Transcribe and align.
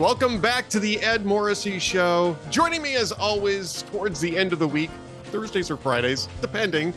Welcome 0.00 0.40
back 0.40 0.70
to 0.70 0.80
the 0.80 0.98
Ed 1.00 1.26
Morrissey 1.26 1.78
Show. 1.78 2.34
Joining 2.48 2.80
me 2.80 2.96
as 2.96 3.12
always 3.12 3.82
towards 3.82 4.18
the 4.18 4.34
end 4.34 4.54
of 4.54 4.58
the 4.58 4.66
week, 4.66 4.88
Thursdays 5.24 5.70
or 5.70 5.76
Fridays, 5.76 6.26
depending. 6.40 6.94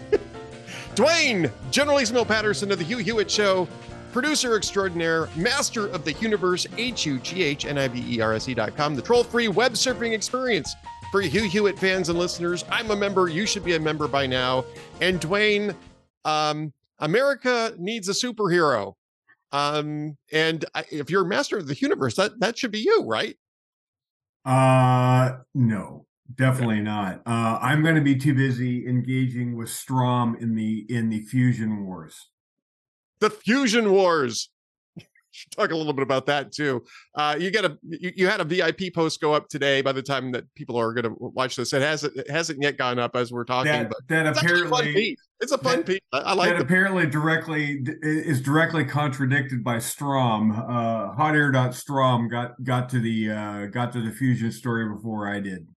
Duane, 0.95 1.51
General 1.69 1.97
Ismail 1.97 2.23
Patterson 2.23 2.71
of 2.71 2.79
the 2.79 2.86
Hugh 2.86 3.00
Hewitt 3.00 3.29
Show, 3.29 3.68
producer 4.13 4.55
extraordinaire, 4.55 5.27
master 5.36 5.87
of 5.87 6.05
the 6.05 6.13
universe, 6.13 6.65
H 6.77 7.05
U 7.05 7.19
G 7.19 7.43
H 7.43 7.65
N 7.65 7.77
I 7.77 7.89
V 7.89 8.15
E 8.15 8.21
R 8.21 8.36
S 8.36 8.47
E 8.47 8.54
dot 8.54 8.77
com, 8.77 8.95
the 8.95 9.01
troll 9.01 9.25
free 9.25 9.49
web 9.49 9.73
surfing 9.73 10.13
experience 10.13 10.73
for 11.11 11.20
Hugh 11.20 11.43
Hewitt 11.43 11.77
fans 11.77 12.07
and 12.07 12.17
listeners. 12.17 12.63
I'm 12.71 12.89
a 12.89 12.95
member. 12.95 13.27
You 13.27 13.45
should 13.45 13.65
be 13.65 13.75
a 13.75 13.79
member 13.81 14.07
by 14.07 14.28
now. 14.28 14.64
And 15.01 15.20
Duane, 15.20 15.75
um, 16.23 16.71
America 17.00 17.75
needs 17.78 18.07
a 18.07 18.14
superhero. 18.14 18.95
Um, 19.54 20.18
and 20.32 20.66
I, 20.74 20.84
if 20.92 21.10
you're 21.10 21.24
master 21.24 21.57
of 21.60 21.68
the 21.68 21.75
universe, 21.75 22.16
that 22.16 22.39
that 22.39 22.57
should 22.57 22.71
be 22.71 22.80
you, 22.80 23.06
right? 23.06 23.38
Uh, 24.43 25.38
no, 25.54 26.06
definitely 26.36 26.82
not. 26.82 27.21
Uh, 27.26 27.60
I'm 27.62 27.84
going 27.84 27.96
to 27.96 28.02
be 28.02 28.16
too 28.16 28.34
busy 28.34 28.88
engaging 28.88 29.56
with 29.56 29.70
Strom 29.70 30.36
in 30.42 30.56
the 30.56 30.86
in 30.89 31.10
the 31.10 31.21
fusion 31.21 31.86
wars. 31.86 32.30
The 33.20 33.30
fusion 33.30 33.92
wars 33.92 34.50
talk 35.56 35.72
a 35.72 35.76
little 35.76 35.94
bit 35.94 36.04
about 36.04 36.26
that 36.26 36.52
too. 36.52 36.84
Uh, 37.16 37.36
you 37.40 37.52
get 37.52 37.64
a 37.64 37.78
you, 37.84 38.12
you, 38.16 38.28
had 38.28 38.42
a 38.42 38.44
VIP 38.44 38.94
post 38.94 39.22
go 39.22 39.34
up 39.34 39.50
today. 39.50 39.81
By 39.81 39.92
the 39.92 40.02
time 40.02 40.31
that 40.31 40.45
people 40.56 40.78
are 40.78 40.94
going 40.94 41.06
to 41.06 41.16
watch 41.20 41.56
this, 41.56 41.73
it 41.73 41.81
hasn't 41.81 42.17
it 42.17 42.30
hasn't 42.30 42.62
yet 42.62 42.78
gone 42.78 43.00
up 43.00 43.16
as 43.16 43.31
we're 43.31 43.45
talking. 43.45 43.72
That, 43.72 43.90
but 43.90 44.00
that 44.09 44.38
apparently 44.38 45.16
it's 45.44 45.52
a 45.52 45.58
fun 45.58 45.77
that, 45.77 45.86
piece. 45.86 45.99
I, 46.11 46.19
I 46.19 46.33
like 46.33 46.52
that. 46.52 46.61
Apparently, 46.61 47.05
directly 47.05 47.83
is 48.02 48.41
directly 48.41 48.86
contradicted 48.86 49.63
by 49.63 49.80
Strom. 49.80 50.52
Uh, 50.52 51.13
Hotair.strom 51.16 52.30
got 52.30 52.61
got 52.63 52.89
to 52.89 52.99
the 52.99 53.31
uh, 53.31 53.66
got 53.67 53.91
to 53.94 54.02
the 54.02 54.11
fusion 54.11 54.52
story 54.52 54.88
before 54.89 55.27
I 55.27 55.39
did. 55.39 55.67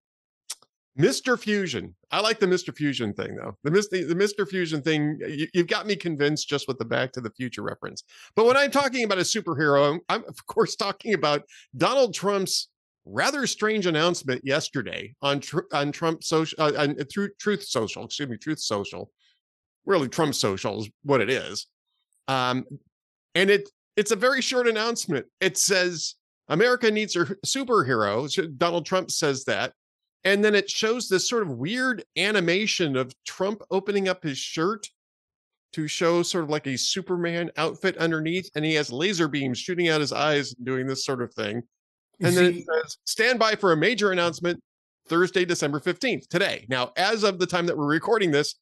Mr. 0.99 1.39
Fusion. 1.39 1.95
I 2.11 2.21
like 2.21 2.39
the 2.39 2.47
Mr. 2.47 2.75
Fusion 2.75 3.13
thing 3.13 3.37
though. 3.37 3.57
The 3.65 3.71
Mr. 3.71 4.09
the 4.09 4.15
Mr. 4.15 4.49
Fusion 4.49 4.81
thing, 4.81 5.19
you, 5.29 5.47
have 5.57 5.67
got 5.67 5.87
me 5.87 5.95
convinced 5.95 6.49
just 6.49 6.69
with 6.69 6.79
the 6.79 6.85
Back 6.85 7.13
to 7.13 7.21
the 7.21 7.31
Future 7.31 7.63
reference. 7.63 8.03
But 8.35 8.47
when 8.47 8.57
I'm 8.57 8.71
talking 8.71 9.05
about 9.05 9.19
a 9.19 9.23
superhero, 9.23 9.99
I'm 10.09 10.25
of 10.25 10.47
course 10.47 10.75
talking 10.75 11.13
about 11.13 11.43
Donald 11.77 12.15
Trump's 12.15 12.69
rather 13.05 13.47
strange 13.47 13.87
announcement 13.87 14.43
yesterday 14.45 15.15
on 15.23 15.43
on 15.73 15.93
Trump 15.93 16.25
social 16.25 16.61
uh, 16.61 16.73
on 16.79 16.97
Truth, 17.13 17.33
Truth 17.39 17.65
Social, 17.65 18.05
excuse 18.05 18.29
me, 18.29 18.37
Truth 18.39 18.61
Social. 18.61 19.11
Really, 19.87 20.09
Trump 20.09 20.35
Social 20.35 20.81
is 20.81 20.91
what 21.03 21.21
it 21.21 21.31
is. 21.31 21.67
Um, 22.29 22.65
and 23.35 23.51
it 23.51 23.71
it's 23.97 24.11
a 24.11 24.17
very 24.17 24.43
short 24.43 24.69
announcement. 24.69 25.27
It 25.41 25.57
says 25.57 26.17
America 26.49 26.91
needs 26.91 27.17
a 27.17 27.25
superhero. 27.47 28.59
Donald 28.59 28.85
Trump 28.85 29.11
says 29.11 29.45
that 29.45 29.73
and 30.27 30.45
then 30.45 30.57
it 30.57 30.69
shows 30.69 31.09
this 31.09 31.29
sort 31.29 31.45
of 31.45 31.53
weird 31.53 32.05
animation 32.17 32.97
of 32.97 33.15
Trump 33.25 33.63
opening 33.71 34.09
up 34.09 34.25
his 34.25 34.37
shirt 34.37 34.91
to 35.73 35.87
show 35.87 36.25
sort 36.25 36.43
of 36.43 36.51
like 36.51 36.67
a 36.67 36.77
Superman 36.77 37.49
outfit 37.57 37.97
underneath, 37.99 38.51
and 38.57 38.65
he 38.65 38.75
has 38.75 38.91
laser 38.91 39.29
beams 39.29 39.57
shooting 39.57 39.89
out 39.89 40.01
his 40.01 40.13
eyes 40.13 40.53
and 40.53 40.67
doing 40.67 40.89
this 40.89 41.05
sort 41.05 41.23
of 41.23 41.33
thing. 41.35 41.63
And 42.21 42.37
then 42.37 42.47
it 42.47 42.55
says, 42.57 42.99
stand 43.05 43.39
by 43.39 43.55
for 43.55 43.71
a 43.71 43.77
major 43.77 44.11
announcement 44.11 44.59
Thursday, 45.07 45.45
December 45.45 45.79
15th, 45.79 46.27
today. 46.27 46.67
Now, 46.69 46.91
as 46.97 47.23
of 47.23 47.39
the 47.39 47.47
time 47.47 47.67
that 47.67 47.79
we're 47.79 47.87
recording 47.87 48.33
this, 48.33 48.57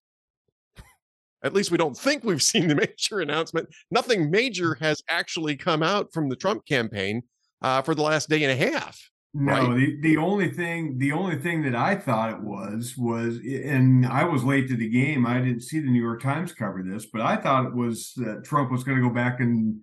at 1.45 1.53
least 1.53 1.71
we 1.71 1.79
don't 1.79 1.97
think 1.97 2.25
we've 2.25 2.43
seen 2.53 2.69
the 2.69 2.75
major 2.75 3.21
announcement. 3.21 3.69
Nothing 3.91 4.31
major 4.31 4.75
has 4.81 5.03
actually 5.09 5.57
come 5.57 5.83
out 5.83 6.13
from 6.13 6.29
the 6.29 6.37
Trump 6.37 6.67
campaign 6.67 7.23
uh, 7.63 7.83
for 7.83 7.95
the 7.95 8.03
last 8.03 8.29
day 8.29 8.43
and 8.43 8.53
a 8.53 8.71
half. 8.71 8.99
No, 9.37 9.53
right? 9.53 9.77
the, 9.77 10.01
the 10.01 10.17
only 10.17 10.49
thing 10.49 10.97
the 10.99 11.11
only 11.11 11.37
thing 11.37 11.63
that 11.63 11.75
I 11.75 11.97
thought 11.97 12.31
it 12.31 12.41
was 12.41 12.95
was 12.97 13.39
and 13.45 14.07
I 14.07 14.23
was 14.23 14.45
late 14.45 14.69
to 14.69 14.77
the 14.77 14.89
game. 14.89 15.27
I 15.27 15.41
didn't 15.41 15.63
see 15.63 15.81
the 15.81 15.91
New 15.91 16.01
York 16.01 16.23
Times 16.23 16.53
cover 16.53 16.85
this, 16.85 17.07
but 17.07 17.21
I 17.21 17.37
thought 17.37 17.67
it 17.67 17.75
was 17.75 18.13
that 18.17 18.45
Trump 18.45 18.71
was 18.71 18.85
going 18.85 18.97
to 18.97 19.09
go 19.09 19.13
back 19.13 19.41
and 19.41 19.81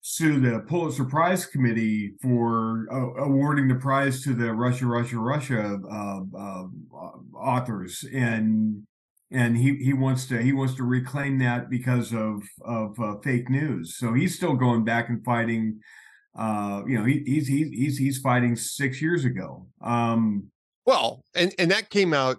sue 0.00 0.40
the 0.40 0.60
Pulitzer 0.60 1.04
Prize 1.04 1.44
Committee 1.44 2.14
for 2.22 2.86
uh, 2.90 3.22
awarding 3.22 3.68
the 3.68 3.74
prize 3.74 4.22
to 4.24 4.32
the 4.32 4.52
Russia, 4.52 4.86
Russia, 4.86 5.18
Russia 5.18 5.78
uh, 5.90 6.20
uh, 6.36 6.64
authors, 7.36 8.04
and 8.12 8.84
and 9.32 9.56
he 9.56 9.76
he 9.76 9.92
wants 9.92 10.26
to 10.26 10.42
he 10.42 10.52
wants 10.52 10.74
to 10.74 10.84
reclaim 10.84 11.38
that 11.38 11.70
because 11.70 12.12
of 12.12 12.42
of 12.64 12.98
uh, 13.00 13.16
fake 13.22 13.48
news. 13.48 13.96
So 13.96 14.12
he's 14.12 14.36
still 14.36 14.54
going 14.54 14.84
back 14.84 15.08
and 15.08 15.24
fighting 15.24 15.80
uh, 16.34 16.82
you 16.86 16.98
know, 16.98 17.04
he, 17.04 17.22
he's 17.26 17.46
he's 17.46 17.68
he's 17.68 17.98
he's 17.98 18.18
fighting 18.18 18.56
six 18.56 19.02
years 19.02 19.24
ago. 19.24 19.66
Um, 19.82 20.50
well, 20.86 21.24
and 21.34 21.54
and 21.58 21.70
that 21.70 21.90
came 21.90 22.14
out 22.14 22.38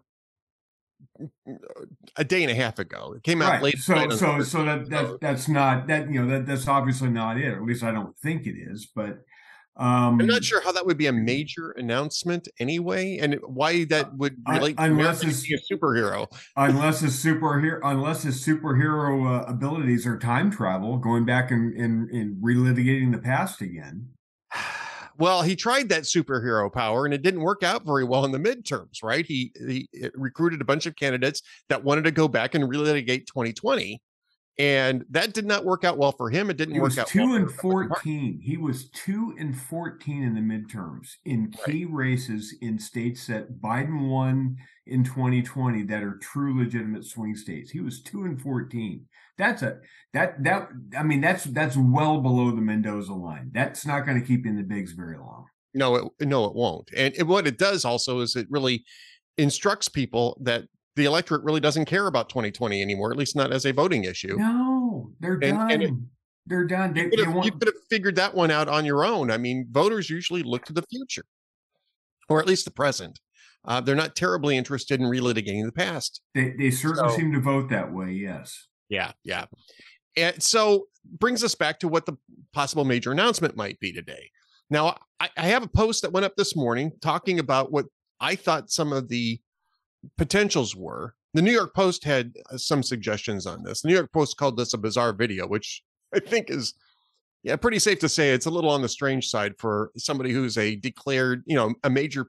a 2.16 2.24
day 2.24 2.42
and 2.42 2.52
a 2.52 2.56
half 2.56 2.80
ago. 2.80 3.14
It 3.16 3.24
came 3.24 3.42
out 3.42 3.52
right. 3.52 3.62
late. 3.62 3.78
So 3.78 4.10
so 4.10 4.42
so 4.42 4.66
that, 4.66 4.90
that 4.90 5.22
that's 5.22 5.48
not 5.48 5.88
that 5.88 6.12
you 6.12 6.22
know 6.22 6.32
that 6.32 6.48
that's 6.48 6.68
obviously 6.68 7.10
not 7.10 7.38
it. 7.38 7.50
Or 7.50 7.58
at 7.58 7.64
least 7.64 7.84
I 7.84 7.92
don't 7.92 8.18
think 8.18 8.48
it 8.48 8.56
is. 8.58 8.88
But 8.96 9.20
um, 9.76 10.22
I'm 10.22 10.28
not 10.28 10.44
sure 10.44 10.62
how 10.62 10.72
that 10.72 10.86
would 10.86 10.98
be 10.98 11.08
a 11.08 11.14
major 11.14 11.72
announcement 11.72 12.48
anyway, 12.60 13.18
and 13.18 13.40
why 13.44 13.86
that 13.86 14.16
would 14.16 14.38
relate 14.48 14.80
uh, 14.80 14.84
unless 14.84 15.24
it's 15.24 15.44
a 15.50 15.74
superhero. 15.74 16.28
unless 16.56 17.00
his 17.00 17.14
superhero, 17.14 17.80
unless 17.84 18.22
his 18.22 18.46
superhero 18.46 19.42
uh, 19.42 19.46
abilities 19.46 20.06
are 20.06 20.20
time 20.20 20.52
travel, 20.52 20.98
going 20.98 21.26
back 21.26 21.50
and 21.50 21.74
and, 21.74 22.10
and 22.12 22.36
relitigating 22.44 23.12
the 23.12 23.20
past 23.20 23.62
again. 23.62 24.10
Well, 25.16 25.44
he 25.44 25.56
tried 25.56 25.90
that 25.90 26.04
superhero 26.04 26.74
power 26.74 27.06
and 27.06 27.14
it 27.14 27.22
didn't 27.22 27.42
work 27.42 27.62
out 27.62 27.86
very 27.86 28.04
well 28.04 28.26
in 28.26 28.32
the 28.32 28.40
midterms, 28.40 29.04
right? 29.04 29.24
He 29.24 29.52
he 29.68 29.88
recruited 30.16 30.60
a 30.60 30.66
bunch 30.66 30.88
of 30.88 30.96
candidates 30.96 31.44
that 31.70 31.84
wanted 31.84 32.06
to 32.06 32.12
go 32.12 32.28
back 32.28 32.56
and 32.56 32.64
relitigate 32.64 33.28
2020 33.28 34.02
and 34.60 35.04
that 35.10 35.34
did 35.34 35.46
not 35.46 35.66
work 35.66 35.84
out 35.84 35.98
well 35.98 36.12
for 36.12 36.30
him. 36.30 36.50
It 36.50 36.58
didn't 36.58 36.80
work 36.80 36.98
out. 36.98 37.08
Two 37.08 37.30
well 37.30 37.36
and 37.36 37.52
fourteen. 37.52 38.40
He 38.42 38.58
was 38.58 38.90
two 38.90 39.36
and 39.40 39.58
fourteen 39.58 40.24
in 40.24 40.36
the 40.36 40.42
midterms 40.42 41.16
in 41.26 41.52
key 41.66 41.86
right. 41.86 41.94
races 41.94 42.56
in 42.62 42.78
states 42.78 43.26
that 43.28 43.60
Biden 43.62 44.10
won 44.10 44.58
in 44.86 45.04
2020 45.04 45.84
that 45.84 46.04
are 46.04 46.18
true 46.22 46.60
legitimate 46.60 47.06
swing 47.06 47.36
states. 47.36 47.72
He 47.72 47.80
was 47.80 48.02
two 48.02 48.26
and 48.26 48.40
fourteen. 48.40 49.08
That's 49.40 49.64
a 49.64 49.80
that 50.14 50.44
that 50.44 50.70
I 50.98 51.02
mean 51.02 51.22
that's 51.22 51.46
that's 51.46 51.76
well 51.76 52.22
below 52.22 52.52
the 52.52 52.62
Mendoza 52.62 53.14
line. 53.14 53.50
That's 53.54 53.88
not 53.88 54.06
going 54.06 54.20
to 54.22 54.28
keep 54.28 54.46
in 54.46 54.56
the 54.56 54.64
bigs 54.64 54.92
very 54.92 55.18
long. 55.18 55.46
No, 55.74 55.96
it, 55.96 56.28
no, 56.28 56.46
it 56.46 56.54
won't. 56.54 56.92
And, 56.96 57.16
and 57.16 57.28
what 57.28 57.48
it 57.48 57.58
does 57.58 57.84
also 57.84 58.20
is 58.20 58.36
it 58.36 58.46
really 58.52 58.86
instructs 59.40 59.90
people 59.90 60.38
that 60.42 60.66
the 60.96 61.06
electorate 61.06 61.44
really 61.44 61.60
doesn't 61.60 61.86
care 61.86 62.08
about 62.08 62.30
2020 62.30 62.82
anymore, 62.82 63.12
at 63.12 63.18
least 63.18 63.36
not 63.36 63.52
as 63.52 63.66
a 63.66 63.74
voting 63.74 64.04
issue. 64.04 64.36
No, 64.38 65.12
they're 65.20 65.34
and, 65.34 65.42
done. 65.42 65.72
And 65.72 65.84
it, 65.84 65.94
they're 66.46 66.66
done. 66.66 66.94
They, 66.94 67.04
you, 67.04 67.10
could 67.10 67.20
have, 67.20 67.34
want... 67.34 67.46
you 67.46 67.52
could 67.52 67.68
have 67.68 67.76
figured 67.90 68.16
that 68.16 68.34
one 68.34 68.52
out 68.52 68.68
on 68.68 68.86
your 68.86 69.06
own. 69.06 69.32
I 69.32 69.38
mean, 69.38 69.68
voters 69.72 70.10
usually 70.10 70.44
look 70.44 70.66
to 70.66 70.74
the 70.74 70.84
future, 70.84 71.26
or 72.30 72.40
at 72.40 72.48
least 72.48 72.66
the 72.66 72.72
present. 72.72 73.20
Uh, 73.66 73.80
they're 73.80 73.96
not 73.96 74.16
terribly 74.16 74.58
interested 74.58 75.00
in 75.00 75.08
relitigating 75.08 75.66
the 75.66 75.72
past. 75.72 76.22
They, 76.36 76.54
they 76.58 76.70
certainly 76.70 77.10
so, 77.10 77.16
seem 77.16 77.32
to 77.32 77.40
vote 77.40 77.70
that 77.70 77.94
way. 77.94 78.12
Yes. 78.12 78.68
Yeah, 78.90 79.14
yeah. 79.24 79.46
And 80.18 80.42
so 80.44 80.88
brings 81.20 81.44
us 81.44 81.56
back 81.56 81.80
to 81.80 81.88
what 81.88 82.06
the 82.06 82.18
possible 82.52 82.84
major 82.84 83.12
announcement 83.12 83.56
might 83.56 83.80
be 83.80 83.94
today. 83.94 84.30
Now, 84.70 84.98
I, 85.20 85.30
I 85.38 85.42
have 85.44 85.64
a 85.64 85.68
post 85.68 86.02
that 86.02 86.12
went 86.12 86.26
up 86.26 86.36
this 86.36 86.56
morning 86.56 86.92
talking 87.02 87.40
about 87.40 87.72
what 87.72 87.86
I 88.20 88.36
thought 88.36 88.70
some 88.70 88.92
of 88.92 89.08
the 89.08 89.40
potentials 90.18 90.76
were. 90.76 91.16
The 91.34 91.42
New 91.42 91.52
York 91.52 91.74
Post 91.74 92.04
had 92.04 92.34
uh, 92.52 92.58
some 92.58 92.84
suggestions 92.84 93.46
on 93.46 93.64
this. 93.64 93.82
The 93.82 93.88
New 93.90 93.96
York 93.96 94.12
Post 94.12 94.38
called 94.38 94.58
this 94.58 94.74
a 94.74 94.78
bizarre 94.78 95.14
video, 95.14 95.48
which 95.48 95.84
I 96.14 96.20
think 96.20 96.50
is 96.50 96.74
yeah, 97.44 97.58
pretty 97.58 97.80
safe 97.80 98.00
to 98.00 98.10
say 98.10 98.32
it's 98.32 98.46
a 98.46 98.50
little 98.50 98.70
on 98.70 98.82
the 98.82 98.90
strange 98.90 99.28
side 99.28 99.54
for 99.58 99.92
somebody 99.98 100.32
who's 100.32 100.58
a 100.58 100.78
declared, 100.78 101.44
you 101.46 101.56
know, 101.56 101.74
a 101.84 101.90
major 101.90 102.28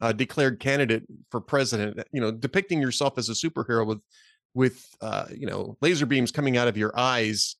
uh, 0.00 0.12
declared 0.12 0.60
candidate 0.60 1.02
for 1.30 1.40
president. 1.40 2.00
You 2.12 2.20
know, 2.20 2.30
depicting 2.30 2.80
yourself 2.80 3.18
as 3.18 3.28
a 3.28 3.32
superhero 3.32 3.86
with 3.86 4.00
with 4.54 4.86
uh, 5.00 5.26
you 5.36 5.46
know 5.46 5.76
laser 5.80 6.06
beams 6.06 6.30
coming 6.30 6.56
out 6.56 6.68
of 6.68 6.76
your 6.76 6.96
eyes. 6.96 7.56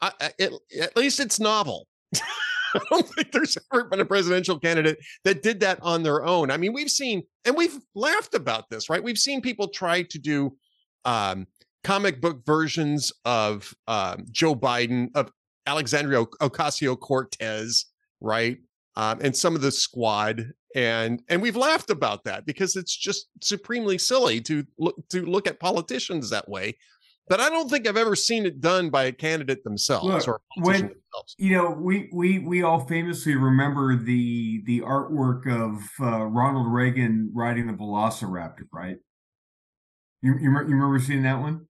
I, 0.00 0.12
I, 0.20 0.30
it, 0.38 0.52
at 0.80 0.96
least 0.96 1.20
it's 1.20 1.38
novel. 1.38 1.86
I 2.80 2.84
don't 2.90 3.08
think 3.08 3.32
there's 3.32 3.56
ever 3.72 3.84
been 3.84 4.00
a 4.00 4.04
presidential 4.04 4.58
candidate 4.58 4.98
that 5.24 5.42
did 5.42 5.60
that 5.60 5.78
on 5.82 6.02
their 6.02 6.24
own. 6.24 6.50
I 6.50 6.56
mean, 6.56 6.72
we've 6.72 6.90
seen, 6.90 7.22
and 7.44 7.56
we've 7.56 7.78
laughed 7.94 8.34
about 8.34 8.68
this, 8.70 8.90
right? 8.90 9.02
We've 9.02 9.18
seen 9.18 9.40
people 9.40 9.68
try 9.68 10.02
to 10.02 10.18
do 10.18 10.56
um, 11.04 11.46
comic 11.84 12.20
book 12.20 12.44
versions 12.44 13.12
of 13.24 13.72
um, 13.86 14.26
Joe 14.30 14.54
Biden, 14.54 15.08
of 15.14 15.30
Alexandria 15.66 16.24
Ocasio 16.40 16.98
Cortez, 16.98 17.86
right? 18.20 18.58
Um, 18.96 19.20
and 19.22 19.36
some 19.36 19.54
of 19.54 19.60
the 19.60 19.70
squad, 19.70 20.52
and 20.74 21.22
and 21.28 21.42
we've 21.42 21.56
laughed 21.56 21.90
about 21.90 22.24
that 22.24 22.46
because 22.46 22.76
it's 22.76 22.96
just 22.96 23.28
supremely 23.42 23.98
silly 23.98 24.40
to 24.42 24.64
look 24.78 24.96
to 25.10 25.24
look 25.26 25.46
at 25.46 25.60
politicians 25.60 26.30
that 26.30 26.48
way. 26.48 26.76
But 27.28 27.40
I 27.40 27.48
don't 27.48 27.68
think 27.68 27.86
I've 27.88 27.96
ever 27.96 28.14
seen 28.16 28.46
it 28.46 28.60
done 28.60 28.90
by 28.90 29.04
a 29.04 29.12
candidate 29.12 29.64
themselves 29.64 30.06
Look, 30.06 30.28
or 30.28 30.40
when- 30.56 30.80
themselves. 30.80 31.34
You 31.38 31.52
know, 31.56 31.70
we 31.70 32.08
we 32.12 32.38
we 32.40 32.62
all 32.62 32.86
famously 32.86 33.36
remember 33.36 33.96
the 33.96 34.62
the 34.66 34.80
artwork 34.80 35.46
of 35.46 35.82
uh, 36.00 36.24
Ronald 36.26 36.70
Reagan 36.72 37.30
riding 37.34 37.66
the 37.66 37.72
Velociraptor, 37.72 38.66
right? 38.72 38.96
You 40.22 40.34
you, 40.34 40.50
you 40.50 40.50
remember 40.50 40.98
seeing 40.98 41.22
that 41.22 41.40
one? 41.40 41.66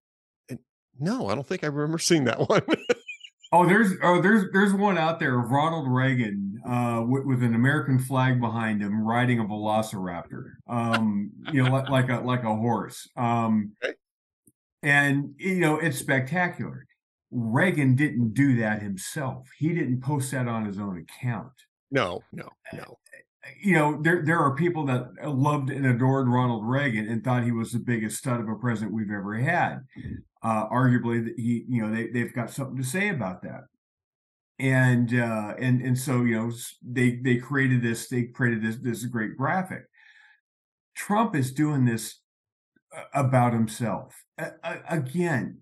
No, 0.99 1.27
I 1.29 1.35
don't 1.35 1.45
think 1.47 1.63
I 1.63 1.67
remember 1.67 1.99
seeing 1.99 2.23
that 2.25 2.49
one. 2.49 2.61
Oh, 3.53 3.65
there's 3.65 3.93
oh 4.03 4.21
there's 4.21 4.51
there's 4.51 4.73
one 4.73 4.97
out 4.97 5.21
there 5.21 5.39
of 5.39 5.51
Ronald 5.51 5.87
Reagan 5.89 6.59
uh, 6.67 7.01
with, 7.07 7.23
with 7.23 7.43
an 7.43 7.55
American 7.55 7.97
flag 7.97 8.41
behind 8.41 8.81
him 8.81 9.07
riding 9.07 9.39
a 9.39 9.45
Velociraptor, 9.45 10.55
um, 10.67 11.31
you 11.53 11.63
know, 11.63 11.71
like, 11.71 11.87
like 11.87 12.09
a 12.09 12.19
like 12.25 12.43
a 12.43 12.53
horse. 12.53 13.07
Um, 13.15 13.71
Okay. 13.81 13.93
And 14.83 15.33
you 15.37 15.55
know, 15.55 15.79
it's 15.79 15.97
spectacular. 15.97 16.85
Reagan 17.31 17.95
didn't 17.95 18.33
do 18.33 18.57
that 18.57 18.81
himself. 18.81 19.47
He 19.57 19.73
didn't 19.73 20.01
post 20.01 20.31
that 20.31 20.47
on 20.47 20.65
his 20.65 20.79
own 20.79 20.97
account. 20.97 21.51
no, 21.91 22.21
no, 22.31 22.49
no. 22.73 22.97
You 23.61 23.75
know, 23.75 24.01
there 24.01 24.23
there 24.25 24.39
are 24.39 24.55
people 24.55 24.85
that 24.87 25.07
loved 25.23 25.69
and 25.69 25.85
adored 25.85 26.27
Ronald 26.27 26.65
Reagan 26.65 27.07
and 27.07 27.23
thought 27.23 27.45
he 27.45 27.51
was 27.51 27.71
the 27.71 27.79
biggest 27.79 28.17
stud 28.17 28.41
of 28.41 28.49
a 28.49 28.55
president 28.55 28.93
we've 28.93 29.11
ever 29.11 29.35
had. 29.35 29.79
Uh, 30.43 30.67
arguably, 30.69 31.23
that 31.23 31.33
he, 31.37 31.63
you 31.67 31.81
know, 31.81 31.93
they 31.93 32.07
they've 32.07 32.33
got 32.33 32.51
something 32.51 32.77
to 32.77 32.83
say 32.83 33.09
about 33.09 33.41
that. 33.43 33.63
And 34.59 35.13
uh, 35.13 35.53
and 35.59 35.81
and 35.81 35.97
so 35.97 36.23
you 36.23 36.35
know, 36.35 36.51
they 36.85 37.17
they 37.23 37.37
created 37.37 37.81
this. 37.81 38.09
They 38.09 38.23
created 38.23 38.63
this 38.63 38.77
this 38.77 39.05
great 39.05 39.37
graphic. 39.37 39.83
Trump 40.95 41.35
is 41.35 41.53
doing 41.53 41.85
this 41.85 42.15
uh, 42.15 42.26
about 43.13 43.53
himself. 43.53 44.23
Again. 44.89 45.59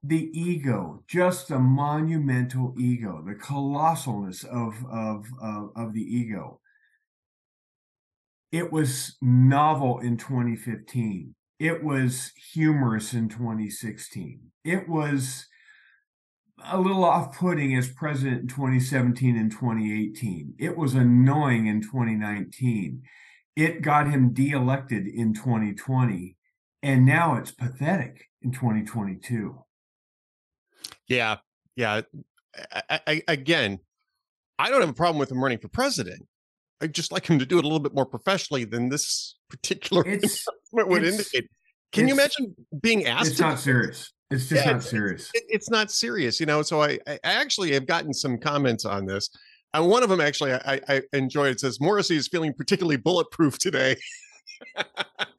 The 0.00 0.30
ego, 0.32 1.02
just 1.08 1.48
the 1.48 1.58
monumental 1.58 2.72
ego, 2.78 3.20
the 3.26 3.34
colossalness 3.34 4.44
of 4.44 4.86
of 4.88 5.26
of, 5.42 5.70
of 5.74 5.92
the 5.92 6.02
ego. 6.02 6.60
It 8.52 8.72
was 8.72 9.16
novel 9.20 9.98
in 9.98 10.16
2015 10.16 11.34
it 11.58 11.82
was 11.82 12.32
humorous 12.52 13.12
in 13.12 13.28
2016 13.28 14.40
it 14.64 14.88
was 14.88 15.46
a 16.64 16.78
little 16.80 17.04
off-putting 17.04 17.76
as 17.76 17.88
president 17.88 18.42
in 18.42 18.48
2017 18.48 19.36
and 19.36 19.50
2018 19.50 20.54
it 20.58 20.76
was 20.76 20.94
annoying 20.94 21.66
in 21.66 21.80
2019 21.80 23.02
it 23.56 23.82
got 23.82 24.08
him 24.08 24.32
de-elected 24.32 25.06
in 25.06 25.34
2020 25.34 26.36
and 26.82 27.04
now 27.06 27.36
it's 27.36 27.50
pathetic 27.50 28.24
in 28.42 28.52
2022 28.52 29.58
Yeah, 31.08 31.36
yeah. 31.76 32.02
I, 32.90 33.00
I, 33.06 33.22
again, 33.28 33.78
I 34.58 34.70
don't 34.70 34.80
have 34.80 34.90
a 34.90 34.94
problem 34.94 35.18
with 35.18 35.30
him 35.30 35.42
running 35.42 35.58
for 35.58 35.68
president. 35.68 36.26
I 36.80 36.86
just 36.86 37.12
like 37.12 37.26
him 37.28 37.38
to 37.38 37.46
do 37.46 37.58
it 37.58 37.64
a 37.64 37.68
little 37.68 37.80
bit 37.80 37.94
more 37.94 38.06
professionally 38.06 38.64
than 38.64 38.88
this 38.88 39.36
particular 39.50 40.02
it's 40.06 40.44
would 40.72 41.02
it's- 41.02 41.12
indicate. 41.14 41.50
Can 41.90 42.06
you 42.06 42.12
imagine 42.14 42.54
being 42.82 43.06
asked? 43.06 43.30
it's 43.30 43.40
not 43.40 43.58
serious 43.58 44.12
it's 44.30 44.46
just 44.50 44.66
Yeah, 44.66 44.72
not 44.72 44.82
serious 44.82 45.30
it, 45.32 45.44
it's 45.48 45.70
not 45.70 45.90
serious, 45.90 46.38
you 46.38 46.44
know. 46.46 46.60
So 46.62 46.82
I, 46.82 46.98
I 47.06 47.18
actually 47.24 47.72
have 47.72 47.86
gotten 47.86 48.12
some 48.12 48.36
comments 48.38 48.84
on 48.84 49.06
this, 49.06 49.30
and 49.72 49.88
one 49.88 50.02
of 50.02 50.10
them 50.10 50.20
actually 50.20 50.52
I, 50.52 50.60
I 50.66 50.80
I 50.88 51.02
enjoy. 51.14 51.48
It 51.48 51.60
says 51.60 51.80
Morrissey 51.80 52.16
is 52.16 52.28
feeling 52.28 52.52
particularly 52.52 52.98
bulletproof 52.98 53.58
today. 53.58 53.96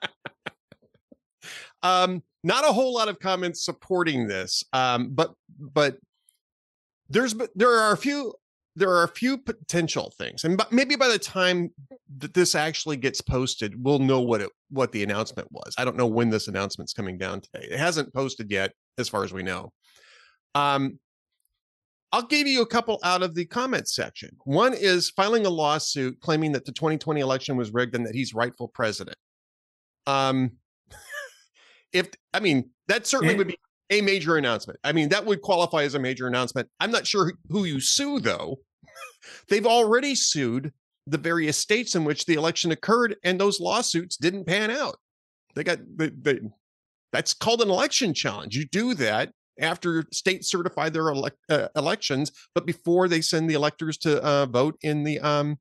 um, 1.83 2.23
not 2.43 2.63
a 2.63 2.71
whole 2.71 2.93
lot 2.93 3.09
of 3.09 3.19
comments 3.19 3.63
supporting 3.63 4.27
this, 4.27 4.63
um, 4.73 5.09
but 5.11 5.33
but 5.59 5.97
there's 7.09 7.35
there 7.55 7.71
are 7.71 7.91
a 7.91 7.97
few 7.97 8.33
there 8.75 8.89
are 8.89 9.03
a 9.03 9.09
few 9.09 9.37
potential 9.37 10.13
things, 10.17 10.43
and 10.43 10.61
maybe 10.71 10.95
by 10.95 11.07
the 11.07 11.19
time 11.19 11.71
that 12.17 12.33
this 12.33 12.55
actually 12.55 12.97
gets 12.97 13.21
posted, 13.21 13.83
we'll 13.83 13.99
know 13.99 14.21
what 14.21 14.41
it 14.41 14.49
what 14.69 14.91
the 14.91 15.03
announcement 15.03 15.47
was. 15.51 15.73
I 15.77 15.85
don't 15.85 15.97
know 15.97 16.07
when 16.07 16.29
this 16.29 16.47
announcement's 16.47 16.93
coming 16.93 17.17
down 17.17 17.41
today. 17.41 17.67
It 17.69 17.79
hasn't 17.79 18.13
posted 18.13 18.51
yet, 18.51 18.71
as 18.97 19.09
far 19.09 19.23
as 19.23 19.33
we 19.33 19.43
know. 19.43 19.71
Um, 20.55 20.99
I'll 22.11 22.25
give 22.25 22.47
you 22.47 22.61
a 22.61 22.65
couple 22.65 22.99
out 23.03 23.21
of 23.21 23.35
the 23.35 23.45
comments 23.45 23.95
section. 23.95 24.31
One 24.43 24.73
is 24.73 25.11
filing 25.11 25.45
a 25.45 25.49
lawsuit 25.49 26.19
claiming 26.21 26.53
that 26.53 26.65
the 26.65 26.71
2020 26.71 27.21
election 27.21 27.55
was 27.55 27.71
rigged 27.71 27.95
and 27.95 28.05
that 28.05 28.15
he's 28.15 28.33
rightful 28.33 28.67
president. 28.67 29.17
Um, 30.07 30.53
if 31.93 32.09
I 32.33 32.39
mean 32.39 32.69
that 32.87 33.07
certainly 33.07 33.35
would 33.35 33.47
be 33.47 33.59
a 33.89 34.01
major 34.01 34.37
announcement. 34.37 34.79
I 34.83 34.91
mean 34.91 35.09
that 35.09 35.25
would 35.25 35.41
qualify 35.41 35.83
as 35.83 35.95
a 35.95 35.99
major 35.99 36.27
announcement. 36.27 36.69
I'm 36.79 36.91
not 36.91 37.07
sure 37.07 37.33
who 37.49 37.65
you 37.65 37.79
sue 37.79 38.19
though. 38.19 38.59
They've 39.49 39.65
already 39.65 40.15
sued 40.15 40.73
the 41.07 41.17
various 41.17 41.57
states 41.57 41.95
in 41.95 42.03
which 42.03 42.25
the 42.25 42.35
election 42.35 42.71
occurred, 42.71 43.15
and 43.23 43.39
those 43.39 43.59
lawsuits 43.59 44.17
didn't 44.17 44.45
pan 44.45 44.69
out. 44.69 44.97
They 45.55 45.63
got 45.63 45.79
the, 45.95 46.13
the 46.21 46.51
that's 47.11 47.33
called 47.33 47.61
an 47.61 47.69
election 47.69 48.13
challenge. 48.13 48.55
You 48.55 48.65
do 48.65 48.93
that 48.95 49.31
after 49.59 50.05
states 50.11 50.49
certify 50.49 50.89
their 50.89 51.05
elec 51.05 51.31
uh, 51.49 51.67
elections, 51.75 52.31
but 52.53 52.65
before 52.65 53.07
they 53.07 53.21
send 53.21 53.49
the 53.49 53.55
electors 53.55 53.97
to 53.99 54.23
uh, 54.23 54.45
vote 54.45 54.77
in 54.81 55.03
the 55.03 55.19
um. 55.19 55.57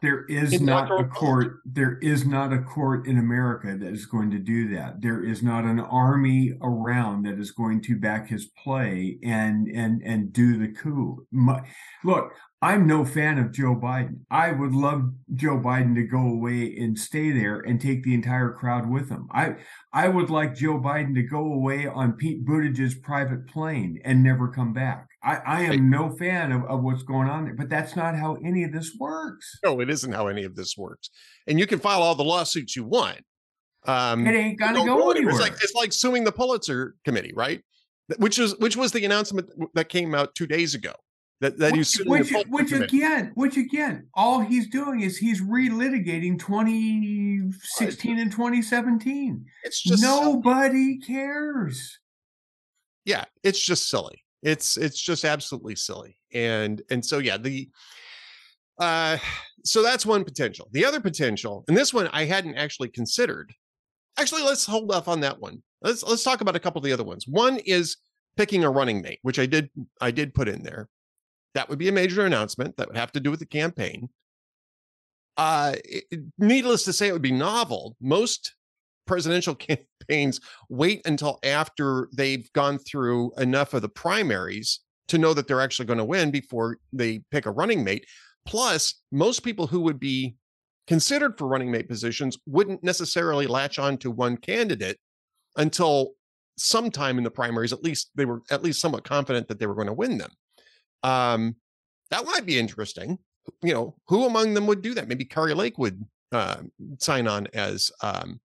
There 0.00 0.24
is 0.26 0.52
the 0.52 0.60
not 0.60 0.90
a 0.90 1.04
court. 1.04 1.60
There 1.64 1.98
is 1.98 2.24
not 2.24 2.52
a 2.52 2.62
court 2.62 3.06
in 3.06 3.18
America 3.18 3.76
that 3.76 3.92
is 3.92 4.06
going 4.06 4.30
to 4.30 4.38
do 4.38 4.74
that. 4.74 5.00
There 5.00 5.24
is 5.24 5.42
not 5.42 5.64
an 5.64 5.80
army 5.80 6.54
around 6.62 7.24
that 7.24 7.38
is 7.38 7.50
going 7.50 7.82
to 7.82 7.96
back 7.96 8.28
his 8.28 8.46
play 8.62 9.18
and 9.22 9.68
and 9.68 10.02
and 10.02 10.32
do 10.32 10.58
the 10.58 10.72
coup. 10.72 11.26
My, 11.32 11.62
look, 12.04 12.32
I'm 12.60 12.86
no 12.86 13.04
fan 13.04 13.38
of 13.38 13.52
Joe 13.52 13.76
Biden. 13.76 14.20
I 14.30 14.52
would 14.52 14.74
love 14.74 15.12
Joe 15.34 15.58
Biden 15.58 15.94
to 15.94 16.02
go 16.02 16.28
away 16.28 16.76
and 16.76 16.98
stay 16.98 17.30
there 17.30 17.60
and 17.60 17.80
take 17.80 18.02
the 18.02 18.14
entire 18.14 18.52
crowd 18.52 18.88
with 18.88 19.08
him. 19.08 19.28
I 19.32 19.56
I 19.92 20.08
would 20.08 20.30
like 20.30 20.54
Joe 20.54 20.78
Biden 20.78 21.14
to 21.14 21.22
go 21.22 21.52
away 21.52 21.86
on 21.86 22.12
Pete 22.12 22.44
Buttigieg's 22.44 22.98
private 22.98 23.46
plane 23.48 24.00
and 24.04 24.22
never 24.22 24.48
come 24.48 24.72
back. 24.72 25.07
I, 25.22 25.36
I 25.36 25.60
am 25.62 25.90
no 25.90 26.10
fan 26.10 26.52
of, 26.52 26.64
of 26.64 26.82
what's 26.82 27.02
going 27.02 27.28
on 27.28 27.44
there, 27.44 27.54
but 27.54 27.68
that's 27.68 27.96
not 27.96 28.14
how 28.14 28.36
any 28.44 28.62
of 28.64 28.72
this 28.72 28.92
works. 28.98 29.58
No, 29.64 29.80
it 29.80 29.90
isn't 29.90 30.12
how 30.12 30.28
any 30.28 30.44
of 30.44 30.54
this 30.54 30.76
works, 30.76 31.10
and 31.46 31.58
you 31.58 31.66
can 31.66 31.78
file 31.80 32.02
all 32.02 32.14
the 32.14 32.24
lawsuits 32.24 32.76
you 32.76 32.84
want. 32.84 33.20
Um, 33.86 34.26
It 34.26 34.34
ain't 34.34 34.58
gonna 34.58 34.84
go 34.84 35.10
anywhere. 35.10 35.30
It's 35.30 35.40
like 35.40 35.54
it's 35.54 35.74
like 35.74 35.92
suing 35.92 36.24
the 36.24 36.32
Pulitzer 36.32 36.94
Committee, 37.04 37.32
right? 37.34 37.62
Which 38.18 38.38
was 38.38 38.56
which 38.58 38.76
was 38.76 38.92
the 38.92 39.04
announcement 39.04 39.50
that 39.74 39.88
came 39.88 40.14
out 40.14 40.34
two 40.34 40.46
days 40.46 40.74
ago 40.74 40.92
that 41.40 41.58
that 41.58 41.72
which, 41.72 41.86
suing 41.86 42.08
which, 42.10 42.28
the 42.28 42.44
Pulitzer 42.44 42.50
which 42.50 42.68
Committee. 42.90 42.96
again, 42.98 43.32
which 43.34 43.56
again, 43.56 44.06
all 44.14 44.40
he's 44.40 44.68
doing 44.68 45.00
is 45.00 45.16
he's 45.16 45.40
relitigating 45.40 46.38
2016 46.38 48.18
and 48.18 48.30
2017. 48.30 49.44
It's 49.64 49.82
just 49.82 50.02
Nobody 50.02 50.98
cares. 50.98 51.98
yeah 53.04 53.24
it's 53.42 53.60
just 53.60 53.88
silly 53.88 54.24
it's 54.42 54.76
it's 54.76 55.00
just 55.00 55.24
absolutely 55.24 55.74
silly 55.74 56.16
and 56.32 56.82
and 56.90 57.04
so 57.04 57.18
yeah 57.18 57.36
the 57.36 57.68
uh 58.78 59.18
so 59.64 59.82
that's 59.82 60.06
one 60.06 60.24
potential. 60.24 60.68
The 60.72 60.84
other 60.84 61.00
potential 61.00 61.64
and 61.68 61.76
this 61.76 61.92
one 61.92 62.08
i 62.12 62.24
hadn't 62.24 62.56
actually 62.56 62.88
considered. 62.88 63.52
Actually 64.18 64.42
let's 64.42 64.64
hold 64.66 64.92
off 64.92 65.08
on 65.08 65.20
that 65.20 65.40
one. 65.40 65.62
Let's 65.82 66.02
let's 66.04 66.22
talk 66.22 66.40
about 66.40 66.56
a 66.56 66.60
couple 66.60 66.78
of 66.78 66.84
the 66.84 66.92
other 66.92 67.04
ones. 67.04 67.26
One 67.26 67.58
is 67.58 67.96
picking 68.36 68.62
a 68.62 68.70
running 68.70 69.02
mate 69.02 69.18
which 69.22 69.38
i 69.38 69.46
did 69.46 69.68
i 70.00 70.10
did 70.10 70.34
put 70.34 70.48
in 70.48 70.62
there. 70.62 70.88
That 71.54 71.68
would 71.68 71.78
be 71.78 71.88
a 71.88 71.92
major 71.92 72.24
announcement 72.24 72.76
that 72.76 72.86
would 72.86 72.96
have 72.96 73.12
to 73.12 73.20
do 73.20 73.30
with 73.30 73.40
the 73.40 73.46
campaign. 73.46 74.08
Uh 75.36 75.74
it- 75.84 76.22
needless 76.38 76.84
to 76.84 76.92
say 76.92 77.08
it 77.08 77.12
would 77.12 77.22
be 77.22 77.32
novel. 77.32 77.96
Most 78.00 78.54
presidential 79.08 79.54
campaigns 80.08 80.40
wait 80.68 81.04
until 81.06 81.38
after 81.42 82.08
they've 82.14 82.52
gone 82.52 82.78
through 82.78 83.32
enough 83.38 83.74
of 83.74 83.82
the 83.82 83.88
primaries 83.88 84.80
to 85.08 85.18
know 85.18 85.34
that 85.34 85.48
they're 85.48 85.60
actually 85.60 85.86
going 85.86 85.98
to 85.98 86.04
win 86.04 86.30
before 86.30 86.78
they 86.92 87.20
pick 87.30 87.46
a 87.46 87.50
running 87.50 87.82
mate. 87.82 88.06
Plus, 88.46 89.02
most 89.10 89.40
people 89.40 89.66
who 89.66 89.80
would 89.80 89.98
be 89.98 90.36
considered 90.86 91.36
for 91.36 91.48
running 91.48 91.70
mate 91.70 91.88
positions 91.88 92.38
wouldn't 92.46 92.84
necessarily 92.84 93.46
latch 93.46 93.78
on 93.78 93.96
to 93.98 94.10
one 94.10 94.36
candidate 94.36 94.98
until 95.56 96.12
sometime 96.56 97.18
in 97.18 97.24
the 97.24 97.30
primaries. 97.30 97.72
At 97.72 97.82
least 97.82 98.10
they 98.14 98.24
were 98.24 98.42
at 98.50 98.62
least 98.62 98.80
somewhat 98.80 99.04
confident 99.04 99.48
that 99.48 99.58
they 99.58 99.66
were 99.66 99.74
going 99.74 99.86
to 99.86 99.92
win 99.92 100.18
them. 100.18 100.30
Um, 101.02 101.56
that 102.10 102.24
might 102.24 102.46
be 102.46 102.58
interesting. 102.58 103.18
You 103.62 103.74
know, 103.74 103.96
who 104.08 104.26
among 104.26 104.54
them 104.54 104.66
would 104.66 104.82
do 104.82 104.94
that? 104.94 105.08
Maybe 105.08 105.24
Kari 105.24 105.54
Lake 105.54 105.78
would 105.78 106.04
uh, 106.32 106.58
sign 106.98 107.26
on 107.26 107.48
as 107.54 107.90
um, 108.02 108.40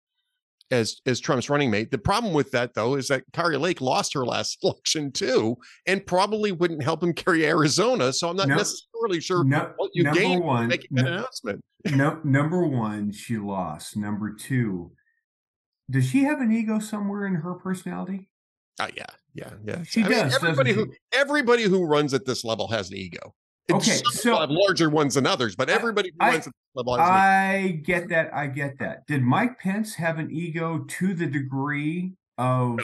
as 0.72 1.01
as 1.05 1.20
Trump's 1.20 1.50
running 1.50 1.70
mate. 1.72 1.91
The 1.91 1.98
problem 1.98 2.34
with 2.34 2.51
that 2.51 2.74
though 2.74 2.96
is 2.96 3.08
that 3.10 3.24
Kari 3.34 3.58
Lake 3.58 3.82
lost 3.82 4.13
her 4.13 4.25
last 4.25 4.58
election 4.63 5.12
too, 5.12 5.58
and 5.86 6.05
probably 6.05 6.51
wouldn't 6.51 6.84
help 6.84 7.03
him 7.03 7.13
carry 7.13 7.46
Arizona. 7.46 8.12
So 8.13 8.29
I'm 8.29 8.36
not 8.36 8.48
No. 8.48 8.55
necessarily 8.55 9.20
sure 9.22 9.43
No, 9.43 9.72
what 9.77 9.91
you 9.93 10.03
number 10.03 10.20
gained 10.20 10.43
one, 10.43 10.67
making 10.67 10.89
that 10.91 11.03
no- 11.03 11.12
announcement. 11.13 11.62
no, 11.91 12.20
number 12.24 12.65
one, 12.67 13.12
she 13.12 13.38
lost. 13.38 13.98
Number 13.98 14.34
two, 14.34 14.91
does 15.91 16.08
she 16.10 16.24
have 16.24 16.39
an 16.39 16.51
ego 16.51 16.79
somewhere 16.79 17.25
in 17.27 17.36
her 17.36 17.53
personality? 17.55 18.29
Oh 18.82 18.88
yeah, 18.96 19.05
yeah, 19.36 19.51
yeah. 19.63 19.84
She 19.84 20.01
I 20.03 20.08
mean, 20.08 20.17
does, 20.20 20.36
everybody 20.36 20.74
doesn't 20.74 20.89
who 20.89 20.96
everybody 21.13 21.63
who 21.63 21.86
runs 21.86 22.13
at 22.13 22.25
this 22.25 22.43
level 22.43 22.70
has 22.70 22.89
an 22.89 22.98
ego. 22.98 23.36
Okay, 23.72 24.01
so- 24.12 24.39
have 24.39 24.50
larger 24.51 24.89
ones 24.89 25.15
than 25.15 25.25
others, 25.25 25.55
but 25.55 25.70
everybody 25.70 26.12
I- 26.20 26.32
runs 26.32 26.48
at 26.48 26.53
this 26.53 26.75
level 26.75 26.98
has 26.98 27.08
an 27.08 27.15
ego. 27.15 27.20
I 27.20 27.72
get 27.84 28.10
that. 28.10 28.34
I 28.34 28.48
get 28.48 28.77
that. 28.79 29.08
Did 29.08 29.24
Mike 29.24 29.60
Pence 29.60 29.96
have 29.96 30.20
an 30.20 30.29
ego 30.32 30.79
to 30.79 31.13
the 31.13 31.27
degree 31.27 32.13
of 32.38 32.79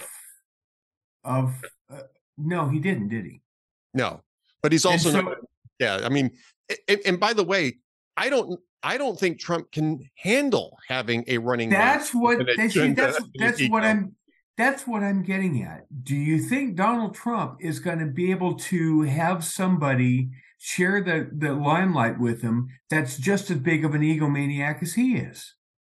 of? 1.24 1.54
Uh, 1.90 2.02
no, 2.38 2.70
he 2.70 2.80
didn't. 2.80 3.10
Did 3.10 3.26
he? 3.26 3.42
No, 3.94 4.22
but 4.62 4.72
he's 4.72 4.86
also 4.86 5.12
so- 5.12 5.22
not. 5.22 5.38
Yeah, 5.80 6.02
I 6.04 6.10
mean, 6.10 6.32
and, 6.88 7.00
and 7.06 7.20
by 7.20 7.34
the 7.34 7.44
way, 7.44 7.78
I 8.16 8.30
don't. 8.30 8.60
I 8.82 8.98
don't 8.98 9.20
think 9.20 9.40
Trump 9.40 9.72
can 9.72 10.10
handle 10.16 10.78
having 10.88 11.26
a 11.28 11.38
running. 11.38 11.70
That's 11.70 12.14
what. 12.14 12.46
That's, 12.56 12.74
that's 12.74 13.20
that's 13.36 13.70
what 13.70 13.84
I'm. 13.84 14.16
That's 14.58 14.86
what 14.86 15.04
I'm 15.04 15.24
getting 15.24 15.64
at. 15.64 15.86
Do 16.04 16.16
you 16.16 16.40
think 16.40 16.76
Donald 16.76 17.16
Trump 17.16 17.58
is 17.62 17.80
going 17.80 18.00
to 18.00 18.06
be 18.06 18.32
able 18.32 18.56
to 18.56 19.04
have 19.04 19.44
somebody 19.44 20.30
share 20.60 21.02
the 21.02 21.30
the 21.36 21.54
limelight 21.54 22.20
with 22.20 22.42
him 22.42 22.68
that's 22.90 23.18
just 23.18 23.50
as 23.50 23.58
big 23.58 23.84
of 23.84 23.96
an 23.96 24.02
egomaniac 24.02 24.84
as 24.84 24.94
he 24.94 25.16
is? 25.16 25.56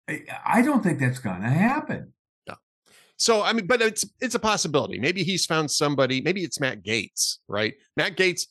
I, 0.07 0.23
I 0.45 0.61
don't 0.61 0.83
think 0.83 0.99
that's 0.99 1.19
going 1.19 1.41
to 1.41 1.49
happen. 1.49 2.13
No. 2.47 2.55
So 3.17 3.43
I 3.43 3.53
mean, 3.53 3.67
but 3.67 3.81
it's 3.81 4.05
it's 4.21 4.35
a 4.35 4.39
possibility. 4.39 4.99
Maybe 4.99 5.23
he's 5.23 5.45
found 5.45 5.69
somebody. 5.69 6.21
Maybe 6.21 6.43
it's 6.43 6.59
Matt 6.59 6.83
Gaetz, 6.83 7.37
right? 7.47 7.73
Matt 7.97 8.15
Gaetz. 8.15 8.43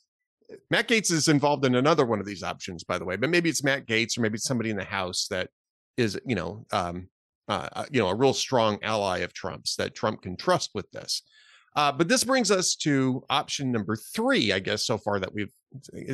Matt 0.68 0.88
Gaetz 0.88 1.12
is 1.12 1.28
involved 1.28 1.64
in 1.64 1.76
another 1.76 2.04
one 2.04 2.18
of 2.18 2.26
these 2.26 2.42
options, 2.42 2.82
by 2.82 2.98
the 2.98 3.04
way. 3.04 3.14
But 3.16 3.30
maybe 3.30 3.48
it's 3.48 3.62
Matt 3.62 3.86
Gaetz, 3.86 4.18
or 4.18 4.22
maybe 4.22 4.34
it's 4.34 4.44
somebody 4.44 4.70
in 4.70 4.76
the 4.76 4.84
House 4.84 5.28
that 5.30 5.48
is, 5.96 6.18
you 6.26 6.34
know, 6.34 6.66
um, 6.72 7.08
uh, 7.48 7.68
uh, 7.72 7.84
you 7.92 8.00
know, 8.00 8.08
a 8.08 8.14
real 8.14 8.32
strong 8.32 8.78
ally 8.82 9.18
of 9.18 9.32
Trump's 9.32 9.76
that 9.76 9.94
Trump 9.94 10.22
can 10.22 10.36
trust 10.36 10.70
with 10.74 10.90
this. 10.90 11.22
Uh, 11.76 11.92
but 11.92 12.08
this 12.08 12.24
brings 12.24 12.50
us 12.50 12.74
to 12.74 13.24
option 13.30 13.70
number 13.70 13.96
three, 13.96 14.52
I 14.52 14.58
guess, 14.58 14.84
so 14.84 14.98
far 14.98 15.20
that 15.20 15.32
we've, 15.32 15.52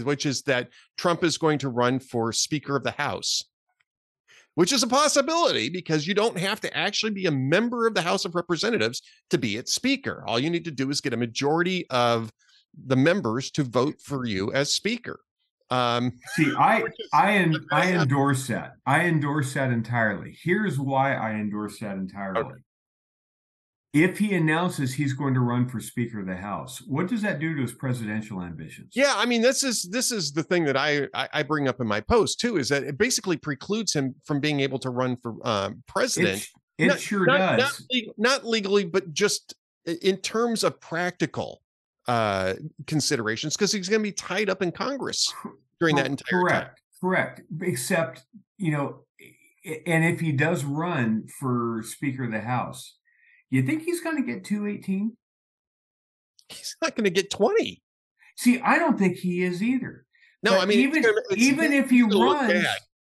which 0.03 0.27
is 0.27 0.43
that 0.43 0.69
Trump 0.97 1.25
is 1.25 1.39
going 1.39 1.59
to 1.59 1.69
run 1.69 1.99
for 1.99 2.33
Speaker 2.33 2.77
of 2.77 2.85
the 2.85 2.91
House 2.91 3.45
which 4.57 4.73
is 4.73 4.83
a 4.83 4.87
possibility 4.87 5.69
because 5.69 6.07
you 6.07 6.15
don't 6.15 6.39
have 6.39 6.61
to 6.61 6.77
actually 6.77 7.13
be 7.13 7.27
a 7.27 7.31
member 7.31 7.87
of 7.87 7.95
the 7.95 8.03
House 8.03 8.25
of 8.25 8.35
Representatives 8.35 9.03
to 9.29 9.39
be 9.39 9.57
its 9.57 9.75
speaker. 9.75 10.25
All 10.27 10.39
you 10.39 10.51
need 10.51 10.65
to 10.65 10.71
do 10.71 10.91
is 10.91 11.03
get 11.03 11.13
a 11.13 11.17
majority 11.17 11.87
of 11.91 12.33
the 12.87 12.97
members 12.97 13.51
to 13.53 13.63
vote 13.63 14.01
for 14.01 14.25
you 14.25 14.53
as 14.53 14.73
speaker. 14.73 15.21
Um, 15.71 16.13
See, 16.35 16.53
I 16.59 16.85
I 17.13 17.33
en- 17.33 17.67
I 17.71 17.93
endorse 17.93 18.47
that. 18.47 18.73
I 18.87 19.05
endorse 19.05 19.53
that 19.55 19.71
entirely. 19.71 20.37
Here's 20.43 20.79
why 20.79 21.15
I 21.15 21.33
endorse 21.33 21.79
that 21.81 21.97
entirely. 21.97 22.61
If 23.97 24.19
he 24.19 24.35
announces 24.35 24.93
he's 24.93 25.15
going 25.15 25.33
to 25.35 25.41
run 25.41 25.69
for 25.69 25.81
Speaker 25.81 26.21
of 26.21 26.27
the 26.27 26.37
House, 26.37 26.83
what 26.87 27.09
does 27.09 27.23
that 27.23 27.39
do 27.39 27.55
to 27.55 27.63
his 27.63 27.73
presidential 27.73 28.43
ambitions? 28.43 28.93
yeah, 28.95 29.15
I 29.17 29.25
mean, 29.25 29.41
this 29.41 29.65
is 29.65 29.85
this 29.85 30.13
is 30.13 30.33
the 30.33 30.43
thing 30.43 30.65
that 30.67 30.77
I, 30.77 31.09
I 31.15 31.43
bring 31.43 31.67
up 31.67 31.81
in 31.81 31.87
my 31.87 32.01
post 32.01 32.39
too, 32.39 32.59
is 32.59 32.69
that 32.69 32.83
it 32.83 32.99
basically 32.99 33.39
precludes 33.39 33.95
him 33.95 34.15
from 34.25 34.39
being 34.39 34.61
able 34.61 34.79
to 34.81 34.91
run 34.91 35.17
for 35.17 35.37
um, 35.49 35.83
president. 35.89 36.47
it, 36.77 36.85
it 36.85 36.87
Not- 36.89 37.01
sure 37.01 37.25
not, 37.25 37.59
does. 37.59 37.87
Not, 37.91 38.19
not 38.19 38.45
legally, 38.47 38.85
but 38.85 39.15
just 39.15 39.55
in 40.03 40.19
terms 40.19 40.63
of 40.63 40.79
practical 40.81 41.63
uh 42.07 42.55
considerations, 42.87 43.57
because 43.57 43.73
he's 43.73 43.89
going 43.89 44.01
to 44.01 44.09
be 44.09 44.13
tied 44.13 44.51
up 44.51 44.61
in 44.63 44.71
Congress 44.73 45.33
during 45.81 45.97
that 45.97 46.07
entire 46.07 46.43
time. 46.43 46.43
correct, 46.43 46.81
correct. 47.01 47.41
Except 47.63 48.25
you 48.59 48.73
know, 48.73 49.05
and 49.87 50.05
if 50.05 50.21
he 50.21 50.33
does 50.33 50.65
run 50.65 51.27
for 51.41 51.83
Speaker 51.83 52.25
of 52.25 52.33
the 52.33 52.41
House, 52.41 52.97
you 53.51 53.63
think 53.63 53.83
he's 53.83 54.01
going 54.01 54.17
to 54.17 54.23
get 54.23 54.45
two 54.45 54.67
eighteen? 54.67 55.17
He's 56.49 56.77
not 56.81 56.95
going 56.95 57.05
to 57.05 57.11
get 57.11 57.31
20. 57.31 57.83
See, 58.37 58.61
I 58.61 58.79
don't 58.79 58.97
think 58.99 59.17
he 59.17 59.43
is 59.43 59.63
either. 59.63 60.07
No, 60.43 60.53
But 60.53 60.61
I 60.61 60.65
mean, 60.67 60.81
even 60.81 60.99
it's- 61.05 61.23
even 61.37 61.73
if 61.73 61.91
he 61.91 62.03
runs, 62.03 62.65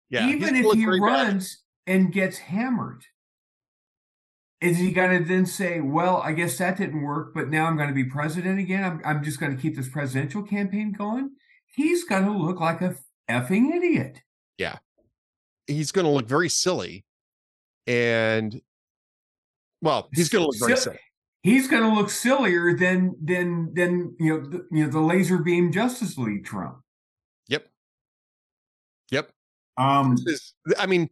yeah, 0.10 0.30
even 0.30 0.56
if 0.56 0.66
he 0.74 0.86
very 0.86 1.00
bad. 1.00 1.06
runs 1.06 1.64
and 1.86 2.12
gets 2.12 2.38
hammered, 2.40 3.04
is 4.62 4.78
he 4.78 4.92
going 4.92 5.22
to 5.22 5.28
then 5.28 5.46
say, 5.46 5.80
"Well, 5.80 6.18
I 6.24 6.32
guess 6.34 6.58
that 6.58 6.78
didn't 6.78 7.02
work, 7.04 7.34
but 7.36 7.50
now 7.50 7.66
I'm 7.66 7.76
going 7.78 7.90
to 7.90 7.94
be 7.96 8.06
president 8.06 8.60
again. 8.60 8.84
I'm 8.84 9.02
I'm 9.06 9.24
just 9.24 9.40
going 9.40 9.56
to 9.56 9.62
keep 9.62 9.76
this 9.76 9.90
presidential 9.90 10.42
campaign 10.42 10.92
going"? 10.92 11.32
He's 11.68 12.04
going 12.06 12.26
to 12.26 12.32
look 12.32 12.60
like 12.60 12.82
a 12.82 12.96
effing 13.30 13.76
idiot. 13.76 14.22
Yeah. 14.58 14.78
He's 15.68 15.92
going 15.92 16.06
to 16.06 16.12
look 16.12 16.28
very 16.28 16.50
silly, 16.50 17.06
and 17.86 18.60
well, 19.82 20.10
he's 20.14 20.30
going 20.30 20.44
to 20.44 20.48
look 20.48 20.60
very 20.60 20.76
Sil- 20.78 20.94
silly. 20.94 21.00
He's 21.42 21.68
going 21.68 21.84
to 21.84 21.96
look 21.96 22.10
sillier 22.10 22.76
than 22.76 23.16
than 23.24 23.74
than 23.74 24.16
you 24.20 24.38
know 24.38 24.50
the, 24.50 24.68
you 24.72 24.86
know 24.86 24.92
the 24.92 25.00
laser 25.00 25.38
beam 25.38 25.72
Justice 25.72 26.18
League 26.18 26.46
Trump. 26.46 26.80
Yep, 27.48 27.68
yep. 29.12 29.32
Um, 29.78 30.18
is- 30.26 30.54
I 30.78 30.86
mean, 30.86 31.10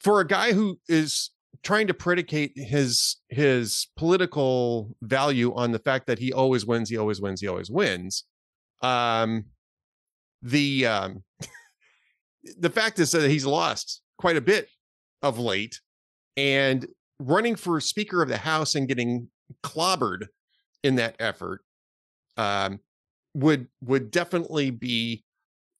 for 0.00 0.20
a 0.20 0.26
guy 0.26 0.52
who 0.52 0.80
is 0.88 1.30
trying 1.62 1.86
to 1.86 1.94
predicate 1.94 2.52
his 2.56 3.16
his 3.28 3.88
political 3.96 4.96
value 5.02 5.54
on 5.54 5.72
the 5.72 5.78
fact 5.78 6.06
that 6.06 6.18
he 6.18 6.32
always 6.32 6.66
wins, 6.66 6.90
he 6.90 6.96
always 6.96 7.20
wins, 7.20 7.40
he 7.40 7.48
always 7.48 7.70
wins. 7.70 8.24
Um, 8.82 9.46
the 10.42 10.86
um, 10.86 11.22
the 12.58 12.70
fact 12.70 12.98
is 12.98 13.12
that 13.12 13.30
he's 13.30 13.46
lost 13.46 14.02
quite 14.18 14.36
a 14.36 14.40
bit 14.40 14.68
of 15.22 15.38
late, 15.38 15.80
and 16.36 16.86
running 17.18 17.56
for 17.56 17.80
Speaker 17.80 18.22
of 18.22 18.28
the 18.28 18.36
House 18.36 18.74
and 18.74 18.88
getting 18.88 19.28
clobbered 19.62 20.26
in 20.82 20.96
that 20.96 21.16
effort 21.18 21.62
um, 22.36 22.80
would 23.34 23.68
would 23.82 24.10
definitely 24.10 24.70
be 24.70 25.24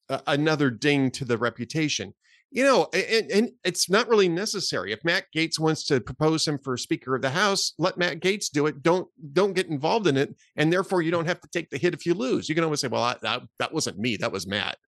a- 0.08 0.22
another 0.26 0.70
ding 0.70 1.10
to 1.12 1.24
the 1.24 1.38
reputation. 1.38 2.14
You 2.52 2.62
know, 2.62 2.88
and, 2.94 3.30
and 3.30 3.50
it's 3.64 3.90
not 3.90 4.08
really 4.08 4.28
necessary. 4.28 4.92
If 4.92 5.04
Matt 5.04 5.24
Gaetz 5.34 5.58
wants 5.58 5.84
to 5.86 6.00
propose 6.00 6.46
him 6.46 6.58
for 6.58 6.76
Speaker 6.76 7.16
of 7.16 7.20
the 7.20 7.30
House, 7.30 7.74
let 7.76 7.98
Matt 7.98 8.20
Gaetz 8.20 8.50
do 8.50 8.66
it. 8.66 8.82
Don't 8.82 9.08
don't 9.32 9.52
get 9.52 9.66
involved 9.66 10.06
in 10.06 10.16
it, 10.16 10.34
and 10.54 10.72
therefore 10.72 11.02
you 11.02 11.10
don't 11.10 11.26
have 11.26 11.40
to 11.40 11.48
take 11.48 11.68
the 11.70 11.76
hit 11.76 11.92
if 11.92 12.06
you 12.06 12.14
lose. 12.14 12.48
You 12.48 12.54
can 12.54 12.64
always 12.64 12.80
say, 12.80 12.88
"Well, 12.88 13.02
I, 13.02 13.16
that 13.22 13.42
that 13.58 13.74
wasn't 13.74 13.98
me. 13.98 14.16
That 14.16 14.32
was 14.32 14.46
Matt." 14.46 14.78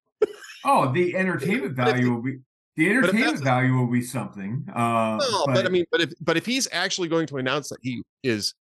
oh, 0.64 0.92
the 0.92 1.16
entertainment 1.16 1.74
value 1.74 2.14
will 2.14 2.22
be 2.22 2.38
the 2.78 2.88
entertainment 2.88 3.42
value 3.42 3.74
will 3.74 3.90
be 3.90 4.00
something. 4.00 4.64
Uh, 4.72 5.18
No, 5.20 5.46
but, 5.46 5.66
I 5.66 5.68
mean, 5.68 5.84
but 5.90 6.00
if 6.00 6.12
but 6.20 6.36
if 6.36 6.46
he's 6.46 6.68
actually 6.70 7.08
going 7.08 7.26
to 7.26 7.38
announce 7.38 7.70
that 7.70 7.78
he 7.82 8.02
is 8.22 8.54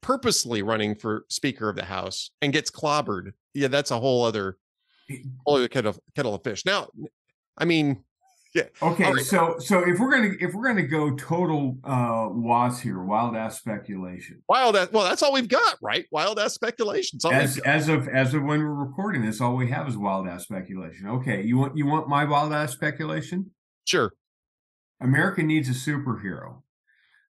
purposely 0.00 0.62
running 0.62 0.96
for 0.96 1.24
Speaker 1.28 1.68
of 1.68 1.76
the 1.76 1.84
House 1.84 2.32
and 2.42 2.52
gets 2.52 2.68
clobbered, 2.68 3.32
yeah, 3.54 3.68
that's 3.68 3.92
a 3.92 4.00
whole 4.00 4.24
other 4.24 4.58
whole 5.46 5.56
other 5.56 5.68
kettle 5.68 5.90
of, 5.90 6.00
kettle 6.16 6.34
of 6.34 6.42
fish. 6.42 6.64
Now, 6.66 6.88
I 7.56 7.64
mean, 7.64 8.02
yeah. 8.56 8.64
Okay, 8.82 9.12
right. 9.12 9.24
so 9.24 9.54
so 9.60 9.88
if 9.88 10.00
we're 10.00 10.10
gonna 10.10 10.34
if 10.40 10.52
we're 10.52 10.66
gonna 10.66 10.82
go 10.82 11.14
total 11.14 11.78
uh 11.84 12.26
was 12.28 12.80
here, 12.80 13.00
wild 13.04 13.36
ass 13.36 13.56
speculation. 13.56 14.42
wild 14.48 14.74
ass. 14.74 14.88
Well, 14.90 15.04
that's 15.04 15.22
all 15.22 15.32
we've 15.32 15.48
got, 15.48 15.76
right? 15.80 16.06
Wild 16.10 16.40
ass 16.40 16.54
speculation. 16.54 17.20
As 17.30 17.58
as 17.58 17.88
of 17.88 18.08
as 18.08 18.34
of 18.34 18.42
when 18.42 18.58
we're 18.58 18.74
recording 18.74 19.24
this, 19.24 19.40
all 19.40 19.54
we 19.54 19.70
have 19.70 19.86
is 19.86 19.96
wild 19.96 20.26
ass 20.26 20.42
speculation. 20.42 21.06
Okay, 21.06 21.42
you 21.42 21.56
want 21.56 21.76
you 21.76 21.86
want 21.86 22.08
my 22.08 22.24
wild 22.24 22.52
ass 22.52 22.72
speculation? 22.72 23.52
Sure. 23.90 24.12
America 25.00 25.42
needs 25.42 25.68
a 25.68 25.72
superhero. 25.72 26.62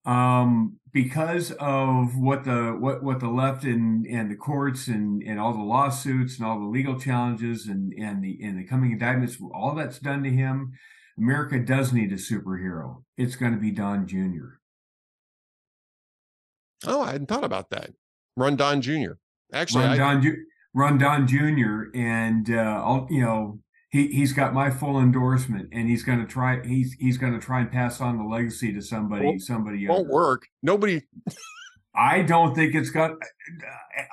Um, 0.04 0.80
because 0.92 1.52
of 1.52 2.18
what 2.18 2.44
the 2.44 2.76
what 2.78 3.02
what 3.04 3.22
the 3.22 3.30
left 3.30 3.64
and 3.64 4.06
and 4.06 4.30
the 4.30 4.36
courts 4.36 4.88
and 4.88 5.24
and 5.24 5.40
all 5.40 5.54
the 5.54 5.64
lawsuits 5.64 6.38
and 6.38 6.46
all 6.46 6.60
the 6.60 6.66
legal 6.66 7.00
challenges 7.00 7.68
and 7.68 7.94
and 7.94 8.22
the 8.22 8.38
and 8.44 8.60
the 8.60 8.68
coming 8.68 8.92
indictments, 8.92 9.38
all 9.54 9.76
that's 9.76 10.00
done 10.00 10.24
to 10.24 10.30
him. 10.30 10.74
America 11.18 11.58
does 11.60 11.94
need 11.94 12.12
a 12.12 12.16
superhero. 12.16 13.04
It's 13.16 13.38
going 13.38 13.54
to 13.54 13.60
be 13.60 13.72
Don 13.72 14.06
Jr. 14.06 14.58
Oh, 16.86 17.02
I 17.02 17.14
hadn't 17.14 17.28
thought 17.28 17.46
about 17.46 17.70
that. 17.70 17.92
Run 18.36 18.58
Don 18.58 18.82
Jr. 18.82 19.14
Actually, 19.54 19.86
Run 19.86 19.94
I, 19.94 19.98
Don, 19.98 20.22
Ju- 20.22 20.46
Run 20.74 20.98
Don 20.98 21.28
Jr. 21.28 21.96
and 21.96 22.50
uh, 22.50 22.82
I'll, 22.84 23.08
you 23.10 23.22
know 23.22 23.60
he 23.92 24.08
he's 24.08 24.34
got 24.34 24.54
my 24.54 24.70
full 24.70 25.00
endorsement, 25.00 25.70
and 25.72 25.90
he's 25.90 26.04
going 26.04 26.20
to 26.20 26.26
try 26.26 26.66
he's 26.66 26.94
he's 27.00 27.18
going 27.18 27.34
to 27.34 27.40
try 27.40 27.60
and 27.60 27.72
pass 27.72 28.00
on 28.02 28.18
the 28.18 28.24
legacy 28.24 28.74
to 28.74 28.82
somebody 28.82 29.26
Won't- 29.26 29.42
somebody 29.42 29.88
won't 29.88 30.08
work. 30.08 30.48
Nobody. 30.64 31.02
I 31.94 32.22
don't 32.22 32.56
think 32.56 32.74
it's 32.74 32.90
got. 32.90 33.12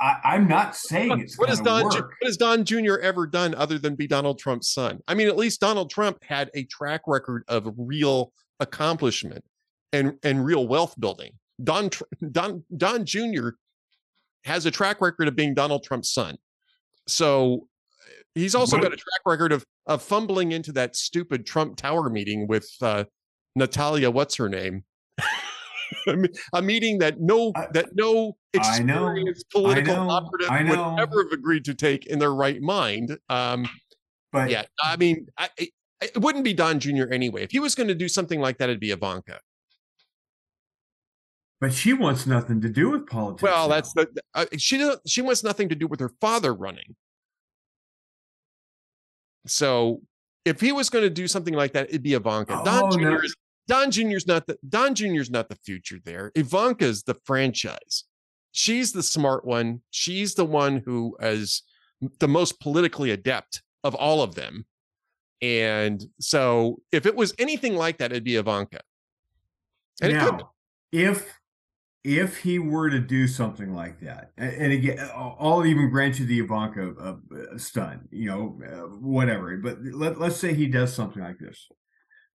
I, 0.00 0.16
I'm 0.24 0.48
not 0.48 0.74
saying 0.74 1.20
it's 1.20 1.38
What 1.38 1.48
has 1.48 1.60
Don? 1.60 1.84
Work. 1.84 1.94
What 1.94 2.26
has 2.26 2.36
Don 2.36 2.64
Jr. 2.64 2.96
ever 3.00 3.24
done 3.24 3.54
other 3.54 3.78
than 3.78 3.94
be 3.94 4.08
Donald 4.08 4.40
Trump's 4.40 4.68
son? 4.74 4.98
I 5.06 5.14
mean, 5.14 5.28
at 5.28 5.36
least 5.36 5.60
Donald 5.60 5.88
Trump 5.88 6.24
had 6.24 6.50
a 6.54 6.64
track 6.64 7.02
record 7.06 7.44
of 7.46 7.72
real 7.78 8.32
accomplishment 8.58 9.44
and 9.92 10.18
and 10.24 10.44
real 10.44 10.66
wealth 10.66 10.98
building. 10.98 11.30
Don 11.62 11.90
Don 12.32 12.64
Don 12.76 13.04
Jr. 13.04 13.50
has 14.42 14.66
a 14.66 14.72
track 14.72 15.00
record 15.00 15.28
of 15.28 15.36
being 15.36 15.54
Donald 15.54 15.84
Trump's 15.84 16.12
son. 16.12 16.36
So 17.06 17.67
he's 18.38 18.54
also 18.54 18.76
got 18.78 18.92
a 18.92 18.96
track 18.96 19.20
record 19.26 19.52
of 19.52 19.64
of 19.86 20.02
fumbling 20.02 20.52
into 20.52 20.72
that 20.72 20.96
stupid 20.96 21.44
Trump 21.46 21.76
Tower 21.76 22.08
meeting 22.10 22.46
with 22.46 22.68
uh, 22.80 23.04
Natalia. 23.56 24.10
What's 24.10 24.36
her 24.36 24.48
name? 24.48 24.84
a 26.52 26.60
meeting 26.62 26.98
that 26.98 27.20
no 27.20 27.52
I- 27.56 27.66
that 27.72 27.90
no 27.94 28.36
I 28.54 28.58
experienced 28.58 29.46
political 29.50 29.94
know. 29.96 30.10
operative 30.10 30.50
I 30.50 30.62
would 30.62 30.72
know. 30.72 30.96
ever 30.98 31.24
have 31.24 31.32
agreed 31.32 31.64
to 31.66 31.74
take 31.74 32.06
in 32.06 32.18
their 32.18 32.34
right 32.34 32.60
mind. 32.60 33.18
Um, 33.28 33.68
But 34.32 34.50
yeah, 34.50 34.64
I 34.82 34.96
mean, 34.96 35.26
I, 35.38 35.48
it, 35.56 35.70
it 36.02 36.18
wouldn't 36.20 36.44
be 36.44 36.52
Don 36.54 36.78
Jr. 36.80 37.10
anyway. 37.10 37.42
If 37.42 37.50
he 37.52 37.58
was 37.60 37.74
going 37.74 37.88
to 37.88 37.94
do 37.94 38.08
something 38.08 38.40
like 38.40 38.58
that, 38.58 38.68
it'd 38.68 38.78
be 38.80 38.90
Ivanka. 38.90 39.40
but 41.60 41.72
she 41.72 41.92
wants 41.92 42.26
nothing 42.26 42.60
to 42.60 42.68
do 42.68 42.90
with 42.90 43.06
politics. 43.06 43.42
Well, 43.42 43.68
now. 43.68 43.74
that's 43.74 43.92
the 43.94 44.06
uh, 44.34 44.44
she 44.58 44.92
she 45.06 45.22
wants 45.22 45.42
nothing 45.42 45.68
to 45.70 45.74
do 45.74 45.86
with 45.86 46.00
her 46.00 46.10
father 46.20 46.54
running. 46.54 46.94
So 49.48 50.02
if 50.44 50.60
he 50.60 50.72
was 50.72 50.90
going 50.90 51.04
to 51.04 51.10
do 51.10 51.28
something 51.28 51.54
like 51.54 51.72
that, 51.72 51.88
it'd 51.88 52.02
be 52.02 52.14
Ivanka. 52.14 52.60
Don 52.64 52.92
Oh, 52.92 52.96
no. 52.96 53.18
Jr.'s 53.18 53.34
Don 53.66 53.90
Jr.'s 53.90 54.26
not 54.26 54.46
the 54.46 54.58
Don 54.68 54.94
Jr.'s 54.94 55.30
not 55.30 55.48
the 55.48 55.56
future 55.56 55.98
there. 56.04 56.32
Ivanka's 56.34 57.02
the 57.02 57.14
franchise. 57.24 58.04
She's 58.52 58.92
the 58.92 59.02
smart 59.02 59.44
one. 59.44 59.82
She's 59.90 60.34
the 60.34 60.46
one 60.46 60.82
who 60.84 61.16
is 61.20 61.62
the 62.18 62.28
most 62.28 62.60
politically 62.60 63.10
adept 63.10 63.62
of 63.84 63.94
all 63.94 64.22
of 64.22 64.34
them. 64.34 64.64
And 65.42 66.04
so 66.18 66.80
if 66.90 67.06
it 67.06 67.14
was 67.14 67.34
anything 67.38 67.76
like 67.76 67.98
that, 67.98 68.10
it'd 68.10 68.24
be 68.24 68.36
Ivanka. 68.36 68.80
And 70.00 70.12
it 70.12 70.20
could 70.20 70.38
now, 70.38 70.52
if 70.92 71.37
if 72.08 72.38
he 72.38 72.58
were 72.58 72.88
to 72.88 73.00
do 73.00 73.28
something 73.28 73.74
like 73.74 74.00
that, 74.00 74.30
and 74.38 74.72
again, 74.72 74.98
I'll 75.14 75.66
even 75.66 75.90
grant 75.90 76.18
you 76.18 76.24
the 76.24 76.40
Ivanka 76.40 76.94
uh, 76.98 77.58
stun, 77.58 78.08
you 78.10 78.26
know, 78.26 78.58
uh, 78.66 78.96
whatever. 78.96 79.54
But 79.58 79.76
let, 79.82 80.18
let's 80.18 80.36
say 80.36 80.54
he 80.54 80.68
does 80.68 80.94
something 80.94 81.22
like 81.22 81.38
this: 81.38 81.68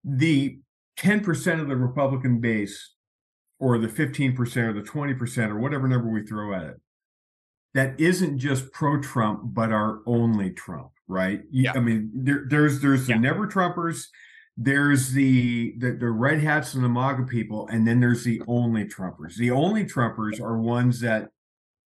the 0.03 0.60
ten 0.96 1.22
percent 1.22 1.60
of 1.60 1.70
the 1.70 1.75
Republican 1.75 2.39
base, 2.39 2.94
or 3.60 3.80
the 3.80 3.89
fifteen 3.89 4.36
percent, 4.36 4.68
or 4.68 4.74
the 4.74 4.84
twenty 4.84 5.15
percent, 5.15 5.51
or 5.51 5.60
whatever 5.60 5.88
number 5.88 6.08
we 6.08 6.24
throw 6.24 6.53
at 6.53 6.65
it, 6.65 6.82
that 7.74 8.00
isn't 8.00 8.38
just 8.38 8.72
pro-Trump, 8.74 9.42
but 9.44 9.72
are 9.72 10.01
only 10.06 10.51
Trump, 10.51 10.92
right? 11.08 11.42
Yeah. 11.50 11.72
I 11.74 11.80
mean, 11.80 12.12
there, 12.13 12.46
there's 12.48 12.80
there's 12.80 13.08
the 13.08 13.15
never 13.15 13.48
Trumpers 13.48 14.06
there's 14.55 15.12
the, 15.12 15.74
the 15.79 15.91
the 15.93 16.10
red 16.10 16.39
hats 16.39 16.75
and 16.75 16.83
the 16.83 16.89
MAGA 16.89 17.24
people, 17.24 17.67
and 17.69 17.88
then 17.88 18.00
there's 18.00 18.24
the 18.24 18.41
only 18.48 18.86
Trumpers. 18.86 19.36
The 19.36 19.51
only 19.51 19.83
Trumpers 19.83 20.39
are 20.39 20.57
ones 20.60 21.00
that 21.00 21.29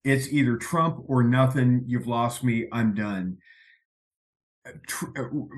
it's 0.04 0.28
either 0.28 0.58
Trump 0.58 1.04
or 1.08 1.24
nothing. 1.24 1.84
You've 1.88 2.08
lost 2.08 2.44
me. 2.44 2.68
I'm 2.72 2.94
done. 2.94 3.38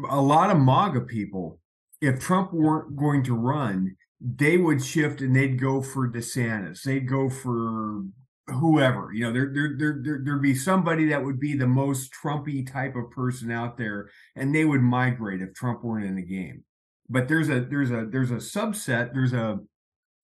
A 0.09 0.21
lot 0.21 0.51
of 0.51 0.59
MAGA 0.59 1.01
people, 1.01 1.59
if 1.99 2.19
Trump 2.19 2.53
weren't 2.53 2.95
going 2.95 3.23
to 3.23 3.33
run, 3.33 3.95
they 4.21 4.57
would 4.57 4.83
shift 4.83 5.21
and 5.21 5.35
they'd 5.35 5.59
go 5.59 5.81
for 5.81 6.07
DeSantis. 6.07 6.83
They'd 6.83 7.09
go 7.09 7.27
for 7.27 8.03
whoever. 8.45 9.11
You 9.13 9.25
know, 9.25 9.33
there 9.33 9.51
there 9.51 9.75
there 9.79 9.99
there 10.03 10.21
there'd 10.23 10.43
be 10.43 10.53
somebody 10.53 11.07
that 11.07 11.23
would 11.23 11.39
be 11.39 11.55
the 11.55 11.65
most 11.65 12.11
Trumpy 12.13 12.71
type 12.71 12.95
of 12.95 13.09
person 13.09 13.49
out 13.49 13.79
there, 13.79 14.11
and 14.35 14.53
they 14.53 14.65
would 14.65 14.81
migrate 14.81 15.41
if 15.41 15.55
Trump 15.55 15.83
weren't 15.83 16.05
in 16.05 16.15
the 16.15 16.21
game 16.21 16.63
but 17.09 17.27
there's 17.27 17.49
a 17.49 17.61
there's 17.61 17.91
a 17.91 18.05
there's 18.09 18.31
a 18.31 18.35
subset 18.35 19.13
there's 19.13 19.33
a 19.33 19.59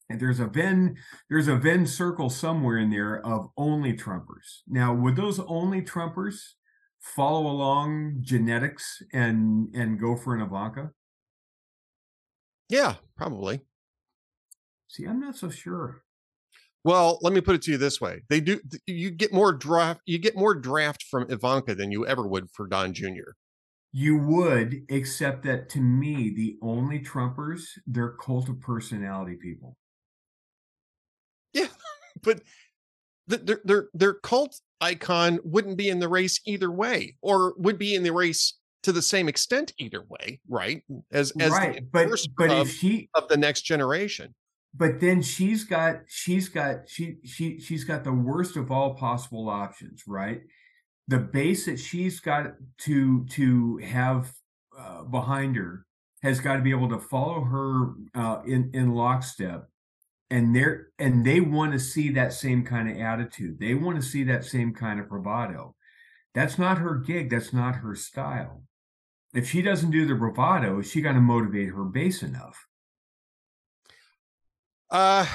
there's 0.09 0.39
a 0.39 0.45
Venn 0.45 0.97
there's 1.29 1.47
a 1.47 1.55
Venn 1.55 1.87
circle 1.87 2.29
somewhere 2.29 2.77
in 2.77 2.89
there 2.91 3.25
of 3.25 3.49
only 3.57 3.93
Trumpers. 3.93 4.61
Now, 4.67 4.93
would 4.93 5.15
those 5.15 5.39
only 5.39 5.81
Trumpers 5.81 6.35
follow 6.99 7.47
along 7.47 8.17
genetics 8.21 9.01
and 9.13 9.73
and 9.75 9.99
go 9.99 10.15
for 10.15 10.35
an 10.35 10.41
Ivanka? 10.41 10.91
yeah, 12.69 12.95
probably. 13.15 13.61
See, 14.87 15.05
I'm 15.05 15.19
not 15.19 15.35
so 15.35 15.49
sure. 15.49 16.03
Well, 16.83 17.17
let 17.21 17.33
me 17.33 17.41
put 17.41 17.55
it 17.55 17.63
to 17.63 17.71
you 17.71 17.77
this 17.77 17.99
way: 17.99 18.21
they 18.29 18.39
do. 18.39 18.59
You 18.85 19.09
get 19.09 19.33
more 19.33 19.51
draft. 19.53 20.01
You 20.05 20.19
get 20.19 20.35
more 20.35 20.53
draft 20.53 21.03
from 21.09 21.25
Ivanka 21.29 21.73
than 21.73 21.91
you 21.91 22.05
ever 22.05 22.27
would 22.27 22.49
for 22.53 22.67
Don 22.67 22.93
Jr. 22.93 23.33
You 23.97 24.17
would, 24.17 24.81
except 24.89 25.43
that 25.43 25.69
to 25.69 25.79
me, 25.79 26.29
the 26.35 26.57
only 26.61 26.99
Trumpers, 26.99 27.61
they're 27.87 28.09
cult 28.11 28.49
of 28.49 28.59
personality 28.59 29.37
people. 29.41 29.77
Yeah, 31.53 31.67
but 32.21 32.41
th- 33.29 33.43
their 33.45 33.61
their 33.63 33.87
their 33.93 34.13
cult 34.15 34.59
icon 34.81 35.39
wouldn't 35.45 35.77
be 35.77 35.87
in 35.87 35.99
the 35.99 36.09
race 36.09 36.41
either 36.45 36.69
way, 36.69 37.15
or 37.21 37.53
would 37.57 37.77
be 37.79 37.95
in 37.95 38.03
the 38.03 38.11
race 38.11 38.55
to 38.83 38.91
the 38.91 39.01
same 39.01 39.29
extent 39.29 39.71
either 39.79 40.03
way, 40.09 40.41
right? 40.49 40.83
As 41.13 41.31
as 41.39 41.51
right. 41.51 41.75
the 41.75 41.81
But 41.81 42.09
but 42.37 42.51
of, 42.51 42.67
if 42.67 42.73
she 42.73 43.07
of 43.13 43.29
the 43.29 43.37
next 43.37 43.61
generation. 43.61 44.35
but 44.73 44.99
then 44.99 45.21
she's 45.21 45.63
got 45.63 46.01
she's 46.07 46.49
got 46.49 46.89
she 46.89 47.15
she 47.23 47.61
she's 47.61 47.85
got 47.85 48.03
the 48.03 48.11
worst 48.11 48.57
of 48.57 48.71
all 48.71 48.93
possible 48.95 49.47
options 49.49 50.03
right 50.05 50.41
the 51.07 51.19
base 51.19 51.65
that 51.65 51.79
she's 51.79 52.19
got 52.19 52.53
to 52.79 53.25
to 53.25 53.77
have 53.77 54.33
uh, 54.77 55.03
behind 55.03 55.55
her 55.55 55.85
has 56.23 56.39
got 56.39 56.55
to 56.55 56.61
be 56.61 56.71
able 56.71 56.89
to 56.89 56.99
follow 56.99 57.41
her 57.41 57.91
uh, 58.15 58.41
in 58.45 58.71
in 58.73 58.93
lockstep. 58.93 59.67
And 60.31 60.55
they're 60.55 60.87
and 60.97 61.25
they 61.25 61.39
want 61.39 61.73
to 61.73 61.79
see 61.79 62.09
that 62.11 62.33
same 62.33 62.63
kind 62.65 62.89
of 62.89 62.97
attitude. 62.97 63.59
They 63.59 63.75
want 63.75 63.97
to 63.97 64.01
see 64.01 64.23
that 64.23 64.43
same 64.43 64.73
kind 64.73 64.99
of 64.99 65.09
bravado. 65.09 65.75
That's 66.33 66.57
not 66.57 66.79
her 66.79 66.95
gig. 66.95 67.29
That's 67.29 67.53
not 67.53 67.75
her 67.75 67.95
style. 67.95 68.63
If 69.33 69.49
she 69.49 69.61
doesn't 69.61 69.91
do 69.91 70.05
the 70.05 70.15
bravado 70.15 70.79
is 70.79 70.89
she 70.89 71.01
going 71.01 71.15
to 71.15 71.21
motivate 71.21 71.69
her 71.69 71.83
base 71.83 72.23
enough? 72.23 72.67
Uh 74.89 75.25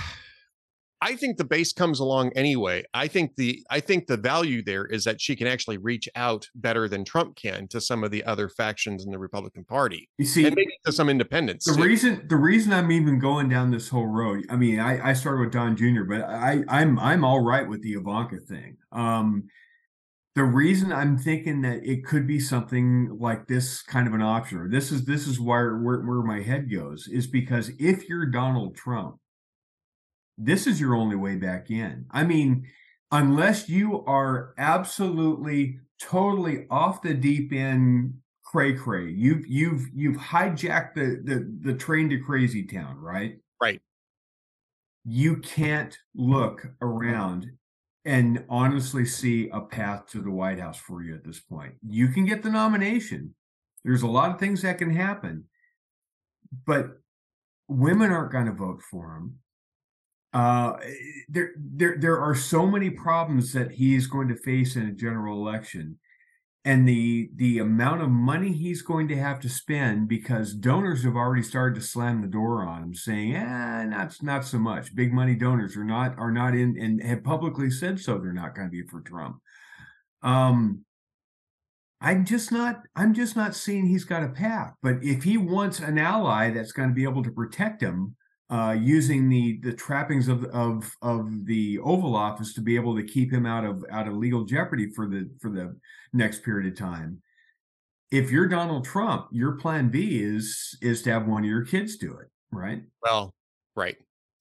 I 1.03 1.17
think 1.17 1.39
the 1.39 1.45
base 1.45 1.73
comes 1.73 1.99
along 1.99 2.33
anyway. 2.35 2.85
I 2.93 3.09
think 3.09 3.37
the 3.37 3.65
I 3.71 3.81
think 3.81 4.07
the 4.07 4.17
value 4.17 4.63
there 4.63 4.85
is 4.85 5.05
that 5.05 5.21
she 5.21 5.35
can 5.35 5.47
actually 5.47 5.79
reach 5.79 6.09
out 6.15 6.47
better 6.55 6.89
than 6.89 7.05
Trump 7.05 7.37
can 7.37 7.69
to 7.69 7.81
some 7.81 8.05
of 8.05 8.11
the 8.11 8.23
other 8.25 8.49
factions 8.49 9.05
in 9.05 9.11
the 9.11 9.19
Republican 9.19 9.65
Party 9.65 10.09
you 10.19 10.27
see 10.27 10.45
and 10.45 10.55
maybe 10.55 10.73
to 10.85 10.93
some 10.93 11.09
independents. 11.09 11.65
the 11.65 11.75
too. 11.75 11.83
reason 11.83 12.27
the 12.29 12.37
reason 12.37 12.73
I'm 12.73 12.93
even 12.93 13.19
going 13.19 13.49
down 13.49 13.71
this 13.71 13.89
whole 13.89 14.07
road, 14.07 14.45
I 14.51 14.57
mean, 14.57 14.79
I, 14.79 15.11
I 15.11 15.13
started 15.15 15.41
with 15.41 15.53
Don 15.53 15.77
Jr., 15.77 16.05
but 16.09 16.23
I 16.23 16.63
I'm 16.69 16.99
I'm 16.99 17.25
all 17.25 17.41
right 17.41 17.69
with 17.69 17.83
the 17.83 17.93
Ivanka 17.93 18.39
thing. 18.41 18.77
Um, 18.93 19.45
the 20.37 20.45
reason 20.45 20.93
I'm 20.93 21.19
thinking 21.19 21.63
that 21.63 21.85
it 21.85 22.05
could 22.05 22.27
be 22.27 22.39
something 22.39 23.17
like 23.19 23.47
this 23.47 23.83
kind 23.83 24.07
of 24.07 24.15
an 24.15 24.23
option, 24.23 24.59
or 24.59 24.69
this 24.69 24.93
is 24.93 25.05
this 25.05 25.27
is 25.27 25.41
where 25.41 25.79
where, 25.79 26.01
where 26.03 26.23
my 26.23 26.41
head 26.41 26.71
goes, 26.71 27.09
is 27.09 27.27
because 27.27 27.71
if 27.79 28.09
you're 28.09 28.27
Donald 28.27 28.77
Trump, 28.77 29.20
this 30.41 30.67
is 30.67 30.81
your 30.81 30.95
only 30.95 31.17
way 31.17 31.37
back 31.37 31.71
in. 31.71 32.07
I 32.11 32.25
mean, 32.25 32.67
unless 33.13 33.69
you 33.69 34.05
are 34.07 34.55
absolutely 34.59 35.79
totally 36.01 36.67
off 36.71 37.03
the 37.03 37.15
deep 37.15 37.53
end 37.53 38.15
cray 38.51 38.73
cray. 38.75 39.09
You've 39.09 39.47
you've 39.47 39.87
you've 39.95 40.17
hijacked 40.17 40.95
the 40.95 41.21
the 41.23 41.71
the 41.71 41.79
train 41.79 42.11
to 42.11 42.19
crazy 42.19 42.65
town, 42.65 42.99
right? 42.99 43.39
Right. 43.63 43.81
You 45.05 45.37
can't 45.37 45.97
look 46.15 46.67
around 46.83 47.47
and 48.05 48.45
honestly 48.49 49.05
see 49.05 49.49
a 49.51 49.61
path 49.61 50.07
to 50.09 50.21
the 50.21 50.31
White 50.31 50.59
House 50.59 50.79
for 50.79 51.03
you 51.03 51.15
at 51.15 51.25
this 51.25 51.39
point. 51.39 51.75
You 51.87 52.09
can 52.09 52.25
get 52.25 52.43
the 52.43 52.51
nomination. 52.51 53.35
There's 53.85 54.03
a 54.03 54.09
lot 54.09 54.33
of 54.33 54.41
things 54.41 54.63
that 54.63 54.79
can 54.79 54.91
happen, 54.91 55.45
but 56.67 57.01
women 57.69 58.11
aren't 58.11 58.33
going 58.33 58.47
to 58.47 58.53
vote 58.53 58.81
for 58.91 59.17
him. 59.17 59.39
Uh, 60.33 60.75
there, 61.29 61.51
there, 61.57 61.97
there 61.99 62.21
are 62.21 62.35
so 62.35 62.67
many 62.67 62.91
problems 62.91 63.53
that 63.53 63.73
he's 63.73 64.07
going 64.07 64.29
to 64.29 64.37
face 64.37 64.77
in 64.77 64.87
a 64.87 64.93
general 64.93 65.37
election. 65.37 65.99
And 66.63 66.87
the 66.87 67.31
the 67.37 67.59
amount 67.59 68.03
of 68.03 68.11
money 68.11 68.53
he's 68.53 68.83
going 68.83 69.09
to 69.09 69.17
have 69.17 69.41
to 69.41 69.49
spend 69.49 70.09
because 70.09 70.53
donors 70.53 71.05
have 71.05 71.17
already 71.17 71.43
started 71.43 71.75
to 71.77 71.87
slam 71.87 72.21
the 72.21 72.29
door 72.29 72.67
on 72.67 72.83
him 72.83 72.95
saying 72.95 73.35
eh 73.35 73.87
not 73.87 74.15
not 74.21 74.45
so 74.45 74.59
much. 74.59 74.95
Big 74.95 75.11
money 75.11 75.35
donors 75.35 75.75
are 75.75 75.85
not 75.85 76.19
are 76.19 76.31
not 76.31 76.55
in 76.55 76.77
and 76.79 77.03
have 77.03 77.25
publicly 77.25 77.71
said 77.71 77.99
so 77.99 78.19
they're 78.19 78.35
not 78.35 78.55
going 78.55 78.67
to 78.67 78.71
be 78.71 78.83
for 78.83 79.01
Trump. 79.01 79.39
Um 80.23 80.85
I'm 82.03 82.27
just 82.27 82.53
not 82.53 82.83
I'm 82.95 83.15
just 83.15 83.37
not 83.37 83.55
seeing 83.55 83.87
he's 83.87 84.05
got 84.05 84.23
a 84.23 84.29
path. 84.29 84.75
But 84.83 84.97
if 85.03 85.23
he 85.23 85.39
wants 85.39 85.81
an 85.81 85.97
ally 85.97 86.51
that's 86.51 86.73
going 86.73 86.91
to 86.91 86.95
be 86.95 87.05
able 87.05 87.23
to 87.23 87.33
protect 87.33 87.83
him 87.83 88.17
uh, 88.51 88.77
using 88.79 89.29
the 89.29 89.59
the 89.63 89.73
trappings 89.73 90.29
of 90.29 90.45
of 90.47 90.93
of 91.03 91.47
the 91.47 91.79
Oval 91.79 92.17
Office 92.17 92.53
to 92.55 92.61
be 92.61 92.75
able 92.75 92.97
to 92.97 93.03
keep 93.03 93.33
him 93.33 93.47
out 93.47 93.65
of 93.65 93.85
out 93.91 94.09
of 94.09 94.17
legal 94.17 94.45
jeopardy 94.45 94.91
for 94.91 95.07
the 95.07 95.31
for 95.41 95.51
the 95.51 95.77
next 96.13 96.43
period 96.43 96.73
of 96.73 96.79
time. 96.79 97.23
If 98.11 98.31
you're 98.33 98.49
Donald 98.49 98.85
Trump, 98.85 99.29
your 99.31 99.53
plan 99.53 99.89
B 99.89 100.21
is 100.21 100.77
is 100.83 101.03
to 101.03 101.13
have 101.13 101.29
one 101.29 101.45
of 101.45 101.49
your 101.49 101.65
kids 101.65 101.97
do 101.97 102.13
it, 102.19 102.29
right? 102.51 102.83
Well, 103.03 103.35
right. 103.77 103.97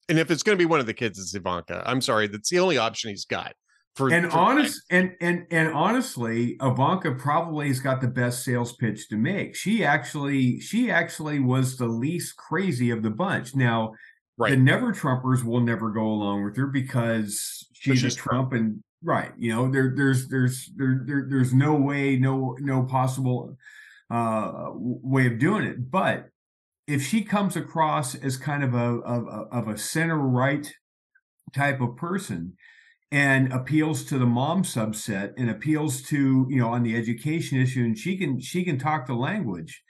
And 0.08 0.18
if 0.18 0.32
it's 0.32 0.42
going 0.42 0.58
to 0.58 0.62
be 0.62 0.66
one 0.66 0.80
of 0.80 0.86
the 0.86 0.94
kids, 0.94 1.20
it's 1.20 1.36
Ivanka. 1.36 1.84
I'm 1.86 2.00
sorry, 2.00 2.26
that's 2.26 2.50
the 2.50 2.58
only 2.58 2.78
option 2.78 3.10
he's 3.10 3.24
got. 3.24 3.54
For 3.96 4.10
And 4.12 4.30
for- 4.30 4.38
honest 4.38 4.82
and 4.90 5.14
and 5.20 5.46
and 5.50 5.72
honestly, 5.74 6.56
Ivanka 6.62 7.12
probably 7.16 7.68
has 7.68 7.80
got 7.80 8.00
the 8.00 8.08
best 8.08 8.44
sales 8.44 8.74
pitch 8.76 9.08
to 9.08 9.16
make. 9.16 9.56
She 9.56 9.84
actually 9.84 10.60
she 10.60 10.90
actually 10.90 11.40
was 11.40 11.76
the 11.76 11.88
least 11.88 12.36
crazy 12.36 12.90
of 12.90 13.02
the 13.02 13.10
bunch. 13.10 13.54
Now, 13.54 13.94
Right. 14.40 14.52
The 14.52 14.56
never 14.56 14.90
Trumpers 14.90 15.44
will 15.44 15.60
never 15.60 15.90
go 15.90 16.06
along 16.06 16.44
with 16.44 16.56
her 16.56 16.66
because 16.66 17.68
she's, 17.74 18.00
she's 18.00 18.14
a 18.14 18.16
Trump, 18.16 18.54
and 18.54 18.82
right. 19.04 19.32
You 19.36 19.54
know, 19.54 19.70
there 19.70 19.92
there's 19.94 20.28
there's 20.28 20.70
there, 20.76 21.02
there 21.04 21.26
there's 21.28 21.52
no 21.52 21.74
way, 21.74 22.16
no 22.16 22.56
no 22.58 22.84
possible 22.84 23.58
uh 24.08 24.70
way 24.72 25.26
of 25.26 25.38
doing 25.38 25.66
it. 25.66 25.90
But 25.90 26.30
if 26.86 27.06
she 27.06 27.22
comes 27.22 27.54
across 27.54 28.14
as 28.14 28.38
kind 28.38 28.64
of 28.64 28.72
a 28.72 29.00
of, 29.02 29.28
of 29.52 29.68
a 29.68 29.76
center 29.76 30.16
right 30.16 30.72
type 31.52 31.82
of 31.82 31.96
person 31.96 32.56
and 33.12 33.52
appeals 33.52 34.04
to 34.04 34.18
the 34.18 34.26
mom 34.26 34.62
subset 34.62 35.32
and 35.36 35.50
appeals 35.50 36.02
to 36.02 36.46
you 36.48 36.58
know 36.60 36.68
on 36.68 36.82
the 36.82 36.94
education 36.96 37.60
issue 37.60 37.80
and 37.84 37.98
she 37.98 38.16
can 38.16 38.40
she 38.40 38.62
can 38.64 38.78
talk 38.78 39.06
the 39.06 39.14
language 39.14 39.82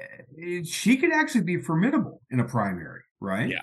eh, 0.00 0.62
she 0.64 0.96
could 0.96 1.12
actually 1.12 1.42
be 1.42 1.56
formidable 1.60 2.20
in 2.30 2.38
a 2.40 2.44
primary 2.44 3.00
right 3.20 3.48
Yeah. 3.50 3.60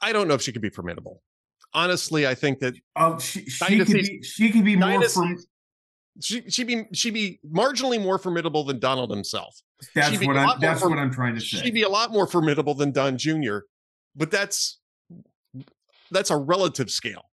I 0.00 0.12
don't 0.12 0.28
know 0.28 0.34
if 0.34 0.42
she 0.42 0.52
could 0.52 0.60
be 0.60 0.68
formidable. 0.68 1.22
Honestly, 1.72 2.26
I 2.26 2.34
think 2.34 2.58
that 2.58 2.74
oh 2.96 3.18
she, 3.18 3.46
she 3.46 3.78
could 3.78 3.86
be 3.86 4.22
she 4.22 4.50
could 4.50 4.64
be 4.64 4.76
more 4.76 5.02
from 5.08 5.38
she 6.20 6.42
she'd 6.50 6.66
be 6.66 6.84
she'd 6.92 7.14
be 7.14 7.40
marginally 7.50 8.00
more 8.00 8.18
formidable 8.18 8.64
than 8.64 8.78
Donald 8.78 9.10
himself. 9.10 9.58
that's 9.94 10.20
what 10.24 10.36
i'm 10.36 10.60
that's 10.60 10.80
form- 10.80 10.92
what 10.92 10.98
i'm 11.00 11.10
trying 11.10 11.34
to 11.34 11.40
say 11.40 11.56
She'd 11.58 11.74
be 11.74 11.82
a 11.82 11.88
lot 11.88 12.12
more 12.12 12.26
formidable 12.26 12.74
than 12.74 12.92
Don 12.92 13.16
Jr., 13.18 13.60
but 14.14 14.30
that's 14.30 14.78
that's 16.14 16.30
a 16.30 16.36
relative 16.36 16.90
scale. 16.90 17.28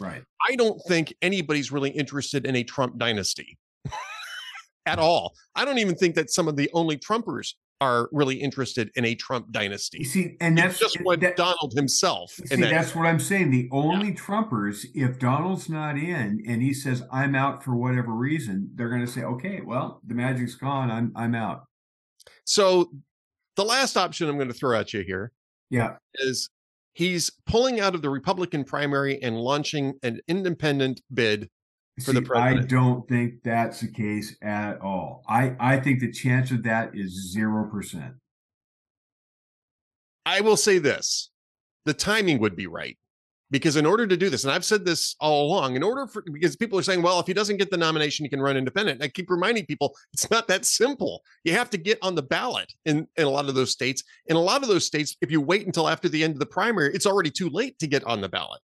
right 0.00 0.22
I 0.48 0.54
don't 0.54 0.80
think 0.86 1.12
anybody's 1.22 1.72
really 1.72 1.90
interested 1.90 2.46
in 2.46 2.54
a 2.54 2.62
Trump 2.62 2.98
dynasty 2.98 3.58
at 4.86 4.98
all. 4.98 5.34
I 5.56 5.64
don't 5.64 5.78
even 5.78 5.96
think 5.96 6.14
that 6.14 6.30
some 6.30 6.46
of 6.48 6.56
the 6.56 6.70
only 6.72 6.96
Trumpers 6.96 7.54
are 7.80 8.08
really 8.10 8.34
interested 8.36 8.90
in 8.96 9.04
a 9.04 9.14
Trump 9.14 9.52
dynasty. 9.52 9.98
you 9.98 10.04
see 10.04 10.36
and 10.40 10.58
It's 10.58 10.80
that's 10.80 10.94
just 10.94 11.04
what 11.04 11.20
that, 11.20 11.36
Donald 11.36 11.72
himself. 11.76 12.32
See, 12.32 12.56
that- 12.56 12.70
that's 12.70 12.94
what 12.94 13.06
I'm 13.06 13.20
saying. 13.20 13.50
The 13.50 13.68
only 13.70 14.12
Trumpers, 14.12 14.84
if 14.94 15.18
Donald's 15.18 15.68
not 15.68 15.96
in 15.96 16.42
and 16.46 16.60
he 16.62 16.72
says 16.74 17.02
I'm 17.12 17.34
out 17.36 17.62
for 17.64 17.76
whatever 17.76 18.12
reason, 18.12 18.70
they're 18.74 18.88
going 18.88 19.04
to 19.06 19.10
say, 19.12 19.22
"Okay, 19.22 19.60
well, 19.60 20.00
the 20.06 20.14
magic's 20.14 20.54
gone. 20.56 20.90
I'm 20.90 21.12
I'm 21.16 21.34
out." 21.34 21.64
so 22.44 22.90
the 23.56 23.64
last 23.64 23.96
option 23.96 24.28
I'm 24.28 24.36
going 24.36 24.48
to 24.48 24.54
throw 24.54 24.76
at 24.78 24.92
you 24.92 25.02
here 25.02 25.32
Yeah, 25.70 25.96
is 26.14 26.48
he's 26.98 27.30
pulling 27.46 27.78
out 27.78 27.94
of 27.94 28.02
the 28.02 28.10
Republican 28.10 28.64
primary 28.64 29.22
and 29.22 29.38
launching 29.38 29.94
an 30.02 30.20
independent 30.26 31.00
bid. 31.14 31.48
For 32.04 32.12
the 32.12 32.20
See, 32.20 32.32
I 32.32 32.54
don't 32.54 33.08
think 33.08 33.42
that's 33.44 33.80
the 33.80 33.88
case 33.88 34.36
at 34.42 34.80
all. 34.80 35.22
I 35.28 35.56
I 35.58 35.80
think 35.80 36.00
the 36.00 36.12
chance 36.12 36.50
of 36.50 36.62
that 36.64 36.90
is 36.94 37.32
zero 37.32 37.68
percent. 37.70 38.14
I 40.26 40.40
will 40.42 40.56
say 40.56 40.78
this 40.78 41.30
the 41.86 41.94
timing 41.94 42.38
would 42.38 42.54
be 42.54 42.66
right. 42.66 42.98
Because 43.50 43.76
in 43.76 43.86
order 43.86 44.06
to 44.06 44.16
do 44.16 44.28
this, 44.28 44.44
and 44.44 44.52
I've 44.52 44.64
said 44.64 44.84
this 44.84 45.16
all 45.20 45.46
along, 45.46 45.74
in 45.74 45.82
order 45.82 46.06
for 46.06 46.22
because 46.30 46.54
people 46.54 46.78
are 46.78 46.82
saying, 46.82 47.00
well, 47.00 47.18
if 47.18 47.26
he 47.26 47.32
doesn't 47.32 47.56
get 47.56 47.70
the 47.70 47.78
nomination, 47.78 48.24
he 48.24 48.28
can 48.28 48.42
run 48.42 48.58
independent. 48.58 49.02
I 49.02 49.08
keep 49.08 49.30
reminding 49.30 49.64
people 49.64 49.94
it's 50.12 50.30
not 50.30 50.48
that 50.48 50.66
simple. 50.66 51.22
You 51.44 51.52
have 51.54 51.70
to 51.70 51.78
get 51.78 51.98
on 52.02 52.14
the 52.14 52.22
ballot 52.22 52.70
in, 52.84 53.06
in 53.16 53.24
a 53.24 53.30
lot 53.30 53.48
of 53.48 53.54
those 53.54 53.70
states. 53.70 54.04
In 54.26 54.36
a 54.36 54.40
lot 54.40 54.62
of 54.62 54.68
those 54.68 54.84
states, 54.84 55.16
if 55.22 55.30
you 55.30 55.40
wait 55.40 55.64
until 55.64 55.88
after 55.88 56.10
the 56.10 56.22
end 56.22 56.34
of 56.34 56.40
the 56.40 56.46
primary, 56.46 56.94
it's 56.94 57.06
already 57.06 57.30
too 57.30 57.48
late 57.48 57.78
to 57.78 57.86
get 57.86 58.04
on 58.04 58.20
the 58.20 58.28
ballot. 58.28 58.60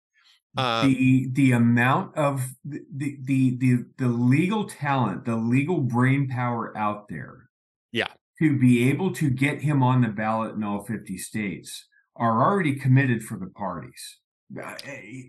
Um, 0.56 0.92
the 0.92 1.28
the 1.32 1.52
amount 1.52 2.16
of 2.16 2.44
the, 2.64 2.80
the 3.24 3.56
the 3.58 3.84
the 3.98 4.08
legal 4.08 4.64
talent, 4.68 5.24
the 5.24 5.36
legal 5.36 5.78
brain 5.80 6.28
power 6.28 6.76
out 6.76 7.08
there, 7.08 7.48
Yeah. 7.92 8.08
to 8.40 8.58
be 8.58 8.90
able 8.90 9.12
to 9.14 9.30
get 9.30 9.62
him 9.62 9.82
on 9.82 10.02
the 10.02 10.08
ballot 10.08 10.56
in 10.56 10.64
all 10.64 10.84
fifty 10.84 11.16
states 11.18 11.86
are 12.16 12.42
already 12.42 12.74
committed 12.74 13.22
for 13.22 13.38
the 13.38 13.46
parties. 13.46 14.18
Eh, 14.58 15.22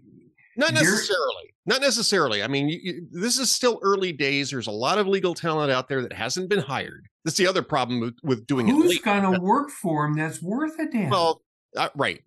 Not 0.58 0.74
necessarily. 0.74 1.54
Not 1.66 1.82
necessarily. 1.82 2.44
I 2.44 2.48
mean, 2.48 2.70
you, 2.70 3.08
this 3.12 3.40
is 3.40 3.54
still 3.54 3.80
early 3.82 4.12
days. 4.12 4.52
There's 4.52 4.68
a 4.68 4.72
lot 4.72 4.98
of 4.98 5.08
legal 5.08 5.34
talent 5.34 5.72
out 5.72 5.88
there 5.88 6.02
that 6.02 6.14
hasn't 6.14 6.50
been 6.50 6.60
hired. 6.60 7.08
That's 7.24 7.38
the 7.38 7.48
other 7.48 7.62
problem 7.62 8.02
with, 8.02 8.18
with 8.24 8.46
doing 8.48 8.68
it. 8.68 8.72
Who's 8.72 9.00
gonna 9.00 9.40
work 9.40 9.70
for 9.70 10.06
him 10.06 10.16
that's 10.16 10.42
worth 10.42 10.78
a 10.80 10.90
damn? 10.90 11.10
Well, 11.10 11.42
uh, 11.76 11.90
right. 11.96 12.22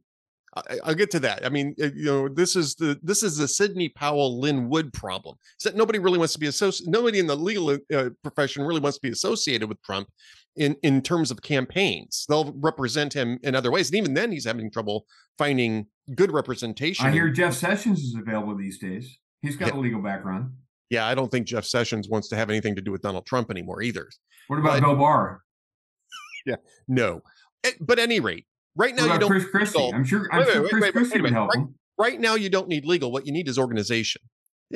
I, 0.56 0.78
I'll 0.84 0.94
get 0.94 1.10
to 1.10 1.20
that. 1.20 1.44
I 1.44 1.50
mean, 1.50 1.74
uh, 1.80 1.90
you 1.94 2.06
know, 2.06 2.28
this 2.28 2.56
is 2.56 2.74
the 2.76 2.98
this 3.02 3.22
is 3.22 3.36
the 3.36 3.46
Sidney 3.46 3.90
Powell 3.90 4.40
Lin 4.40 4.68
Wood 4.68 4.92
problem. 4.92 5.36
Is 5.58 5.64
that 5.64 5.76
nobody 5.76 5.98
really 5.98 6.18
wants 6.18 6.32
to 6.32 6.40
be 6.40 6.46
associated? 6.46 6.90
Nobody 6.90 7.18
in 7.18 7.26
the 7.26 7.36
legal 7.36 7.76
uh, 7.94 8.10
profession 8.22 8.64
really 8.64 8.80
wants 8.80 8.96
to 8.98 9.02
be 9.02 9.12
associated 9.12 9.68
with 9.68 9.82
Trump 9.82 10.08
in 10.56 10.76
in 10.82 11.02
terms 11.02 11.30
of 11.30 11.42
campaigns. 11.42 12.24
They'll 12.28 12.52
represent 12.56 13.12
him 13.14 13.38
in 13.42 13.54
other 13.54 13.70
ways, 13.70 13.88
and 13.90 13.96
even 13.98 14.14
then, 14.14 14.32
he's 14.32 14.44
having 14.46 14.70
trouble 14.70 15.06
finding 15.38 15.86
good 16.14 16.30
representation. 16.32 17.04
I 17.06 17.10
hear 17.10 17.28
Jeff 17.30 17.54
Sessions 17.54 18.00
is 18.00 18.14
available 18.14 18.56
these 18.56 18.78
days. 18.78 19.18
He's 19.42 19.56
got 19.56 19.74
Yeah. 19.74 19.80
a 19.80 19.80
legal 19.80 20.00
background. 20.02 20.52
yeah, 20.90 21.06
I 21.06 21.14
don't 21.14 21.30
think 21.30 21.46
Jeff 21.46 21.64
Sessions 21.64 22.08
wants 22.08 22.28
to 22.28 22.36
have 22.36 22.48
anything 22.48 22.74
to 22.76 22.80
do 22.82 22.92
with 22.92 23.02
Donald 23.02 23.26
Trump 23.26 23.50
anymore 23.50 23.82
either. 23.82 24.08
What 24.48 24.58
about 24.58 24.80
But- 24.80 24.86
Bill 24.86 24.96
Barr? 24.96 25.42
Yeah, 26.46 26.56
no, 26.86 27.22
Eh, 27.64 27.72
but 27.80 27.98
at 27.98 28.04
any 28.04 28.20
rate, 28.20 28.46
right 28.76 28.94
now 28.94 29.12
you 29.12 29.18
don't. 29.18 29.28
Chris 29.30 29.44
Christie? 29.50 29.90
I'm 29.92 30.04
sure. 30.04 30.28
I'm 30.32 30.40
Wait, 30.40 30.52
sure 30.52 30.62
wait, 30.62 30.70
Chris 30.70 30.82
wait, 30.82 30.92
Christie 30.92 31.14
wait 31.16 31.22
would 31.22 31.32
minute. 31.32 31.40
help 31.40 31.56
him. 31.56 31.74
right 31.98 32.20
now 32.20 32.34
you 32.36 32.48
don't 32.48 32.68
need 32.68 32.84
legal 32.84 33.10
what 33.10 33.26
you 33.26 33.32
need 33.32 33.48
is 33.48 33.58
organization 33.58 34.20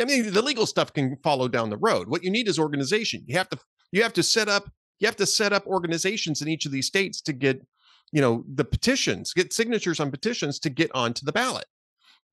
i 0.00 0.04
mean 0.06 0.32
the 0.32 0.40
legal 0.42 0.64
stuff 0.66 0.92
can 0.92 1.16
follow 1.22 1.48
down 1.48 1.68
the 1.68 1.76
road 1.76 2.08
what 2.08 2.24
you 2.24 2.30
need 2.30 2.48
is 2.48 2.58
organization 2.58 3.22
you 3.26 3.36
have 3.36 3.48
to 3.50 3.58
you 3.92 4.02
have 4.02 4.12
to 4.14 4.22
set 4.22 4.48
up 4.48 4.70
you 5.00 5.06
have 5.06 5.16
to 5.16 5.26
set 5.26 5.52
up 5.52 5.66
organizations 5.66 6.40
in 6.42 6.48
each 6.48 6.66
of 6.66 6.72
these 6.72 6.86
states 6.86 7.20
to 7.22 7.32
get 7.32 7.64
you 8.12 8.20
know 8.20 8.44
the 8.54 8.64
petitions 8.64 9.32
get 9.32 9.52
signatures 9.52 9.98
on 10.00 10.10
petitions 10.10 10.58
to 10.60 10.70
get 10.70 10.90
onto 10.94 11.24
the 11.24 11.32
ballot 11.32 11.64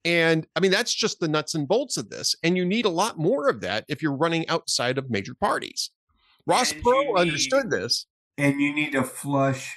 and 0.06 0.46
i 0.56 0.60
mean 0.60 0.72
that's 0.72 0.94
just 0.94 1.20
the 1.20 1.28
nuts 1.28 1.56
and 1.56 1.68
bolts 1.68 1.98
of 1.98 2.10
this 2.10 2.36
and 2.44 2.56
you 2.58 2.66
need 2.66 2.86
a 2.86 2.90
lot 2.90 3.18
more 3.18 3.48
of 3.50 3.62
that 3.62 3.86
if 3.88 4.02
you're 4.02 4.16
running 4.16 4.48
outside 4.50 4.98
of 4.98 5.10
major 5.10 5.34
parties 5.34 5.92
ross 6.46 6.72
And 6.72 6.84
perot 6.84 7.06
need- 7.06 7.18
understood 7.20 7.70
this 7.72 8.06
and 8.38 8.60
you 8.62 8.74
need 8.74 8.92
to 8.92 9.04
flush 9.04 9.76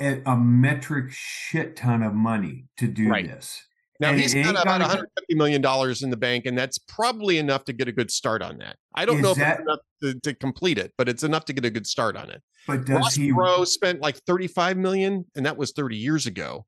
a, 0.00 0.20
a 0.26 0.36
metric 0.36 1.06
shit 1.10 1.76
ton 1.76 2.02
of 2.02 2.14
money 2.14 2.64
to 2.78 2.86
do 2.88 3.08
Right. 3.08 3.26
this. 3.28 3.62
Now 4.00 4.14
he's 4.14 4.34
got 4.34 4.50
about 4.60 4.80
150 4.80 5.34
million 5.34 5.60
dollars 5.60 6.02
in 6.02 6.10
the 6.10 6.16
bank, 6.16 6.46
and 6.46 6.56
that's 6.56 6.78
probably 6.78 7.38
enough 7.38 7.64
to 7.66 7.72
get 7.72 7.86
a 7.86 7.92
good 7.92 8.10
start 8.10 8.42
on 8.42 8.58
that. 8.58 8.76
I 8.94 9.04
don't 9.04 9.20
know 9.20 9.32
if 9.32 9.36
that- 9.38 9.60
it's 9.60 9.62
enough 9.62 9.78
to, 10.02 10.20
to 10.20 10.34
complete 10.34 10.78
it, 10.78 10.92
but 10.96 11.08
it's 11.08 11.22
enough 11.22 11.44
to 11.46 11.52
get 11.52 11.64
a 11.64 11.70
good 11.70 11.86
start 11.86 12.16
on 12.16 12.30
it. 12.30 12.42
But 12.66 12.86
does 12.86 12.96
Ross 12.96 13.14
he? 13.14 13.30
Perot 13.30 13.66
spent 13.66 14.00
like 14.00 14.16
35 14.26 14.76
million, 14.78 15.26
and 15.36 15.44
that 15.46 15.56
was 15.56 15.72
30 15.72 15.96
years 15.96 16.26
ago. 16.26 16.66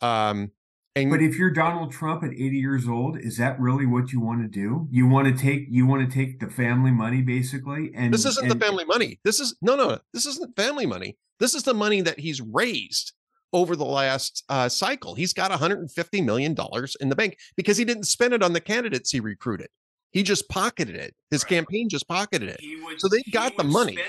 Um, 0.00 0.50
and 0.96 1.10
But 1.10 1.22
if 1.22 1.36
you're 1.38 1.50
Donald 1.50 1.90
Trump 1.90 2.22
at 2.22 2.30
80 2.30 2.56
years 2.56 2.86
old, 2.86 3.18
is 3.18 3.36
that 3.38 3.58
really 3.58 3.86
what 3.86 4.12
you 4.12 4.20
want 4.20 4.42
to 4.42 4.48
do? 4.48 4.86
You 4.92 5.06
want 5.08 5.26
to 5.26 5.42
take 5.42 5.66
you 5.70 5.86
want 5.86 6.08
to 6.08 6.14
take 6.14 6.38
the 6.38 6.48
family 6.48 6.90
money 6.92 7.20
basically, 7.22 7.90
and 7.94 8.12
this 8.14 8.24
isn't 8.24 8.44
and- 8.44 8.52
the 8.60 8.64
family 8.64 8.84
money. 8.84 9.18
This 9.24 9.40
is 9.40 9.56
no, 9.60 9.74
no, 9.74 9.98
this 10.12 10.26
isn't 10.26 10.54
family 10.54 10.86
money. 10.86 11.16
This 11.40 11.54
is 11.54 11.64
the 11.64 11.74
money 11.74 12.00
that 12.02 12.20
he's 12.20 12.40
raised 12.40 13.12
over 13.54 13.76
the 13.76 13.84
last 13.84 14.44
uh, 14.50 14.68
cycle. 14.68 15.14
He's 15.14 15.32
got 15.32 15.50
150 15.50 16.20
million 16.20 16.52
dollars 16.52 16.96
in 17.00 17.08
the 17.08 17.16
bank 17.16 17.38
because 17.56 17.78
he 17.78 17.84
didn't 17.86 18.04
spend 18.04 18.34
it 18.34 18.42
on 18.42 18.52
the 18.52 18.60
candidates 18.60 19.10
he 19.12 19.20
recruited. 19.20 19.68
He 20.10 20.22
just 20.22 20.48
pocketed 20.48 20.96
it. 20.96 21.14
His 21.30 21.44
Right. 21.44 21.48
campaign 21.50 21.88
just 21.88 22.06
pocketed 22.08 22.48
it. 22.50 22.60
Would- 22.84 23.00
So 23.00 23.08
they've 23.08 23.32
got 23.32 23.56
the 23.56 23.64
money. 23.64 23.94
spend- 23.94 24.08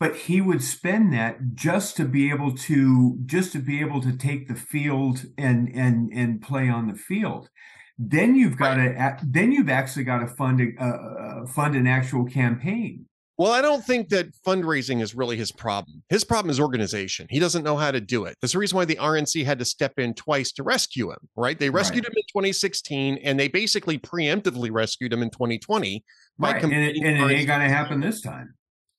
but 0.00 0.16
he 0.16 0.40
would 0.40 0.62
spend 0.62 1.12
that 1.12 1.54
just 1.54 1.96
to 1.98 2.04
be 2.04 2.28
able 2.30 2.52
to 2.56 3.18
just 3.26 3.52
to 3.52 3.58
be 3.60 3.80
able 3.80 4.00
to 4.02 4.12
take 4.16 4.48
the 4.48 4.54
field 4.54 5.26
and 5.38 5.68
and 5.74 6.10
and 6.12 6.42
play 6.42 6.68
on 6.68 6.88
the 6.88 6.94
field. 6.94 7.48
Then 7.96 8.34
you've 8.34 8.56
got 8.58 8.74
to 8.74 9.16
then 9.22 9.52
you've 9.52 9.70
actually 9.70 10.04
got 10.04 10.18
to 10.18 10.26
fund 10.26 10.60
a 10.60 10.82
uh, 10.82 11.46
fund 11.46 11.76
an 11.76 11.86
actual 11.86 12.24
campaign. 12.24 13.06
Well, 13.36 13.50
I 13.50 13.62
don't 13.62 13.84
think 13.84 14.10
that 14.10 14.28
fundraising 14.46 15.02
is 15.02 15.14
really 15.14 15.36
his 15.36 15.50
problem. 15.50 16.04
His 16.08 16.22
problem 16.22 16.50
is 16.50 16.60
organization. 16.60 17.26
He 17.30 17.40
doesn't 17.40 17.64
know 17.64 17.76
how 17.76 17.90
to 17.90 18.00
do 18.00 18.26
it. 18.26 18.36
That's 18.40 18.52
the 18.52 18.60
reason 18.60 18.76
why 18.76 18.84
the 18.84 18.94
RNC 18.94 19.44
had 19.44 19.58
to 19.58 19.64
step 19.64 19.98
in 19.98 20.14
twice 20.14 20.52
to 20.52 20.62
rescue 20.62 21.10
him, 21.10 21.18
right? 21.34 21.58
They 21.58 21.68
rescued 21.68 22.04
him 22.04 22.12
in 22.14 22.22
2016 22.28 23.18
and 23.24 23.38
they 23.38 23.48
basically 23.48 23.98
preemptively 23.98 24.70
rescued 24.70 25.12
him 25.12 25.22
in 25.22 25.30
2020 25.30 26.04
Right. 26.38 26.62
And 26.62 26.72
it, 26.72 26.96
and 26.96 27.30
it 27.30 27.34
ain't 27.34 27.46
going 27.46 27.60
to 27.60 27.68
happen 27.68 28.00
this 28.00 28.20
time. 28.20 28.54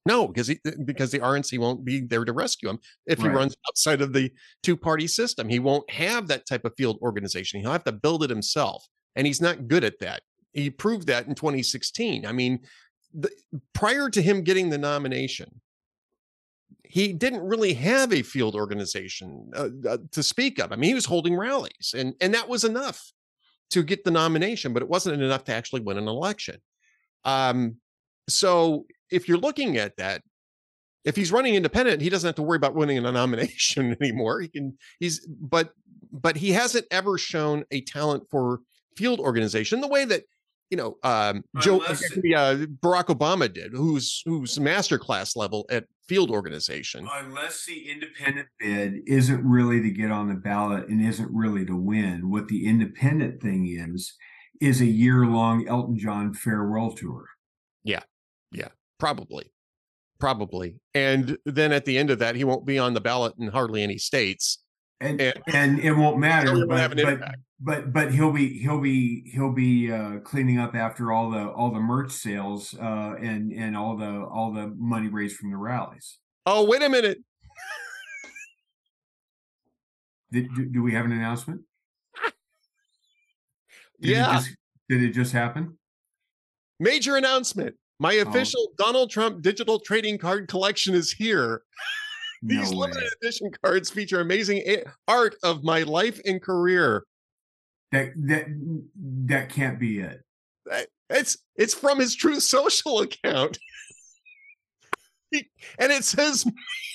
No, 0.05 0.27
because 0.27 0.47
he, 0.47 0.59
because 0.85 1.11
the 1.11 1.19
RNC 1.19 1.57
won't 1.59 1.83
be 1.83 2.01
there 2.01 2.23
to 2.23 2.31
rescue 2.31 2.69
him 2.69 2.79
if 3.07 3.19
he 3.19 3.27
Right. 3.27 3.35
runs 3.35 3.55
outside 3.67 4.01
of 4.01 4.13
the 4.13 4.31
two 4.63 4.77
party 4.77 5.07
system. 5.07 5.49
He 5.49 5.59
won't 5.59 5.89
have 5.89 6.27
that 6.27 6.45
type 6.45 6.63
of 6.63 6.73
field 6.77 6.99
organization. 7.01 7.59
He'll 7.59 7.71
have 7.71 7.83
to 7.85 7.91
build 7.91 8.23
it 8.23 8.29
himself, 8.29 8.85
and 9.15 9.25
he's 9.25 9.41
not 9.41 9.67
good 9.67 9.83
at 9.83 9.99
that. 9.99 10.21
He 10.53 10.69
proved 10.69 11.07
that 11.07 11.27
in 11.27 11.35
2016. 11.35 12.25
I 12.25 12.31
mean, 12.31 12.59
the, 13.17 13.31
prior 13.73 14.09
to 14.09 14.21
him 14.21 14.43
getting 14.43 14.69
the 14.69 14.77
nomination, 14.77 15.61
he 16.83 17.13
didn't 17.13 17.41
really 17.41 17.73
have 17.73 18.13
a 18.13 18.21
field 18.21 18.55
organization 18.55 19.51
uh, 19.55 19.69
uh, 19.87 19.97
to 20.11 20.23
speak 20.23 20.59
of. 20.59 20.71
I 20.71 20.75
mean, 20.75 20.89
he 20.89 20.93
was 20.93 21.05
holding 21.05 21.35
rallies, 21.35 21.93
and 21.97 22.13
and 22.21 22.33
that 22.33 22.47
was 22.47 22.63
enough 22.63 23.11
to 23.71 23.83
get 23.83 24.03
the 24.03 24.11
nomination, 24.11 24.73
but 24.73 24.83
it 24.83 24.89
wasn't 24.89 25.21
enough 25.21 25.43
to 25.45 25.53
actually 25.53 25.81
win 25.81 25.97
an 25.97 26.07
election. 26.07 26.57
Um, 27.23 27.77
so 28.29 28.85
if 29.11 29.27
you're 29.27 29.37
looking 29.37 29.77
at 29.77 29.97
that, 29.97 30.21
if 31.03 31.15
he's 31.15 31.31
running 31.31 31.55
independent, 31.55 32.01
he 32.01 32.09
doesn't 32.09 32.27
have 32.27 32.35
to 32.35 32.43
worry 32.43 32.57
about 32.57 32.75
winning 32.75 32.97
a 32.97 33.11
nomination 33.11 33.95
anymore. 34.01 34.41
He 34.41 34.47
can 34.47 34.77
he's 34.99 35.25
but 35.25 35.71
but 36.11 36.37
he 36.37 36.51
hasn't 36.51 36.85
ever 36.91 37.17
shown 37.17 37.65
a 37.71 37.81
talent 37.81 38.23
for 38.29 38.61
field 38.95 39.19
organization 39.19 39.81
the 39.81 39.87
way 39.87 40.05
that 40.05 40.23
you 40.69 40.77
know 40.77 40.97
um, 41.03 41.43
Joe 41.59 41.81
uh, 41.81 41.93
Barack 42.81 43.05
Obama 43.05 43.51
did, 43.51 43.71
who's 43.73 44.21
who's 44.25 44.59
master 44.59 44.97
class 44.97 45.35
level 45.35 45.65
at 45.69 45.85
field 46.07 46.31
organization. 46.31 47.07
Unless 47.11 47.65
the 47.65 47.89
independent 47.89 48.47
bid 48.59 48.95
isn't 49.07 49.43
really 49.43 49.81
to 49.81 49.89
get 49.89 50.11
on 50.11 50.29
the 50.29 50.35
ballot 50.35 50.87
and 50.87 51.01
isn't 51.01 51.29
really 51.31 51.65
to 51.65 51.75
win, 51.75 52.29
what 52.29 52.47
the 52.47 52.67
independent 52.67 53.41
thing 53.41 53.67
is 53.67 54.13
is 54.61 54.81
a 54.81 54.85
year 54.85 55.25
long 55.25 55.67
Elton 55.67 55.97
John 55.97 56.33
farewell 56.33 56.91
tour. 56.91 57.25
Yeah, 57.83 58.03
yeah, 58.51 58.69
probably, 58.99 59.51
probably, 60.19 60.79
and 60.93 61.37
then 61.45 61.71
at 61.71 61.85
the 61.85 61.97
end 61.97 62.09
of 62.09 62.19
that, 62.19 62.35
he 62.35 62.43
won't 62.43 62.65
be 62.65 62.79
on 62.79 62.93
the 62.93 63.01
ballot 63.01 63.33
in 63.37 63.47
hardly 63.47 63.83
any 63.83 63.97
states 63.97 64.59
and 65.01 65.21
and, 65.21 65.43
and 65.47 65.79
it 65.79 65.93
won't 65.93 66.17
matter. 66.19 66.65
But, 66.65 66.95
but, 66.95 67.19
but 67.59 67.93
but 67.93 68.11
he'll 68.13 68.31
be 68.31 68.59
he'll 68.59 68.81
be 68.81 69.29
he'll 69.33 69.53
be 69.53 69.91
uh, 69.91 70.19
cleaning 70.19 70.59
up 70.59 70.75
after 70.75 71.11
all 71.11 71.29
the 71.31 71.47
all 71.49 71.71
the 71.71 71.79
merch 71.79 72.11
sales 72.11 72.73
uh, 72.79 73.15
and 73.19 73.51
and 73.51 73.75
all 73.77 73.97
the 73.97 74.23
all 74.25 74.53
the 74.53 74.73
money 74.77 75.07
raised 75.07 75.37
from 75.37 75.51
the 75.51 75.57
rallies. 75.57 76.19
Oh 76.45 76.65
wait 76.65 76.83
a 76.83 76.89
minute! 76.89 77.19
Did, 80.31 80.53
do, 80.53 80.65
do 80.65 80.83
we 80.83 80.93
have 80.93 81.05
an 81.05 81.13
announcement? 81.13 81.61
Did 84.01 84.11
yeah. 84.11 84.31
It 84.31 84.33
just, 84.33 84.55
did 84.89 85.03
it 85.03 85.11
just 85.11 85.31
happen? 85.31 85.77
Major 86.79 87.15
announcement. 87.15 87.75
My 87.99 88.17
oh. 88.17 88.29
official 88.29 88.67
oh. 88.69 88.73
Donald 88.77 89.09
Trump 89.11 89.41
digital 89.41 89.79
trading 89.79 90.17
card 90.17 90.49
collection 90.49 90.93
is 90.93 91.11
here. 91.11 91.61
These 92.45 92.71
no 92.71 92.77
limited 92.77 93.09
edition 93.21 93.49
cards 93.63 93.89
feature 93.89 94.21
amazing 94.21 94.63
art 95.07 95.35
of 95.43 95.63
my 95.63 95.81
life 95.81 96.19
and 96.25 96.41
career. 96.41 97.03
That 97.91 98.11
that 98.27 98.47
mm, 98.47 98.83
that 99.25 99.49
can't 99.49 99.79
be 99.79 99.99
it. 99.99 100.21
It's 101.09 101.37
it's 101.55 101.73
from 101.73 101.99
his 101.99 102.13
Truth 102.15 102.43
Social 102.43 102.99
account, 103.01 103.57
and 105.33 105.91
it 105.91 106.03
says 106.03 106.45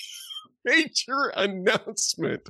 major 0.65 1.33
announcement. 1.35 2.47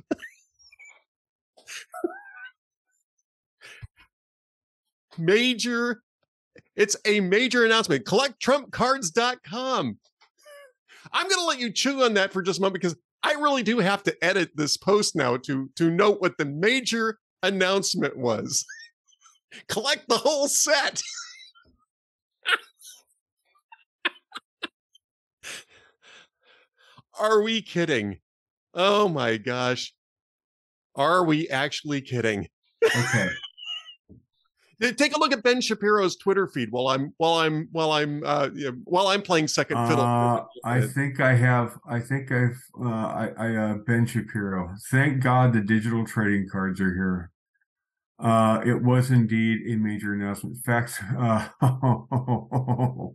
major 5.18 6.02
it's 6.74 6.96
a 7.04 7.20
major 7.20 7.64
announcement 7.64 8.04
collecttrumpcards.com 8.04 9.98
I'm 11.12 11.28
going 11.28 11.40
to 11.40 11.46
let 11.46 11.58
you 11.58 11.72
chew 11.72 12.04
on 12.04 12.14
that 12.14 12.32
for 12.32 12.42
just 12.42 12.58
a 12.58 12.62
moment 12.62 12.82
because 12.82 12.96
I 13.22 13.32
really 13.32 13.62
do 13.62 13.78
have 13.78 14.02
to 14.04 14.24
edit 14.24 14.50
this 14.54 14.76
post 14.76 15.16
now 15.16 15.36
to 15.38 15.70
to 15.76 15.90
note 15.90 16.20
what 16.20 16.38
the 16.38 16.44
major 16.44 17.18
announcement 17.42 18.16
was. 18.16 18.64
Collect 19.68 20.08
the 20.08 20.18
whole 20.18 20.48
set. 20.48 21.02
Are 27.20 27.42
we 27.42 27.62
kidding? 27.62 28.18
Oh 28.74 29.08
my 29.08 29.36
gosh. 29.36 29.92
Are 30.94 31.24
we 31.24 31.48
actually 31.48 32.00
kidding? 32.00 32.48
Okay. 32.84 33.28
Take 34.82 35.16
a 35.16 35.20
look 35.20 35.32
at 35.32 35.44
Ben 35.44 35.60
Shapiro's 35.60 36.16
Twitter 36.16 36.48
feed 36.48 36.72
while 36.72 36.88
I'm 36.88 37.14
while 37.18 37.34
I'm 37.34 37.68
while 37.70 37.92
I'm 37.92 38.24
uh, 38.24 38.48
you 38.52 38.72
know, 38.72 38.78
while 38.84 39.06
I'm 39.06 39.22
playing 39.22 39.46
second 39.46 39.86
fiddle. 39.86 40.04
Uh, 40.04 40.44
I 40.64 40.80
think 40.80 41.20
I 41.20 41.34
have. 41.34 41.78
I 41.88 42.00
think 42.00 42.32
I've. 42.32 42.60
Uh, 42.80 42.88
I, 42.88 43.30
I 43.38 43.56
uh, 43.56 43.74
Ben 43.86 44.06
Shapiro. 44.06 44.74
Thank 44.90 45.22
God 45.22 45.52
the 45.52 45.60
digital 45.60 46.04
trading 46.04 46.48
cards 46.50 46.80
are 46.80 46.92
here. 46.92 47.30
Uh, 48.18 48.60
it 48.66 48.82
was 48.82 49.12
indeed 49.12 49.60
a 49.70 49.76
major 49.76 50.14
announcement. 50.14 50.56
Facts. 50.64 51.00
Uh, 51.16 51.48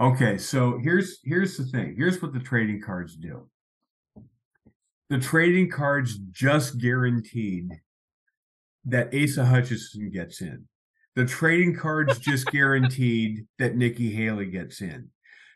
okay, 0.00 0.36
so 0.36 0.78
here's 0.82 1.20
here's 1.24 1.56
the 1.56 1.64
thing. 1.64 1.94
Here's 1.96 2.20
what 2.20 2.34
the 2.34 2.40
trading 2.40 2.82
cards 2.82 3.16
do. 3.16 3.48
The 5.08 5.18
trading 5.18 5.70
cards 5.70 6.18
just 6.18 6.78
guaranteed 6.78 7.70
that 8.84 9.14
Asa 9.14 9.46
Hutchinson 9.46 10.10
gets 10.10 10.42
in. 10.42 10.66
The 11.16 11.24
trading 11.24 11.74
cards 11.74 12.18
just 12.18 12.46
guaranteed 12.46 13.46
that 13.58 13.76
Nikki 13.76 14.10
Haley 14.10 14.46
gets 14.46 14.80
in. 14.80 15.08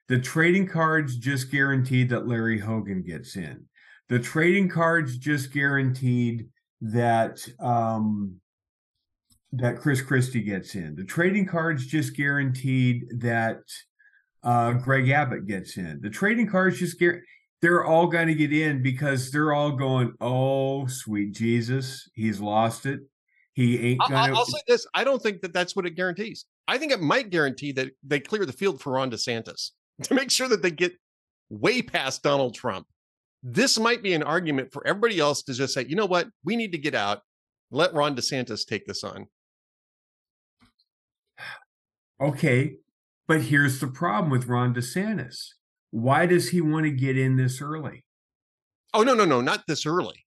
The 0.08 0.18
trading 0.18 0.66
cards 0.66 1.16
just 1.16 1.50
guaranteed 1.50 2.10
that 2.10 2.26
Larry 2.26 2.58
Hogan 2.58 3.02
gets 3.02 3.36
in. 3.36 3.66
The 4.08 4.18
trading 4.18 4.68
cards 4.68 5.16
just 5.16 5.52
guaranteed 5.52 6.48
that 6.80 7.46
um, 7.60 8.40
that 9.52 9.78
Chris 9.78 10.00
Christie 10.00 10.42
gets 10.42 10.74
in. 10.74 10.96
The 10.96 11.04
trading 11.04 11.46
cards 11.46 11.86
just 11.86 12.16
guaranteed 12.16 13.04
that 13.20 13.60
uh, 14.42 14.72
Greg 14.72 15.08
Abbott 15.10 15.46
gets 15.46 15.76
in. 15.76 16.00
The 16.02 16.10
trading 16.10 16.48
cards 16.48 16.78
just 16.78 16.98
guarantee 16.98 17.26
they're 17.62 17.84
all 17.84 18.08
going 18.08 18.26
to 18.26 18.34
get 18.34 18.52
in 18.52 18.82
because 18.82 19.30
they're 19.30 19.52
all 19.52 19.70
going, 19.70 20.12
oh, 20.20 20.86
sweet 20.86 21.32
Jesus, 21.32 22.08
he's 22.12 22.40
lost 22.40 22.86
it. 22.86 23.00
He 23.54 23.78
ain't 23.78 24.00
gonna. 24.00 24.16
I'll, 24.16 24.36
I'll 24.38 24.44
say 24.46 24.60
this: 24.66 24.86
I 24.94 25.04
don't 25.04 25.22
think 25.22 25.42
that 25.42 25.52
that's 25.52 25.76
what 25.76 25.86
it 25.86 25.90
guarantees. 25.90 26.46
I 26.68 26.78
think 26.78 26.92
it 26.92 27.00
might 27.00 27.30
guarantee 27.30 27.72
that 27.72 27.90
they 28.02 28.20
clear 28.20 28.46
the 28.46 28.52
field 28.52 28.80
for 28.80 28.94
Ron 28.94 29.10
DeSantis 29.10 29.70
to 30.04 30.14
make 30.14 30.30
sure 30.30 30.48
that 30.48 30.62
they 30.62 30.70
get 30.70 30.92
way 31.50 31.82
past 31.82 32.22
Donald 32.22 32.54
Trump. 32.54 32.86
This 33.42 33.78
might 33.78 34.02
be 34.02 34.14
an 34.14 34.22
argument 34.22 34.72
for 34.72 34.86
everybody 34.86 35.18
else 35.18 35.42
to 35.42 35.54
just 35.54 35.74
say, 35.74 35.84
you 35.84 35.96
know 35.96 36.06
what, 36.06 36.28
we 36.44 36.56
need 36.56 36.72
to 36.72 36.78
get 36.78 36.94
out. 36.94 37.22
Let 37.70 37.92
Ron 37.92 38.14
DeSantis 38.14 38.66
take 38.66 38.86
this 38.86 39.02
on. 39.02 39.26
Okay, 42.20 42.76
but 43.26 43.42
here's 43.42 43.80
the 43.80 43.88
problem 43.88 44.30
with 44.30 44.46
Ron 44.46 44.72
DeSantis. 44.74 45.48
Why 45.90 46.24
does 46.24 46.50
he 46.50 46.60
want 46.60 46.84
to 46.84 46.92
get 46.92 47.18
in 47.18 47.36
this 47.36 47.60
early? 47.60 48.04
Oh 48.94 49.02
no, 49.02 49.14
no, 49.14 49.24
no, 49.24 49.40
not 49.40 49.66
this 49.66 49.84
early 49.84 50.24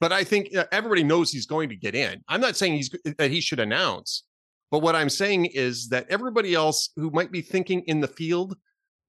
but 0.00 0.12
I 0.12 0.24
think 0.24 0.54
everybody 0.72 1.02
knows 1.02 1.30
he's 1.30 1.46
going 1.46 1.68
to 1.68 1.76
get 1.76 1.94
in. 1.94 2.22
I'm 2.28 2.40
not 2.40 2.56
saying 2.56 2.74
he's 2.74 2.90
that 3.18 3.30
he 3.30 3.40
should 3.40 3.60
announce, 3.60 4.24
but 4.70 4.80
what 4.80 4.96
I'm 4.96 5.10
saying 5.10 5.46
is 5.46 5.88
that 5.88 6.06
everybody 6.10 6.54
else 6.54 6.90
who 6.96 7.10
might 7.10 7.30
be 7.30 7.42
thinking 7.42 7.82
in 7.86 8.00
the 8.00 8.08
field 8.08 8.56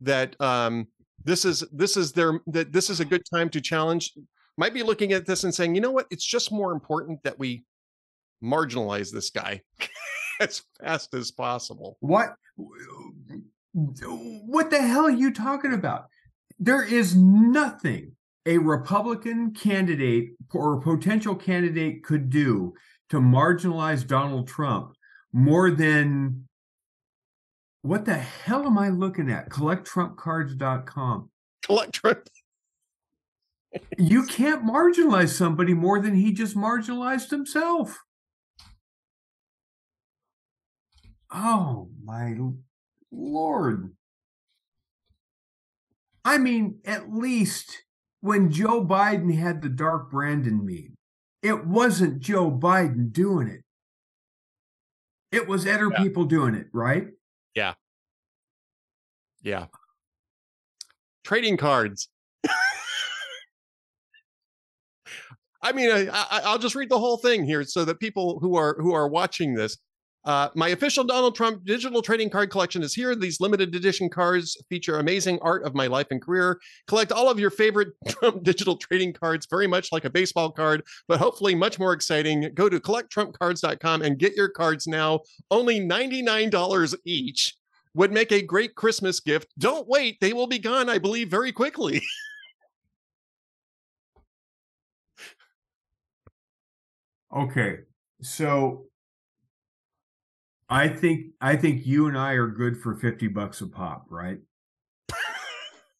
that 0.01 0.39
um, 0.41 0.87
this 1.23 1.45
is 1.45 1.63
this 1.71 1.97
is 1.97 2.11
their 2.11 2.39
that 2.47 2.71
this 2.71 2.89
is 2.89 2.99
a 2.99 3.05
good 3.05 3.23
time 3.33 3.49
to 3.49 3.61
challenge 3.61 4.13
might 4.57 4.73
be 4.73 4.83
looking 4.83 5.11
at 5.11 5.25
this 5.25 5.43
and 5.43 5.53
saying, 5.53 5.75
you 5.75 5.81
know 5.81 5.91
what, 5.91 6.07
it's 6.11 6.25
just 6.25 6.51
more 6.51 6.71
important 6.71 7.21
that 7.23 7.37
we 7.37 7.65
marginalize 8.43 9.11
this 9.11 9.29
guy 9.29 9.61
as 10.39 10.61
fast 10.79 11.13
as 11.13 11.31
possible. 11.31 11.97
What 11.99 12.35
what 13.73 14.69
the 14.69 14.81
hell 14.81 15.05
are 15.05 15.11
you 15.11 15.33
talking 15.33 15.73
about? 15.73 16.05
There 16.59 16.83
is 16.83 17.15
nothing 17.15 18.14
a 18.45 18.57
Republican 18.57 19.51
candidate 19.53 20.31
or 20.53 20.79
potential 20.79 21.35
candidate 21.35 22.03
could 22.03 22.29
do 22.29 22.73
to 23.09 23.19
marginalize 23.19 24.05
Donald 24.05 24.47
Trump 24.47 24.95
more 25.33 25.71
than 25.71 26.47
what 27.81 28.05
the 28.05 28.15
hell 28.15 28.65
am 28.65 28.77
I 28.77 28.89
looking 28.89 29.29
at? 29.29 29.49
CollectTrumpCards.com. 29.49 31.29
Collect 31.63 31.93
Trump. 31.93 32.29
you 33.97 34.25
can't 34.25 34.63
marginalize 34.63 35.29
somebody 35.29 35.73
more 35.73 35.99
than 35.99 36.15
he 36.15 36.31
just 36.31 36.55
marginalized 36.55 37.29
himself. 37.29 37.99
Oh 41.31 41.89
my 42.03 42.37
lord. 43.11 43.93
I 46.23 46.37
mean, 46.37 46.79
at 46.85 47.13
least 47.13 47.84
when 48.25 48.49
Joe 48.49 48.83
Biden 48.83 49.37
had 49.37 49.61
the 49.61 49.69
Dark 49.69 50.09
Brandon 50.09 50.65
meme, 50.65 50.97
it 51.43 51.67
wasn't 51.67 52.19
Joe 52.21 52.49
Biden 52.49 53.13
doing 53.13 53.47
it. 53.47 53.61
It 55.31 55.47
was 55.47 55.67
other 55.67 55.91
yeah. 55.91 56.01
people 56.01 56.25
doing 56.25 56.55
it, 56.55 56.65
right? 56.73 57.05
Yeah. 57.53 57.75
Yeah. 59.43 59.67
Trading 61.23 61.55
cards. 61.55 62.09
I 65.61 65.71
mean, 65.71 66.09
I, 66.11 66.51
will 66.51 66.57
just 66.57 66.73
read 66.73 66.89
the 66.89 66.97
whole 66.97 67.17
thing 67.17 67.45
here 67.45 67.63
so 67.63 67.85
that 67.85 67.99
people 67.99 68.39
who 68.39 68.55
are 68.55 68.75
who 68.79 68.93
are 68.93 69.07
watching 69.07 69.53
this 69.53 69.77
uh, 70.25 70.49
my 70.55 70.69
official 70.69 71.03
Donald 71.03 71.35
Trump 71.35 71.63
digital 71.65 72.01
trading 72.01 72.29
card 72.29 72.49
collection 72.49 72.81
is 72.83 72.93
here. 72.93 73.15
These 73.15 73.39
limited 73.39 73.75
edition 73.75 74.09
cards 74.09 74.57
feature 74.69 74.99
amazing 74.99 75.39
art 75.41 75.63
of 75.63 75.75
my 75.75 75.87
life 75.87 76.07
and 76.11 76.21
career. 76.21 76.59
Collect 76.87 77.11
all 77.11 77.29
of 77.29 77.39
your 77.39 77.51
favorite 77.51 77.89
Trump 78.07 78.43
digital 78.43 78.77
trading 78.77 79.13
cards, 79.13 79.47
very 79.49 79.67
much 79.67 79.91
like 79.91 80.05
a 80.05 80.09
baseball 80.09 80.51
card, 80.51 80.83
but 81.07 81.19
hopefully 81.19 81.55
much 81.55 81.79
more 81.79 81.93
exciting. 81.93 82.51
Go 82.53 82.69
to 82.69 82.79
collecttrumpcards.com 82.79 84.01
and 84.01 84.17
get 84.17 84.35
your 84.35 84.49
cards 84.49 84.87
now. 84.87 85.21
Only 85.51 85.79
$99 85.79 86.95
each 87.05 87.55
would 87.93 88.11
make 88.11 88.31
a 88.31 88.41
great 88.41 88.75
Christmas 88.75 89.19
gift. 89.19 89.53
Don't 89.57 89.87
wait, 89.87 90.19
they 90.19 90.33
will 90.33 90.47
be 90.47 90.59
gone, 90.59 90.89
I 90.89 90.97
believe, 90.97 91.29
very 91.29 91.51
quickly. 91.51 92.01
Okay, 97.35 97.79
so 98.21 98.85
I 100.69 100.87
think 100.87 101.27
I 101.39 101.55
think 101.55 101.85
you 101.85 102.07
and 102.07 102.17
I 102.17 102.33
are 102.33 102.47
good 102.47 102.77
for 102.77 102.95
fifty 102.95 103.27
bucks 103.27 103.61
a 103.61 103.67
pop, 103.67 104.05
right? 104.09 104.39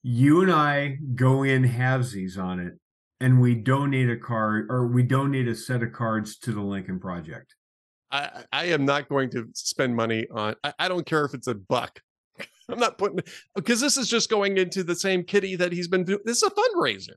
you 0.04 0.42
and 0.42 0.52
I 0.52 0.98
go 1.16 1.44
in 1.44 1.64
halvesies 1.64 2.38
on 2.38 2.60
it, 2.60 2.74
and 3.20 3.40
we 3.40 3.56
donate 3.56 4.10
a 4.10 4.18
card 4.18 4.68
or 4.70 4.88
we 4.88 5.04
donate 5.04 5.48
a 5.48 5.56
set 5.56 5.84
of 5.84 5.94
cards 5.94 6.38
to 6.40 6.52
the 6.52 6.62
Lincoln 6.62 7.00
Project. 7.00 7.56
I, 8.12 8.44
I 8.54 8.66
am 8.66 8.86
not 8.86 9.10
going 9.10 9.30
to 9.32 9.48
spend 9.54 9.96
money 9.96 10.26
on. 10.32 10.56
I, 10.64 10.74
I 10.80 10.88
don't 10.88 11.06
care 11.06 11.26
if 11.26 11.34
it's 11.34 11.48
a 11.48 11.56
buck. 11.56 12.00
I'm 12.70 12.80
not 12.80 12.98
putting 12.98 13.20
because 13.56 13.82
this 13.82 13.98
is 13.98 14.08
just 14.08 14.30
going 14.30 14.58
into 14.58 14.84
the 14.84 14.96
same 14.96 15.24
kitty 15.24 15.56
that 15.58 15.72
he's 15.72 15.88
been 15.88 16.04
doing. 16.04 16.20
This 16.26 16.42
is 16.42 16.44
a 16.44 16.52
fundraiser. 16.52 17.16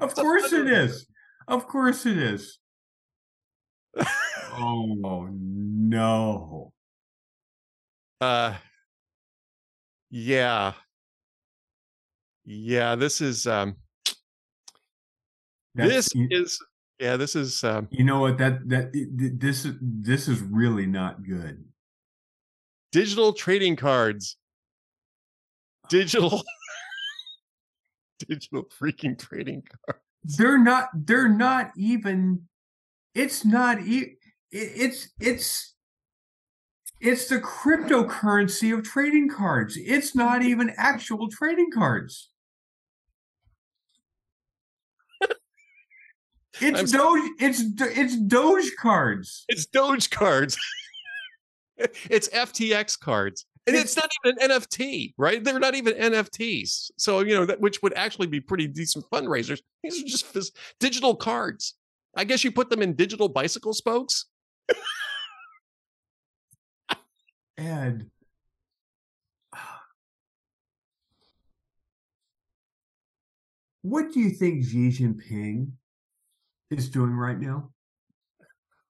Of 0.00 0.10
it's 0.10 0.20
course 0.20 0.52
it 0.52 0.68
is. 0.68 1.06
Of 1.48 1.66
course 1.66 2.06
it 2.06 2.18
is. 2.18 2.58
oh 4.52 5.28
no. 5.32 6.72
Uh 8.22 8.54
yeah. 10.08 10.74
Yeah, 12.44 12.94
this 12.94 13.20
is 13.20 13.48
um 13.48 13.74
That's, 15.74 15.90
this 15.90 16.08
is 16.30 16.58
yeah, 17.00 17.16
this 17.16 17.34
is 17.34 17.64
um 17.64 17.88
You 17.90 18.04
know 18.04 18.20
what 18.20 18.38
that 18.38 18.68
that 18.68 18.92
this 19.40 19.64
is 19.64 19.74
this 19.80 20.28
is 20.28 20.40
really 20.40 20.86
not 20.86 21.24
good. 21.24 21.64
Digital 22.92 23.32
trading 23.32 23.74
cards. 23.74 24.36
Digital 25.88 26.44
digital 28.28 28.68
freaking 28.80 29.18
trading 29.18 29.64
cards. 29.84 30.36
They're 30.36 30.62
not 30.62 30.90
they're 30.94 31.28
not 31.28 31.72
even 31.76 32.42
it's 33.16 33.44
not 33.44 33.78
it's 33.80 35.08
it's 35.18 35.72
it's 37.02 37.26
the 37.26 37.40
cryptocurrency 37.40 38.72
of 38.72 38.84
trading 38.84 39.28
cards. 39.28 39.76
It's 39.76 40.14
not 40.14 40.42
even 40.42 40.72
actual 40.76 41.28
trading 41.28 41.70
cards. 41.70 42.30
It's 46.60 46.92
Doge. 46.92 47.30
It's 47.40 47.62
it's 47.80 48.14
Doge 48.14 48.76
cards. 48.78 49.46
It's 49.48 49.64
Doge 49.64 50.10
cards. 50.10 50.56
it's 52.10 52.28
FTX 52.28 53.00
cards, 53.00 53.46
and 53.66 53.74
it's, 53.74 53.84
it's, 53.84 53.96
not 53.96 54.10
even 54.22 54.42
an 54.42 54.60
NFT, 54.60 55.14
right? 55.16 55.42
They're 55.42 55.58
not 55.58 55.74
even 55.74 55.94
NFTs. 55.94 56.90
So 56.98 57.20
you 57.20 57.34
know 57.34 57.46
that 57.46 57.58
which 57.58 57.82
would 57.82 57.94
actually 57.94 58.26
be 58.26 58.38
pretty 58.38 58.66
decent 58.66 59.06
fundraisers. 59.10 59.60
These 59.82 60.02
are 60.02 60.06
just 60.06 60.56
digital 60.78 61.16
cards. 61.16 61.74
I 62.14 62.24
guess 62.24 62.44
you 62.44 62.52
put 62.52 62.68
them 62.68 62.82
in 62.82 62.92
digital 62.92 63.30
bicycle 63.30 63.72
spokes. 63.72 64.26
Ed. 67.58 68.10
What 73.82 74.12
do 74.12 74.20
you 74.20 74.30
think 74.30 74.64
Xi 74.64 74.90
Jinping 74.90 75.72
is 76.70 76.88
doing 76.88 77.12
right 77.12 77.38
now? 77.38 77.70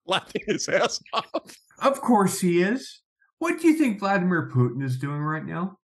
Laughing 0.07 0.43
his 0.47 0.69
ass 0.69 1.01
off. 1.15 1.57
Of 1.81 2.01
course 2.01 2.41
he 2.41 2.63
is. 2.63 3.01
What 3.39 3.61
do 3.61 3.69
you 3.69 3.75
think 3.75 4.01
Vladimir 4.01 4.51
Putin 4.55 4.85
is 4.85 4.99
doing 4.99 5.21
right 5.21 5.45
now? 5.45 5.79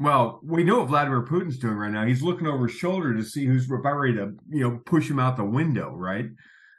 Well, 0.00 0.40
we 0.44 0.62
know 0.62 0.80
what 0.80 0.88
Vladimir 0.88 1.22
Putin's 1.22 1.58
doing 1.58 1.76
right 1.76 1.90
now. 1.90 2.04
He's 2.04 2.22
looking 2.22 2.46
over 2.46 2.66
his 2.66 2.76
shoulder 2.76 3.14
to 3.14 3.22
see 3.22 3.46
who's 3.46 3.70
about 3.70 3.94
ready 3.94 4.14
to, 4.14 4.34
you 4.50 4.60
know, 4.60 4.80
push 4.84 5.08
him 5.08 5.18
out 5.18 5.36
the 5.36 5.44
window, 5.44 5.90
right? 5.90 6.26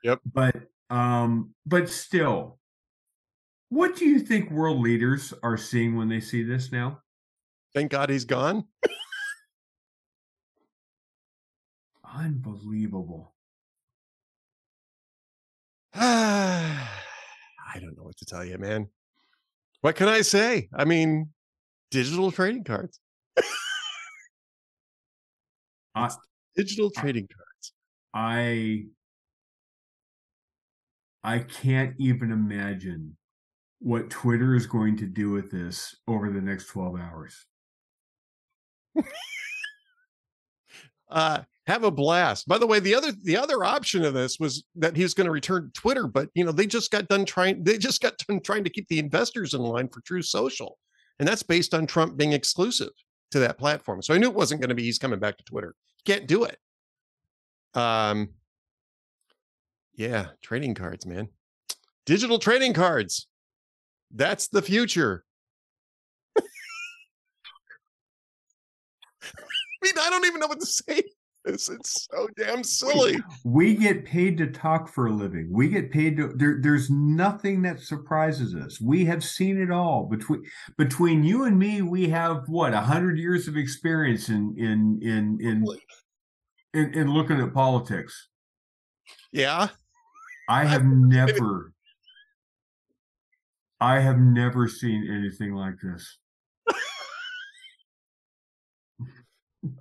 Yep. 0.03 0.19
But 0.31 0.55
um, 0.89 1.53
but 1.65 1.89
still, 1.89 2.58
what 3.69 3.95
do 3.95 4.05
you 4.05 4.19
think 4.19 4.51
world 4.51 4.79
leaders 4.81 5.33
are 5.43 5.57
seeing 5.57 5.95
when 5.95 6.09
they 6.09 6.19
see 6.19 6.43
this 6.43 6.71
now? 6.71 6.99
Thank 7.73 7.91
God 7.91 8.09
he's 8.09 8.25
gone. 8.25 8.65
Unbelievable. 12.15 13.33
I 15.93 16.89
don't 17.75 17.95
know 17.95 18.03
what 18.03 18.17
to 18.17 18.25
tell 18.25 18.43
you, 18.43 18.57
man. 18.57 18.89
What 19.81 19.95
can 19.95 20.07
I 20.07 20.21
say? 20.21 20.67
I 20.75 20.85
mean, 20.85 21.29
digital 21.91 22.31
trading 22.31 22.63
cards. 22.63 22.99
uh, 25.95 26.09
digital 26.55 26.89
trading 26.89 27.27
cards. 27.27 27.73
I 28.13 28.85
I 31.23 31.39
can't 31.39 31.93
even 31.99 32.31
imagine 32.31 33.15
what 33.79 34.09
Twitter 34.09 34.55
is 34.55 34.67
going 34.67 34.97
to 34.97 35.05
do 35.05 35.31
with 35.31 35.51
this 35.51 35.95
over 36.07 36.29
the 36.29 36.41
next 36.41 36.67
12 36.67 36.99
hours. 36.99 37.45
uh 41.09 41.41
have 41.69 41.83
a 41.83 41.91
blast. 41.91 42.47
By 42.47 42.57
the 42.57 42.67
way, 42.67 42.79
the 42.79 42.95
other 42.95 43.11
the 43.11 43.37
other 43.37 43.63
option 43.63 44.03
of 44.03 44.13
this 44.13 44.39
was 44.39 44.63
that 44.75 44.95
he 44.95 45.03
was 45.03 45.13
going 45.13 45.25
to 45.25 45.31
return 45.31 45.71
to 45.71 45.79
Twitter, 45.79 46.07
but 46.07 46.29
you 46.33 46.43
know 46.43 46.51
they 46.51 46.65
just 46.65 46.91
got 46.91 47.07
done 47.07 47.25
trying 47.25 47.63
they 47.63 47.77
just 47.77 48.01
got 48.01 48.17
done 48.27 48.41
trying 48.41 48.63
to 48.63 48.69
keep 48.69 48.87
the 48.87 48.99
investors 48.99 49.53
in 49.53 49.61
line 49.61 49.87
for 49.87 50.01
Truth 50.01 50.25
Social, 50.25 50.77
and 51.19 51.27
that's 51.27 51.43
based 51.43 51.73
on 51.73 51.85
Trump 51.85 52.17
being 52.17 52.33
exclusive 52.33 52.89
to 53.31 53.39
that 53.39 53.59
platform. 53.59 54.01
So 54.01 54.13
I 54.13 54.17
knew 54.17 54.29
it 54.29 54.35
wasn't 54.35 54.61
going 54.61 54.69
to 54.69 54.75
be 54.75 54.83
he's 54.83 54.97
coming 54.97 55.19
back 55.19 55.37
to 55.37 55.43
Twitter. 55.43 55.75
Can't 56.05 56.27
do 56.27 56.43
it. 56.45 56.57
Um, 57.75 58.29
yeah, 59.93 60.29
trading 60.41 60.73
cards, 60.73 61.05
man, 61.05 61.29
digital 62.05 62.39
trading 62.39 62.73
cards. 62.73 63.27
That's 64.13 64.47
the 64.47 64.61
future. 64.61 65.23
I 66.37 66.41
mean, 69.83 69.93
I 69.99 70.09
don't 70.09 70.25
even 70.25 70.39
know 70.39 70.47
what 70.47 70.59
to 70.59 70.65
say 70.65 71.03
this. 71.45 71.69
It's 71.69 72.07
so 72.11 72.27
damn 72.35 72.63
silly. 72.63 73.21
We 73.43 73.75
get 73.75 74.05
paid 74.05 74.37
to 74.39 74.47
talk 74.47 74.89
for 74.89 75.07
a 75.07 75.11
living. 75.11 75.49
We 75.51 75.69
get 75.69 75.91
paid 75.91 76.17
to 76.17 76.33
there, 76.35 76.59
there's 76.61 76.89
nothing 76.89 77.61
that 77.63 77.79
surprises 77.79 78.55
us. 78.55 78.81
We 78.81 79.05
have 79.05 79.23
seen 79.23 79.61
it 79.61 79.71
all. 79.71 80.05
Between 80.05 80.43
between 80.77 81.23
you 81.23 81.45
and 81.45 81.57
me, 81.57 81.81
we 81.81 82.09
have 82.09 82.43
what 82.47 82.73
a 82.73 82.81
hundred 82.81 83.17
years 83.17 83.47
of 83.47 83.57
experience 83.57 84.29
in 84.29 84.55
in 84.57 84.99
in 85.01 85.37
in, 85.41 85.65
in 86.73 86.93
in 86.93 87.13
looking 87.13 87.39
at 87.39 87.53
politics. 87.53 88.29
Yeah. 89.31 89.69
I 90.47 90.65
have 90.65 90.83
never 90.83 91.73
I 93.81 93.99
have 93.99 94.19
never 94.19 94.67
seen 94.67 95.07
anything 95.09 95.53
like 95.53 95.75
this. 95.81 96.17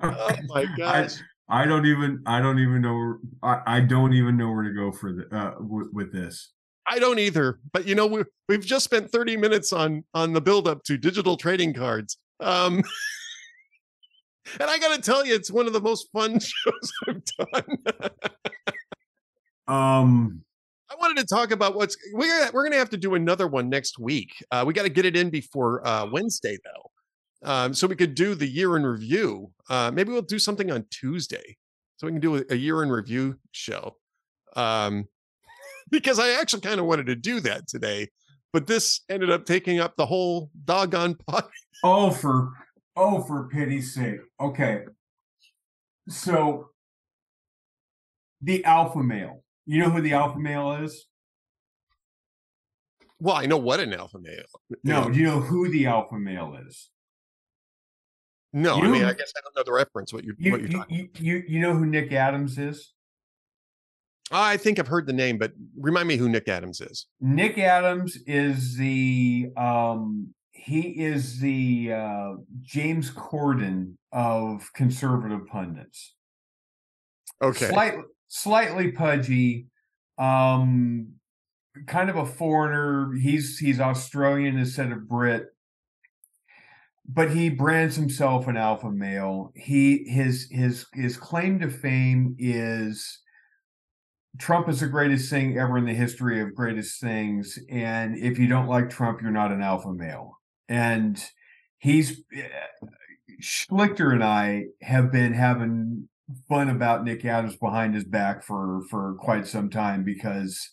oh 0.03 0.37
my 0.47 0.67
gosh. 0.77 1.17
I 1.49 1.65
don't 1.65 1.87
even 1.87 2.23
I 2.27 2.41
don't 2.41 2.59
even 2.59 2.83
know 2.83 3.17
I, 3.43 3.63
I 3.67 3.81
don't 3.81 4.13
even 4.13 4.37
know 4.37 4.51
where 4.53 4.65
to 4.65 4.73
go 4.73 4.93
for 4.93 5.13
the 5.13 5.25
uh, 5.35 5.55
w- 5.55 5.91
with 5.93 6.13
this. 6.13 6.53
I 6.87 6.99
don't 6.99 7.19
either. 7.19 7.59
But 7.73 7.87
you 7.87 7.95
know 7.95 8.07
we 8.07 8.25
we've 8.49 8.65
just 8.65 8.85
spent 8.85 9.11
30 9.11 9.37
minutes 9.37 9.73
on 9.73 10.05
on 10.15 10.33
the 10.33 10.41
build 10.41 10.69
up 10.69 10.85
to 10.85 10.97
digital 10.97 11.37
trading 11.37 11.75
cards. 11.75 12.19
Um 12.41 12.83
and 14.61 14.71
I 14.71 14.79
got 14.79 14.95
to 14.95 15.03
tell 15.03 15.27
you 15.27 15.35
it's 15.35 15.51
one 15.51 15.67
of 15.67 15.73
the 15.73 15.81
most 15.81 16.09
fun 16.13 16.39
shows 16.41 16.93
I've 17.09 17.23
done. 17.25 17.79
um 19.67 20.45
I 20.91 20.95
wanted 20.99 21.19
to 21.19 21.27
talk 21.27 21.51
about 21.51 21.75
what's 21.75 21.97
we're 22.13 22.51
we're 22.53 22.63
going 22.63 22.73
to 22.73 22.79
have 22.79 22.91
to 22.91 22.97
do 22.97 23.15
another 23.15 23.47
one 23.47 23.69
next 23.69 23.99
week. 23.99 24.33
Uh, 24.51 24.65
we 24.67 24.73
got 24.73 24.85
to 24.85 24.89
get 24.89 25.05
it 25.05 25.17
in 25.17 25.31
before 25.31 25.87
uh, 25.87 26.07
Wednesday 26.11 26.57
though 26.65 26.91
um, 27.43 27.75
so 27.75 27.87
we 27.87 27.97
could 27.97 28.15
do 28.15 28.35
the 28.35 28.47
year 28.47 28.77
in 28.77 28.85
review. 28.85 29.51
Uh, 29.69 29.91
maybe 29.93 30.13
we'll 30.13 30.23
do 30.23 30.39
something 30.39 30.71
on 30.71 30.85
Tuesday, 30.91 31.57
so 31.97 32.07
we 32.07 32.13
can 32.13 32.21
do 32.21 32.37
a, 32.37 32.43
a 32.51 32.57
year 32.57 32.83
in 32.83 32.91
review 32.91 33.37
show. 33.53 33.97
Um, 34.57 35.07
because 35.91 36.19
I 36.19 36.31
actually 36.41 36.63
kind 36.63 36.81
of 36.81 36.87
wanted 36.87 37.07
to 37.07 37.17
do 37.17 37.41
that 37.41 37.69
today, 37.69 38.09
but 38.53 38.67
this 38.67 39.03
ended 39.09 39.31
up 39.31 39.47
taking 39.47 39.81
up 39.81 39.97
the 39.97 40.07
whole 40.07 40.51
doggone 40.65 41.15
pot. 41.27 41.49
Oh, 41.85 42.11
for 42.11 42.51
oh, 42.97 43.23
for 43.23 43.49
pity's 43.49 43.95
sake! 43.95 44.21
Okay, 44.41 44.83
so 46.09 46.71
the 48.43 48.65
alpha 48.65 49.03
male. 49.03 49.45
You 49.69 49.81
know 49.83 49.91
who 49.91 50.01
the 50.01 50.15
alpha 50.15 50.39
male 50.39 50.73
is? 50.83 51.07
Well, 53.21 53.37
I 53.37 53.45
know 53.45 53.59
what 53.59 53.81
an 53.81 53.93
alpha 53.93 54.19
male. 54.19 54.47
No, 54.83 55.11
do 55.11 55.19
you 55.19 55.27
know 55.27 55.41
who 55.41 55.69
the 55.69 55.87
alpha 55.87 56.15
male 56.15 56.57
is? 56.67 56.89
No, 58.55 58.79
you 58.79 58.85
I 58.85 58.89
mean, 58.89 59.05
I 59.05 59.13
guess 59.13 59.31
I 59.37 59.41
don't 59.43 59.55
know 59.55 59.63
the 59.65 59.75
reference. 59.75 60.11
What 60.11 60.25
you're 60.25 60.37
you, 60.39 60.53
what 60.53 60.61
you're 60.63 60.71
you, 60.71 60.79
talking. 60.79 60.97
You, 60.97 61.09
you 61.19 61.43
you 61.47 61.61
know 61.61 61.75
who 61.75 61.85
Nick 61.85 62.13
Adams 62.13 62.57
is? 62.57 62.95
I 64.33 64.57
think 64.57 64.79
I've 64.79 64.89
heard 64.89 65.07
the 65.07 65.13
name, 65.13 65.37
but 65.37 65.53
remind 65.79 66.09
me 66.09 66.17
who 66.17 66.31
Nick 66.31 66.49
Adams 66.49 66.81
is. 66.81 67.07
Nick 67.21 67.59
Adams 67.59 68.17
is 68.27 68.75
the 68.79 69.51
um 69.59 70.33
he 70.53 70.81
is 70.81 71.41
the 71.41 71.93
uh, 71.93 72.33
James 72.63 73.11
Corden 73.11 73.97
of 74.13 74.71
conservative 74.73 75.47
pundits. 75.47 76.15
Okay. 77.43 77.69
Slightly 77.69 78.05
slightly 78.29 78.93
pudgy, 78.93 79.67
um, 80.19 81.15
kind 81.87 82.11
of 82.11 82.17
a 82.17 82.27
foreigner. 82.27 83.13
He's 83.15 83.59
he's 83.59 83.81
Australian 83.81 84.59
instead 84.59 84.93
of 84.93 85.09
Brit, 85.09 85.47
but 87.07 87.31
he 87.31 87.49
brands 87.49 87.97
himself 87.97 88.47
an 88.47 88.57
alpha 88.57 88.91
male. 88.91 89.53
He 89.55 90.05
his 90.05 90.49
his 90.51 90.87
his 90.95 91.17
claim 91.17 91.59
to 91.61 91.71
fame 91.71 92.37
is 92.39 93.21
Trump 94.39 94.69
is 94.69 94.81
the 94.81 94.87
greatest 94.87 95.31
thing 95.31 95.59
ever 95.59 95.79
in 95.79 95.87
the 95.87 95.95
history 95.95 96.41
of 96.41 96.55
greatest 96.55 97.01
things, 97.01 97.59
and 97.71 98.17
if 98.17 98.39
you 98.39 98.47
don't 98.47 98.69
like 98.69 98.91
Trump, 98.91 99.21
you're 99.21 99.31
not 99.31 99.53
an 99.53 99.63
alpha 99.63 99.93
male. 99.93 100.39
And 100.69 101.23
he's 101.79 102.23
Schlichter 103.41 104.13
and 104.13 104.23
I 104.23 104.65
have 104.83 105.11
been 105.11 105.33
having 105.33 106.09
fun 106.49 106.71
about 106.71 107.05
Nick 107.05 107.25
Adams 107.25 107.57
behind 107.57 107.95
his 107.95 108.05
back 108.05 108.43
for 108.43 108.83
for 108.91 109.15
quite 109.19 109.47
some 109.47 109.71
time 109.71 110.05
because 110.05 110.71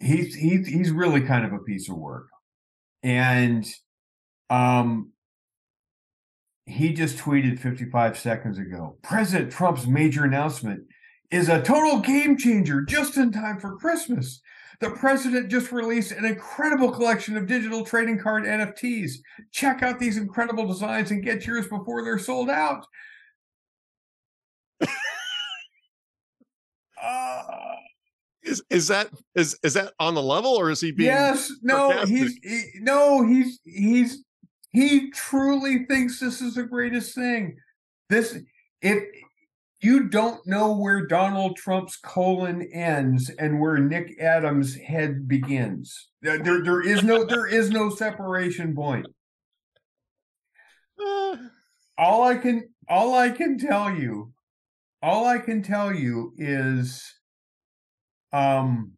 he's 0.00 0.34
he's 0.34 0.66
he's 0.66 0.90
really 0.90 1.20
kind 1.20 1.44
of 1.44 1.52
a 1.52 1.58
piece 1.58 1.88
of 1.88 1.96
work. 1.96 2.28
And 3.02 3.66
um 4.50 5.12
he 6.66 6.92
just 6.92 7.16
tweeted 7.16 7.58
55 7.58 8.18
seconds 8.18 8.58
ago 8.58 8.98
President 9.02 9.50
Trump's 9.50 9.86
major 9.86 10.24
announcement 10.24 10.82
is 11.30 11.48
a 11.48 11.62
total 11.62 12.00
game 12.00 12.36
changer 12.36 12.82
just 12.82 13.16
in 13.16 13.32
time 13.32 13.58
for 13.60 13.76
Christmas. 13.76 14.40
The 14.80 14.90
president 14.90 15.50
just 15.50 15.72
released 15.72 16.12
an 16.12 16.24
incredible 16.24 16.92
collection 16.92 17.36
of 17.36 17.48
digital 17.48 17.84
trading 17.84 18.18
card 18.18 18.44
NFTs. 18.44 19.14
Check 19.50 19.82
out 19.82 19.98
these 19.98 20.16
incredible 20.16 20.66
designs 20.66 21.10
and 21.10 21.22
get 21.22 21.44
yours 21.44 21.66
before 21.66 22.04
they're 22.04 22.18
sold 22.18 22.48
out. 22.48 22.86
uh, 27.02 27.36
is 28.48 28.62
is 28.70 28.88
that 28.88 29.10
is 29.34 29.58
is 29.62 29.74
that 29.74 29.92
on 30.00 30.14
the 30.14 30.22
level 30.22 30.52
or 30.54 30.70
is 30.70 30.80
he 30.80 30.90
being 30.92 31.10
Yes, 31.10 31.52
no, 31.62 31.90
sarcastic? 31.90 32.16
he's 32.16 32.38
he, 32.42 32.62
no, 32.80 33.26
he's 33.26 33.60
he's 33.64 34.24
he 34.70 35.10
truly 35.10 35.84
thinks 35.86 36.20
this 36.20 36.40
is 36.40 36.54
the 36.54 36.64
greatest 36.64 37.14
thing. 37.14 37.56
This 38.08 38.38
if 38.82 39.04
you 39.80 40.08
don't 40.08 40.44
know 40.46 40.74
where 40.76 41.06
Donald 41.06 41.56
Trump's 41.56 41.96
colon 41.96 42.68
ends 42.72 43.30
and 43.38 43.60
where 43.60 43.78
Nick 43.78 44.20
Adams' 44.20 44.74
head 44.74 45.28
begins. 45.28 46.08
There, 46.20 46.38
there 46.62 46.82
is 46.82 47.02
no 47.04 47.24
there 47.24 47.46
is 47.46 47.70
no 47.70 47.90
separation 47.90 48.74
point. 48.74 49.06
All 51.98 52.22
I 52.22 52.36
can 52.36 52.68
all 52.88 53.14
I 53.14 53.30
can 53.30 53.58
tell 53.58 53.90
you, 53.94 54.32
all 55.02 55.26
I 55.26 55.38
can 55.38 55.62
tell 55.62 55.92
you 55.92 56.32
is 56.38 57.17
um 58.32 58.92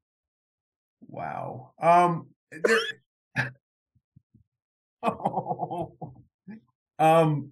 wow. 1.06 1.72
Um 1.80 2.28
there, 2.50 2.78
oh, 5.02 5.96
um 6.98 7.50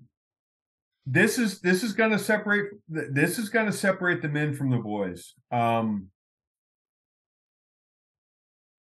this 1.06 1.38
is 1.38 1.60
this 1.60 1.82
is 1.82 1.92
going 1.94 2.10
to 2.10 2.18
separate 2.18 2.66
this 2.88 3.38
is 3.38 3.48
going 3.48 3.66
to 3.66 3.72
separate 3.72 4.20
the 4.22 4.28
men 4.28 4.54
from 4.54 4.70
the 4.70 4.78
boys. 4.78 5.34
Um 5.50 6.08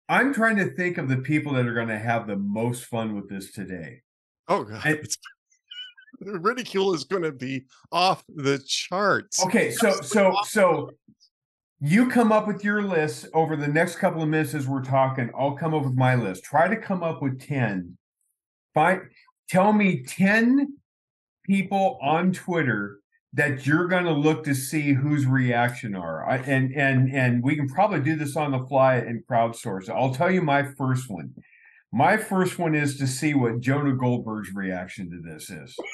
i'm 0.08 0.34
trying 0.34 0.56
to 0.56 0.74
think 0.74 0.98
of 0.98 1.08
the 1.08 1.18
people 1.18 1.52
that 1.52 1.68
are 1.68 1.72
going 1.72 1.86
to 1.86 1.98
have 1.98 2.26
the 2.26 2.36
most 2.36 2.84
fun 2.86 3.14
with 3.14 3.28
this 3.30 3.52
today. 3.52 4.02
Oh 4.48 4.64
god. 4.64 4.84
And, 4.84 5.08
the 6.20 6.38
ridicule 6.38 6.92
is 6.92 7.04
going 7.04 7.22
to 7.22 7.32
be 7.32 7.66
off 7.92 8.24
the 8.28 8.60
charts. 8.66 9.42
Okay 9.44 9.70
so 9.70 9.92
so 10.02 10.34
so 10.44 10.90
you 11.80 12.08
come 12.10 12.30
up 12.30 12.46
with 12.46 12.62
your 12.62 12.82
list 12.82 13.26
over 13.32 13.56
the 13.56 13.68
next 13.68 13.96
couple 13.96 14.22
of 14.22 14.28
minutes 14.28 14.54
as 14.54 14.68
we're 14.68 14.82
talking. 14.82 15.30
I'll 15.36 15.56
come 15.56 15.74
up 15.74 15.84
with 15.84 15.94
my 15.94 16.14
list. 16.14 16.44
Try 16.44 16.68
to 16.68 16.76
come 16.76 17.02
up 17.02 17.22
with 17.22 17.40
10 17.40 17.96
find 18.74 19.02
tell 19.48 19.72
me 19.72 20.02
10 20.04 20.76
people 21.44 21.98
on 22.02 22.32
Twitter 22.32 22.98
that 23.32 23.66
you're 23.66 23.86
going 23.86 24.04
to 24.04 24.12
look 24.12 24.44
to 24.44 24.54
see 24.54 24.92
whose 24.92 25.26
reaction 25.26 25.94
are. 25.94 26.28
I, 26.28 26.36
and 26.38 26.72
and 26.74 27.14
and 27.14 27.42
we 27.42 27.56
can 27.56 27.68
probably 27.68 28.00
do 28.00 28.16
this 28.16 28.36
on 28.36 28.50
the 28.50 28.66
fly 28.66 28.96
and 28.96 29.24
crowdsource 29.26 29.88
i'll 29.88 30.14
tell 30.14 30.30
you 30.30 30.42
my 30.42 30.62
first 30.62 31.08
one. 31.08 31.34
My 31.92 32.16
first 32.16 32.58
one 32.58 32.74
is 32.74 32.98
to 32.98 33.06
see 33.06 33.34
what 33.34 33.60
jonah 33.60 33.94
goldberg's 33.94 34.52
reaction 34.54 35.10
to 35.10 35.20
this 35.20 35.50
is. 35.50 35.76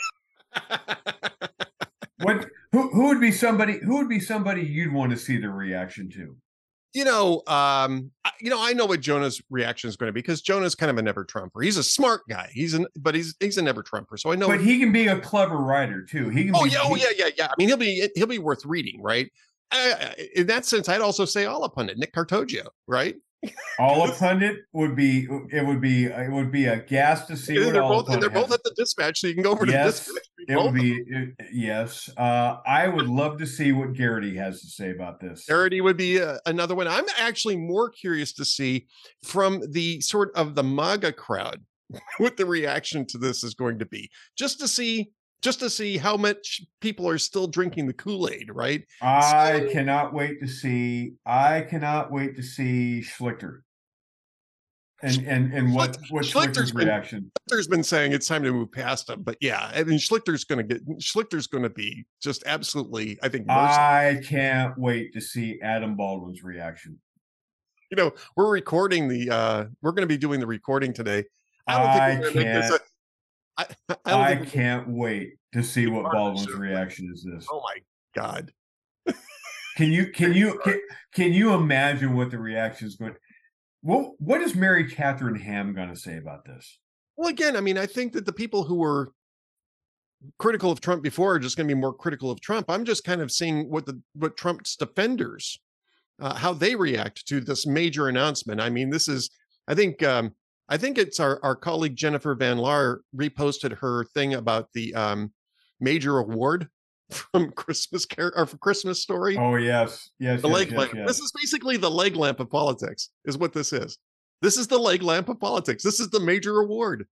What 2.22 2.46
who, 2.76 2.90
who 2.90 3.06
would 3.06 3.20
be 3.20 3.32
somebody 3.32 3.78
who 3.78 3.96
would 3.96 4.08
be 4.08 4.20
somebody 4.20 4.62
you'd 4.62 4.92
want 4.92 5.10
to 5.10 5.16
see 5.16 5.38
the 5.38 5.48
reaction 5.48 6.10
to 6.10 6.36
you 6.96 7.04
know, 7.04 7.42
um, 7.46 8.10
you 8.40 8.48
know, 8.48 8.58
I 8.58 8.72
know 8.72 8.86
what 8.86 9.00
Jonah's 9.00 9.42
reaction 9.50 9.90
is 9.90 9.96
going 9.96 10.08
to 10.08 10.14
be 10.14 10.22
because 10.22 10.40
Jonah's 10.40 10.74
kind 10.74 10.88
of 10.88 10.96
a 10.96 11.02
never 11.02 11.24
Trumper. 11.24 11.60
He's 11.60 11.76
a 11.76 11.82
smart 11.82 12.22
guy. 12.26 12.48
He's 12.54 12.72
an, 12.72 12.86
but 12.98 13.14
he's 13.14 13.34
he's 13.38 13.58
a 13.58 13.62
never 13.62 13.82
Trumper. 13.82 14.16
So 14.16 14.32
I 14.32 14.34
know. 14.34 14.46
But 14.46 14.62
he 14.62 14.78
can 14.78 14.92
be 14.92 15.06
a 15.08 15.20
clever 15.20 15.58
writer 15.58 16.02
too. 16.02 16.30
He 16.30 16.46
can. 16.46 16.56
Oh 16.56 16.64
be, 16.64 16.70
yeah, 16.70 16.78
oh 16.82 16.96
yeah, 16.96 17.10
yeah, 17.14 17.28
yeah. 17.36 17.48
I 17.48 17.54
mean, 17.58 17.68
he'll 17.68 17.76
be 17.76 18.08
he'll 18.14 18.26
be 18.26 18.38
worth 18.38 18.64
reading, 18.64 19.02
right? 19.02 19.30
Uh, 19.70 20.12
in 20.34 20.46
that 20.46 20.64
sense, 20.64 20.88
I'd 20.88 21.02
also 21.02 21.26
say 21.26 21.44
Allahpundit, 21.44 21.98
Nick 21.98 22.14
Catoggio, 22.14 22.68
right? 22.86 23.16
all 23.78 24.08
a 24.08 24.12
pundit 24.18 24.60
would 24.72 24.96
be 24.96 25.28
it 25.52 25.66
would 25.66 25.82
be 25.82 26.06
it 26.06 26.32
would 26.32 26.50
be 26.50 26.64
a 26.64 26.78
gas 26.78 27.26
to 27.26 27.36
see. 27.36 27.58
They're 27.58 27.74
both 27.74 28.06
they're 28.08 28.30
both 28.30 28.52
at 28.52 28.62
the 28.62 28.72
dispatch, 28.76 29.20
so 29.20 29.26
you 29.26 29.34
can 29.34 29.42
go 29.42 29.52
over 29.52 29.66
yes, 29.66 30.06
to 30.06 30.12
the 30.12 30.20
dispatch. 30.20 30.26
It 30.48 30.56
would 30.56 30.74
be 30.74 31.02
it, 31.06 31.34
yes. 31.52 32.08
Uh, 32.16 32.56
I 32.66 32.88
would 32.88 33.08
love 33.08 33.38
to 33.38 33.46
see 33.46 33.72
what 33.72 33.92
Geraghty 33.92 34.36
has 34.36 34.60
to 34.60 34.68
say 34.68 34.90
about 34.90 35.20
this. 35.20 35.46
Geraghty 35.46 35.80
would 35.80 35.96
be 35.96 36.20
uh, 36.20 36.38
another 36.46 36.74
one. 36.74 36.88
I'm 36.88 37.04
actually 37.18 37.56
more 37.56 37.90
curious 37.90 38.32
to 38.34 38.44
see 38.44 38.86
from 39.24 39.62
the 39.70 40.00
sort 40.00 40.30
of 40.34 40.54
the 40.54 40.62
MAGA 40.62 41.12
crowd 41.12 41.62
what 42.18 42.36
the 42.36 42.46
reaction 42.46 43.06
to 43.06 43.18
this 43.18 43.44
is 43.44 43.54
going 43.54 43.78
to 43.78 43.86
be, 43.86 44.10
just 44.36 44.60
to 44.60 44.68
see 44.68 45.10
just 45.42 45.60
to 45.60 45.70
see 45.70 45.98
how 45.98 46.16
much 46.16 46.62
people 46.80 47.06
are 47.08 47.18
still 47.18 47.46
drinking 47.46 47.86
the 47.86 47.92
Kool-Aid, 47.92 48.48
right? 48.52 48.82
I 49.02 49.60
so, 49.60 49.70
cannot 49.70 50.14
wait 50.14 50.40
to 50.40 50.48
see. 50.48 51.12
I 51.26 51.60
cannot 51.60 52.10
wait 52.10 52.36
to 52.36 52.42
see 52.42 53.04
Schlichter. 53.06 53.60
And 55.02 55.26
and 55.26 55.52
and 55.52 55.74
what 55.74 55.98
what 56.08 56.24
Schlichter's, 56.24 56.72
been, 56.72 56.86
reaction? 56.86 57.30
Schlichter's 57.50 57.68
been 57.68 57.82
saying 57.82 58.12
it's 58.12 58.26
time 58.26 58.42
to 58.44 58.52
move 58.52 58.72
past 58.72 59.10
him, 59.10 59.22
but 59.22 59.36
yeah, 59.40 59.70
I 59.74 59.84
mean 59.84 59.98
Schlichter's 59.98 60.44
going 60.44 60.66
to 60.66 60.74
get 60.74 60.88
Schlichter's 60.98 61.46
going 61.46 61.64
to 61.64 61.70
be 61.70 62.06
just 62.22 62.42
absolutely. 62.46 63.18
I 63.22 63.28
think 63.28 63.50
I 63.50 64.22
can't 64.24 64.76
wait 64.78 65.12
to 65.12 65.20
see 65.20 65.60
Adam 65.60 65.96
Baldwin's 65.96 66.42
reaction. 66.42 66.98
You 67.90 67.96
know, 67.96 68.12
we're 68.36 68.50
recording 68.50 69.06
the. 69.06 69.30
uh 69.30 69.64
We're 69.82 69.92
going 69.92 70.02
to 70.02 70.12
be 70.12 70.16
doing 70.16 70.40
the 70.40 70.46
recording 70.46 70.94
today. 70.94 71.24
I, 71.66 72.22
I 72.22 72.30
can't. 72.32 72.80
I, 73.58 73.66
I, 74.04 74.32
I 74.32 74.36
can't 74.36 74.88
wait 74.88 75.34
to 75.52 75.62
see 75.62 75.86
what 75.86 76.10
Baldwin's 76.10 76.52
reaction 76.52 77.10
is. 77.12 77.22
This. 77.22 77.46
Oh 77.50 77.60
my 77.60 77.78
god! 78.14 78.50
can 79.76 79.92
you 79.92 80.06
can 80.06 80.32
you 80.34 80.58
can, 80.64 80.80
can 81.12 81.32
you 81.32 81.52
imagine 81.52 82.16
what 82.16 82.30
the 82.30 82.38
reaction 82.38 82.86
is 82.86 82.96
going? 82.96 83.14
What 83.86 84.14
what 84.18 84.40
is 84.40 84.56
Mary 84.56 84.90
Catherine 84.90 85.36
Ham 85.36 85.72
going 85.72 85.90
to 85.90 85.96
say 85.96 86.16
about 86.16 86.44
this? 86.44 86.80
Well, 87.16 87.28
again, 87.28 87.54
I 87.54 87.60
mean, 87.60 87.78
I 87.78 87.86
think 87.86 88.14
that 88.14 88.26
the 88.26 88.32
people 88.32 88.64
who 88.64 88.74
were 88.74 89.12
critical 90.40 90.72
of 90.72 90.80
Trump 90.80 91.04
before 91.04 91.34
are 91.34 91.38
just 91.38 91.56
going 91.56 91.68
to 91.68 91.74
be 91.74 91.80
more 91.80 91.94
critical 91.94 92.28
of 92.32 92.40
Trump. 92.40 92.68
I'm 92.68 92.84
just 92.84 93.04
kind 93.04 93.20
of 93.20 93.30
seeing 93.30 93.70
what 93.70 93.86
the 93.86 94.02
what 94.14 94.36
Trump's 94.36 94.74
defenders 94.74 95.60
uh, 96.20 96.34
how 96.34 96.52
they 96.52 96.74
react 96.74 97.28
to 97.28 97.40
this 97.40 97.64
major 97.64 98.08
announcement. 98.08 98.60
I 98.60 98.70
mean, 98.70 98.90
this 98.90 99.06
is 99.06 99.30
I 99.68 99.76
think 99.76 100.02
um, 100.02 100.34
I 100.68 100.78
think 100.78 100.98
it's 100.98 101.20
our, 101.20 101.38
our 101.44 101.54
colleague 101.54 101.94
Jennifer 101.94 102.34
Van 102.34 102.58
Laar 102.58 102.98
reposted 103.14 103.78
her 103.78 104.04
thing 104.14 104.34
about 104.34 104.68
the 104.74 104.92
um, 104.96 105.32
major 105.78 106.18
award 106.18 106.68
from 107.10 107.50
Christmas 107.52 108.04
Car- 108.04 108.32
or 108.36 108.46
from 108.46 108.58
Christmas 108.58 109.02
Story. 109.02 109.36
Oh 109.36 109.56
yes, 109.56 110.10
yes. 110.18 110.42
The 110.42 110.48
yes, 110.48 110.56
leg 110.56 110.70
yes, 110.70 110.78
lamp. 110.78 110.94
yes. 110.94 111.08
This 111.08 111.20
is 111.20 111.32
basically 111.32 111.76
the 111.76 111.90
leg 111.90 112.16
lamp 112.16 112.40
of 112.40 112.50
politics. 112.50 113.10
Is 113.24 113.38
what 113.38 113.52
this 113.52 113.72
is. 113.72 113.98
This 114.42 114.56
is 114.56 114.66
the 114.66 114.78
leg 114.78 115.02
lamp 115.02 115.28
of 115.28 115.40
politics. 115.40 115.82
This 115.82 116.00
is 116.00 116.10
the 116.10 116.20
major 116.20 116.58
award. 116.58 117.06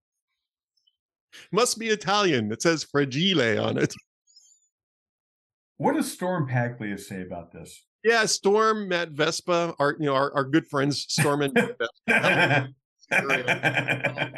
Must 1.51 1.79
be 1.79 1.87
Italian. 1.87 2.51
It 2.51 2.61
says 2.61 2.83
fragile 2.83 3.63
on 3.63 3.77
it. 3.77 3.93
What 5.77 5.95
does 5.95 6.11
Storm 6.11 6.47
Paglia 6.47 6.97
say 6.97 7.21
about 7.21 7.51
this? 7.51 7.85
Yeah, 8.03 8.25
Storm, 8.25 8.87
Matt 8.87 9.11
Vespa, 9.11 9.73
our 9.79 9.95
you 9.99 10.05
know 10.05 10.13
our, 10.13 10.33
our 10.33 10.43
good 10.43 10.67
friends 10.67 11.05
Storm 11.09 11.41
and 11.41 11.53
Vespa. 11.53 11.87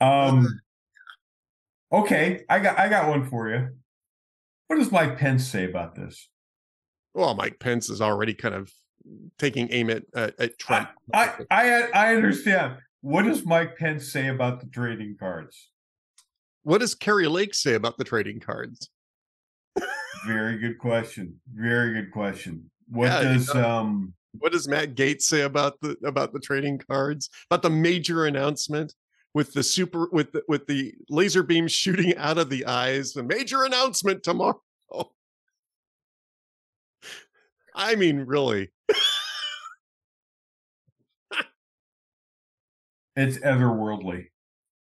um 0.00 0.60
okay 1.92 2.42
i 2.48 2.58
got 2.58 2.78
i 2.78 2.88
got 2.88 3.08
one 3.08 3.24
for 3.24 3.48
you. 3.50 3.68
What 4.68 4.76
does 4.76 4.90
mike 4.90 5.18
pence 5.18 5.46
say 5.46 5.64
about 5.64 5.94
this? 5.94 6.28
Well 7.14 7.34
mike 7.34 7.58
pence 7.60 7.88
is 7.90 8.00
already 8.00 8.34
kind 8.34 8.54
of 8.54 8.72
taking 9.38 9.68
aim 9.70 9.90
at 9.90 10.02
uh, 10.14 10.30
at 10.38 10.58
trump. 10.58 10.88
I, 11.14 11.32
I 11.50 11.82
i 11.94 12.14
understand. 12.14 12.76
What 13.02 13.22
does 13.22 13.44
mike 13.46 13.76
pence 13.78 14.10
say 14.10 14.28
about 14.28 14.60
the 14.60 14.66
trading 14.66 15.16
cards? 15.18 15.70
What 16.64 16.78
does 16.78 16.96
Kari 16.96 17.28
Lake 17.28 17.54
say 17.54 17.74
about 17.74 17.96
the 17.98 18.04
trading 18.04 18.40
cards? 18.40 18.90
Very 20.26 20.58
good 20.58 20.78
question. 20.78 21.40
Very 21.54 21.92
good 21.92 22.10
question. 22.10 22.68
What 22.88 23.06
Yeah, 23.06 23.22
does 23.22 23.48
you 23.48 23.54
know- 23.54 23.78
um 23.78 24.14
What 24.38 24.50
does 24.52 24.66
Matt 24.66 24.96
Gaetz 24.96 25.22
say 25.22 25.42
about 25.42 25.80
the 25.80 25.96
about 26.04 26.32
the 26.32 26.40
trading 26.40 26.78
cards? 26.78 27.30
About 27.48 27.62
the 27.62 27.70
major 27.70 28.26
announcement 28.26 28.92
with 29.36 29.52
the 29.52 29.62
super 29.62 30.08
with 30.12 30.32
the, 30.32 30.42
with 30.48 30.66
the 30.66 30.94
laser 31.10 31.42
beam 31.42 31.68
shooting 31.68 32.16
out 32.16 32.38
of 32.38 32.48
the 32.48 32.64
eyes. 32.64 33.12
The 33.12 33.22
major 33.22 33.64
announcement 33.64 34.22
tomorrow. 34.22 34.62
I 37.74 37.96
mean, 37.96 38.20
really. 38.20 38.70
it's 43.14 43.36
otherworldly? 43.40 44.28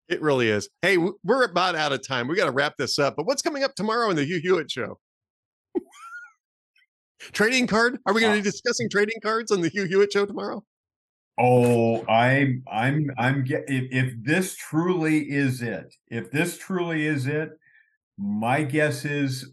It 0.09 0.23
really 0.23 0.49
is. 0.49 0.69
Hey, 0.83 0.99
we're 1.25 1.43
about 1.43 1.75
out 1.75 1.93
of 1.93 2.07
time. 2.07 2.29
We 2.29 2.37
got 2.37 2.45
to 2.45 2.53
wrap 2.53 2.77
this 2.79 3.01
up. 3.01 3.17
But 3.17 3.27
what's 3.27 3.43
coming 3.43 3.65
up 3.65 3.75
tomorrow 3.75 4.09
in 4.11 4.17
the 4.17 4.25
Hugh 4.25 4.39
Hewitt 4.39 4.71
show? 4.71 5.01
trading 7.33 7.67
card? 7.67 7.99
Are 8.07 8.15
we 8.15 8.21
going 8.21 8.35
to 8.35 8.39
uh, 8.39 8.43
be 8.43 8.49
discussing 8.49 8.89
trading 8.89 9.19
cards 9.21 9.51
on 9.51 9.63
the 9.63 9.69
Hugh 9.69 9.87
Hewitt 9.87 10.13
show 10.13 10.25
tomorrow? 10.25 10.63
Oh, 11.37 12.07
I'm 12.07 12.62
I'm 12.70 13.11
I'm 13.18 13.45
if, 13.49 13.64
if 13.68 14.14
this 14.22 14.55
truly 14.55 15.30
is 15.30 15.62
it, 15.62 15.93
if 16.09 16.30
this 16.30 16.59
truly 16.59 17.07
is 17.07 17.26
it, 17.26 17.51
my 18.16 18.62
guess 18.62 19.05
is 19.05 19.51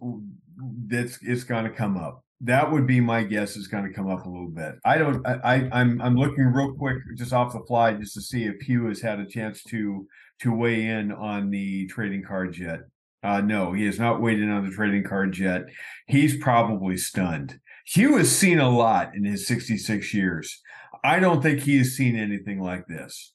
that's 0.88 1.18
it's 1.24 1.44
going 1.44 1.66
to 1.66 1.72
come 1.72 1.98
up. 1.98 2.24
That 2.42 2.72
would 2.72 2.88
be 2.88 3.00
my 3.00 3.24
guess 3.24 3.56
is 3.56 3.68
going 3.68 3.84
to 3.84 3.94
come 3.94 4.10
up 4.10 4.26
a 4.26 4.30
little 4.30 4.50
bit. 4.50 4.76
I 4.86 4.98
don't. 4.98 5.26
I, 5.26 5.40
I 5.44 5.70
I'm 5.72 6.02
I'm 6.02 6.16
looking 6.16 6.46
real 6.46 6.74
quick 6.74 6.98
just 7.16 7.34
off 7.34 7.54
the 7.54 7.62
fly 7.68 7.94
just 7.94 8.14
to 8.14 8.22
see 8.22 8.46
if 8.46 8.62
Hugh 8.62 8.86
has 8.88 9.02
had 9.02 9.20
a 9.20 9.26
chance 9.26 9.64
to 9.66 10.08
to 10.42 10.54
weigh 10.54 10.86
in 10.86 11.12
on 11.12 11.50
the 11.50 11.88
trading 11.88 12.24
cards 12.24 12.60
yet. 12.60 12.82
Uh, 13.24 13.42
no, 13.42 13.74
he 13.74 13.86
has 13.86 14.00
not 14.00 14.22
weighed 14.22 14.40
in 14.40 14.50
on 14.50 14.68
the 14.68 14.76
trading 14.76 15.04
cards 15.04 15.40
yet. 15.40 15.64
He's 16.08 16.38
probably 16.38 16.98
stunned. 16.98 17.60
Hugh 17.86 18.18
has 18.18 18.36
seen 18.36 18.60
a 18.60 18.70
lot 18.70 19.16
in 19.16 19.24
his 19.24 19.46
66 19.48 20.14
years. 20.14 20.62
I 21.04 21.20
don't 21.20 21.42
think 21.42 21.62
he 21.62 21.78
has 21.80 21.96
seen 21.96 22.16
anything 22.16 22.62
like 22.62 22.86
this. 22.88 23.34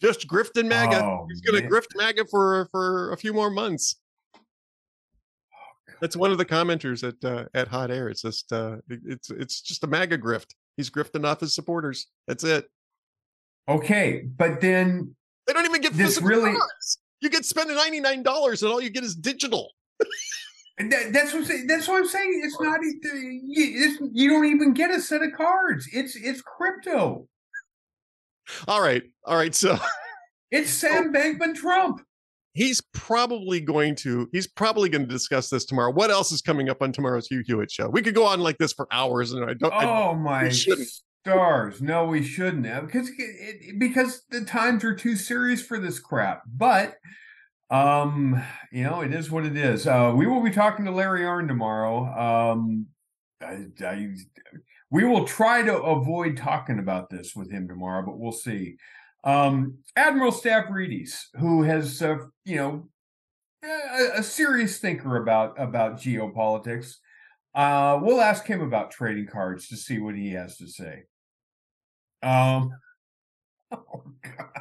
Just 0.00 0.26
grifting 0.28 0.68
MAGA. 0.68 1.02
Oh, 1.02 1.26
He's 1.30 1.40
going 1.40 1.62
to 1.62 1.68
grift 1.68 1.96
MAGA 1.96 2.26
for 2.26 2.68
for 2.70 3.12
a 3.12 3.16
few 3.16 3.32
more 3.32 3.50
months. 3.50 3.96
That's 6.00 6.16
one 6.16 6.30
of 6.32 6.38
the 6.38 6.44
commenters 6.44 7.06
at 7.06 7.24
uh, 7.24 7.44
at 7.54 7.68
Hot 7.68 7.90
Air. 7.90 8.08
It's 8.08 8.22
just 8.22 8.52
uh, 8.52 8.76
it's 8.88 9.30
it's 9.30 9.60
just 9.62 9.84
a 9.84 9.86
MAGA 9.86 10.18
grift. 10.18 10.54
He's 10.76 10.90
grifting 10.90 11.24
off 11.24 11.40
his 11.40 11.54
supporters. 11.54 12.08
That's 12.26 12.44
it. 12.44 12.68
Okay, 13.68 14.24
but 14.36 14.60
then 14.60 15.14
They 15.46 15.52
don't 15.54 15.64
even 15.64 15.80
get 15.80 15.92
This 15.94 16.18
physical 16.18 16.28
really- 16.28 16.52
cards. 16.56 16.98
You 17.20 17.30
get 17.30 17.46
spending 17.46 17.76
ninety 17.76 18.00
nine 18.00 18.22
dollars, 18.22 18.62
and 18.62 18.70
all 18.70 18.82
you 18.82 18.90
get 18.90 19.04
is 19.04 19.14
digital. 19.14 19.70
that, 20.78 21.12
that's 21.12 21.32
what 21.32 21.40
I'm 21.40 21.44
saying. 21.44 21.66
That's 21.68 21.86
what 21.88 21.96
I'm 21.98 22.06
saying. 22.08 22.40
It's 22.44 22.60
not. 22.60 22.80
You, 22.82 23.40
it's, 23.54 24.02
you 24.12 24.28
don't 24.30 24.46
even 24.46 24.74
get 24.74 24.90
a 24.90 25.00
set 25.00 25.22
of 25.22 25.32
cards. 25.36 25.88
It's 25.92 26.16
it's 26.16 26.42
crypto. 26.42 27.28
All 28.68 28.82
right, 28.82 29.02
all 29.24 29.36
right. 29.36 29.54
So 29.54 29.78
It's 30.50 30.70
Sam 30.80 31.12
Bankman 31.12 31.54
Trump. 31.54 32.00
he's 32.52 32.80
probably 32.92 33.60
going 33.60 33.94
to 33.96 34.28
he's 34.32 34.46
probably 34.46 34.88
going 34.88 35.02
to 35.02 35.08
discuss 35.08 35.48
this 35.50 35.64
tomorrow. 35.64 35.92
What 35.92 36.10
else 36.10 36.30
is 36.32 36.42
coming 36.42 36.68
up 36.68 36.82
on 36.82 36.92
tomorrow's 36.92 37.26
Hugh 37.28 37.42
Hewitt 37.46 37.70
show? 37.70 37.88
We 37.88 38.02
could 38.02 38.14
go 38.14 38.26
on 38.26 38.40
like 38.40 38.58
this 38.58 38.72
for 38.72 38.86
hours, 38.90 39.32
and 39.32 39.44
I 39.48 39.54
don't. 39.54 39.72
I- 39.72 39.84
Oh 40.10 40.14
my 40.14 40.50
stars! 40.50 41.80
No, 41.80 42.04
we 42.06 42.22
shouldn't 42.22 42.66
have 42.66 42.86
because 42.86 43.08
it- 43.16 43.78
because 43.78 44.22
the 44.30 44.44
times 44.44 44.84
are 44.84 44.94
too 44.94 45.16
serious 45.16 45.62
for 45.62 45.78
this 45.78 45.98
crap. 45.98 46.42
But 46.46 46.96
um, 47.74 48.40
you 48.70 48.84
know, 48.84 49.00
it 49.00 49.12
is 49.12 49.32
what 49.32 49.44
it 49.44 49.56
is. 49.56 49.86
Uh, 49.86 50.12
we 50.14 50.26
will 50.26 50.42
be 50.42 50.52
talking 50.52 50.84
to 50.84 50.92
Larry 50.92 51.22
Arnn 51.22 51.48
tomorrow. 51.48 52.04
Um, 52.06 52.86
I, 53.42 53.66
I, 53.84 54.14
we 54.90 55.04
will 55.04 55.24
try 55.24 55.62
to 55.62 55.76
avoid 55.82 56.36
talking 56.36 56.78
about 56.78 57.10
this 57.10 57.34
with 57.34 57.50
him 57.50 57.66
tomorrow, 57.66 58.04
but 58.06 58.16
we'll 58.16 58.30
see. 58.30 58.76
Um, 59.24 59.78
Admiral 59.96 60.30
Stavridis, 60.30 61.14
who 61.40 61.64
has 61.64 62.00
uh, 62.00 62.18
you 62.44 62.56
know 62.56 62.88
a, 63.64 64.18
a 64.18 64.22
serious 64.22 64.78
thinker 64.78 65.16
about 65.16 65.60
about 65.60 65.96
geopolitics. 65.96 66.94
Uh, 67.56 67.98
we'll 68.00 68.20
ask 68.20 68.46
him 68.46 68.60
about 68.60 68.92
trading 68.92 69.26
cards 69.26 69.66
to 69.68 69.76
see 69.76 69.98
what 69.98 70.14
he 70.14 70.32
has 70.32 70.58
to 70.58 70.68
say. 70.68 71.04
Um, 72.22 72.70
oh 73.72 74.04
God, 74.22 74.53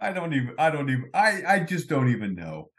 I 0.00 0.12
don't 0.12 0.32
even, 0.32 0.54
I 0.58 0.70
don't 0.70 0.88
even, 0.90 1.10
I, 1.14 1.42
I 1.46 1.58
just 1.60 1.88
don't 1.88 2.08
even 2.10 2.34
know. 2.34 2.70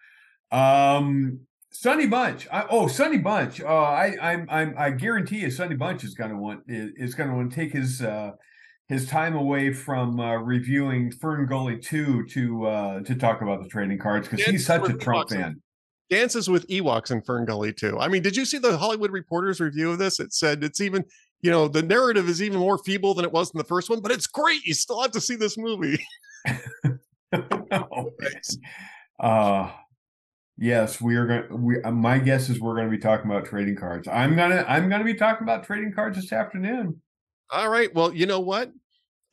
Um, 0.51 1.41
Sonny 1.71 2.07
Bunch, 2.07 2.47
I, 2.51 2.65
oh 2.69 2.87
Sonny 2.87 3.17
Bunch, 3.19 3.61
uh, 3.61 3.67
I, 3.67 4.15
I'm, 4.21 4.47
I'm, 4.49 4.73
I 4.77 4.91
guarantee 4.91 5.39
you, 5.39 5.51
Sonny 5.51 5.75
Bunch 5.75 6.03
is 6.03 6.15
going 6.15 6.31
to 6.31 6.37
want 6.37 6.61
is, 6.67 6.91
is 6.95 7.15
going 7.15 7.29
to 7.29 7.35
want 7.35 7.51
to 7.51 7.55
take 7.55 7.71
his 7.73 8.01
uh, 8.01 8.31
his 8.87 9.07
time 9.07 9.35
away 9.35 9.71
from 9.71 10.19
uh, 10.19 10.35
reviewing 10.37 11.11
Fern 11.11 11.45
Gully 11.45 11.77
two 11.77 12.25
to 12.27 12.65
uh, 12.65 12.99
to 13.01 13.15
talk 13.15 13.41
about 13.41 13.61
the 13.61 13.69
trading 13.69 13.99
cards 13.99 14.27
because 14.27 14.45
he's 14.45 14.65
such 14.65 14.89
a 14.89 14.93
Trump 14.93 15.29
Ewoks. 15.29 15.33
fan. 15.35 15.61
dances 16.09 16.49
with 16.49 16.67
Ewoks 16.69 17.11
in 17.11 17.21
Fern 17.21 17.45
Gully 17.45 17.71
two. 17.71 17.99
I 17.99 18.07
mean, 18.07 18.23
did 18.23 18.35
you 18.35 18.45
see 18.45 18.57
the 18.57 18.77
Hollywood 18.77 19.11
Reporter's 19.11 19.59
review 19.59 19.91
of 19.91 19.99
this? 19.99 20.19
It 20.19 20.33
said 20.33 20.63
it's 20.63 20.81
even, 20.81 21.05
you 21.41 21.51
know, 21.51 21.67
the 21.67 21.83
narrative 21.83 22.27
is 22.27 22.41
even 22.41 22.57
more 22.57 22.79
feeble 22.79 23.13
than 23.13 23.25
it 23.25 23.31
was 23.31 23.51
in 23.53 23.59
the 23.59 23.63
first 23.63 23.91
one, 23.91 24.01
but 24.01 24.11
it's 24.11 24.25
great. 24.25 24.65
You 24.65 24.73
still 24.73 25.01
have 25.03 25.11
to 25.11 25.21
see 25.21 25.35
this 25.35 25.55
movie. 25.55 26.03
man. 27.71 28.11
Uh 29.19 29.71
yes, 30.57 31.01
we 31.01 31.15
are 31.15 31.25
going 31.25 31.63
we 31.63 31.81
uh, 31.81 31.91
my 31.91 32.19
guess 32.19 32.49
is 32.49 32.59
we're 32.59 32.75
going 32.75 32.89
to 32.89 32.91
be 32.91 33.01
talking 33.01 33.29
about 33.29 33.45
trading 33.45 33.75
cards. 33.75 34.07
I'm 34.07 34.35
going 34.35 34.51
to 34.51 34.69
I'm 34.69 34.89
to 34.89 35.03
be 35.03 35.13
talking 35.13 35.43
about 35.43 35.63
trading 35.63 35.93
cards 35.93 36.17
this 36.17 36.31
afternoon. 36.33 37.01
All 37.51 37.69
right. 37.69 37.93
Well, 37.93 38.13
you 38.13 38.25
know 38.25 38.39
what? 38.39 38.71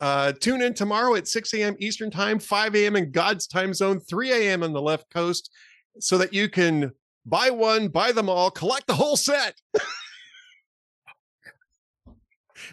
Uh, 0.01 0.33
tune 0.33 0.63
in 0.63 0.75
tomorrow 0.75 1.15
at 1.15 1.27
6 1.27 1.55
a.m. 1.55 1.75
Eastern 1.79 2.11
Time, 2.11 2.39
5 2.39 2.75
a.m. 2.75 2.97
in 2.97 3.11
God's 3.11 3.47
time 3.47 3.73
zone, 3.73 4.01
3 4.01 4.33
a.m. 4.33 4.63
on 4.63 4.73
the 4.73 4.83
left 4.83 5.11
coast, 5.11 5.51
so 5.99 6.19
that 6.19 6.35
you 6.35 6.49
can 6.49 6.93
buy 7.25 7.51
one, 7.51 7.89
buy 7.89 8.13
them 8.13 8.29
all, 8.29 8.51
collect 8.51 8.87
the 8.87 8.95
whole 8.95 9.17
set. 9.17 9.55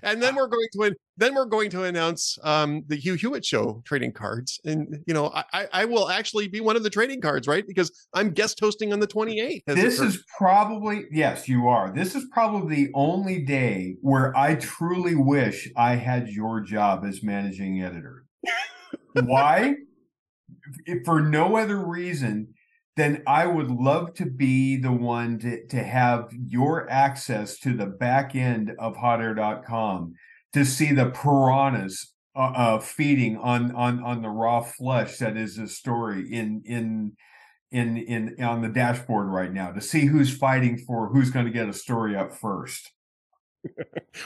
and 0.04 0.22
then 0.22 0.36
we're 0.36 0.48
going 0.48 0.68
to 0.74 0.96
then 1.18 1.36
we're 1.36 1.46
going 1.46 1.70
to 1.72 1.84
announce 1.84 2.38
um, 2.44 2.84
the 2.88 2.96
Hugh 2.96 3.16
Hewitt 3.16 3.46
show 3.46 3.82
trading 3.86 4.12
cards, 4.12 4.60
and 4.66 5.04
you 5.06 5.14
know 5.14 5.32
I, 5.34 5.68
I 5.72 5.86
will 5.86 6.10
actually 6.10 6.48
be 6.48 6.62
one 6.62 6.76
of 6.76 6.84
the 6.84 6.90
trading 6.90 7.22
cards, 7.22 7.48
right? 7.48 7.66
Because 7.68 7.92
I'm 8.14 8.32
guest 8.32 8.60
hosting 8.60 8.94
on 8.94 9.00
the 9.00 9.08
28th. 9.08 9.64
This 9.68 10.00
is 10.00 10.24
probably 10.38 11.06
yes, 11.12 11.48
you 11.48 11.68
are. 11.68 11.94
This 11.94 12.16
is 12.16 12.26
probably 12.32 12.86
the 12.86 12.92
only 12.96 13.44
day 13.44 13.96
where 14.02 14.36
I 14.36 14.56
truly 14.56 15.16
wish 15.16 15.70
I 15.76 15.96
had 15.96 16.30
your 16.30 16.62
job 16.62 17.04
as 17.06 17.24
managing 17.24 17.82
editor. 17.82 18.26
Why? 19.14 19.76
If 20.86 21.04
for 21.06 21.22
no 21.22 21.58
other 21.58 21.78
reason 21.86 22.54
then 22.96 23.24
I 23.26 23.48
would 23.48 23.72
love 23.72 24.14
to 24.16 24.26
be 24.26 24.78
the 24.78 24.92
one 24.92 25.40
to, 25.40 25.66
to 25.68 25.84
have 25.84 26.30
your 26.48 26.90
access 26.90 27.58
to 27.60 27.76
the 27.76 27.88
back 27.88 28.36
end 28.36 28.72
of 28.78 28.96
hotair.com 28.98 30.14
to 30.54 30.66
see 30.66 30.94
the 30.94 31.10
piranhas 31.10 32.14
uh, 32.36 32.52
uh, 32.56 32.80
feeding 32.80 33.38
on, 33.38 33.72
on, 33.76 34.04
on 34.04 34.22
the 34.22 34.30
raw 34.30 34.62
flesh 34.62 35.18
that 35.18 35.38
is 35.38 35.58
the 35.58 35.68
story 35.68 36.32
in, 36.32 36.64
in, 36.66 37.14
in, 37.72 37.98
in, 37.98 38.44
on 38.44 38.62
the 38.62 38.70
dashboard 38.70 39.28
right 39.28 39.52
now 39.52 39.72
to 39.72 39.82
see 39.82 40.06
who's 40.06 40.36
fighting 40.36 40.78
for 40.78 41.10
who's 41.10 41.30
going 41.30 41.46
to 41.46 41.52
get 41.52 41.70
a 41.70 41.74
story 41.74 42.16
up 42.16 42.34
first. 42.34 42.92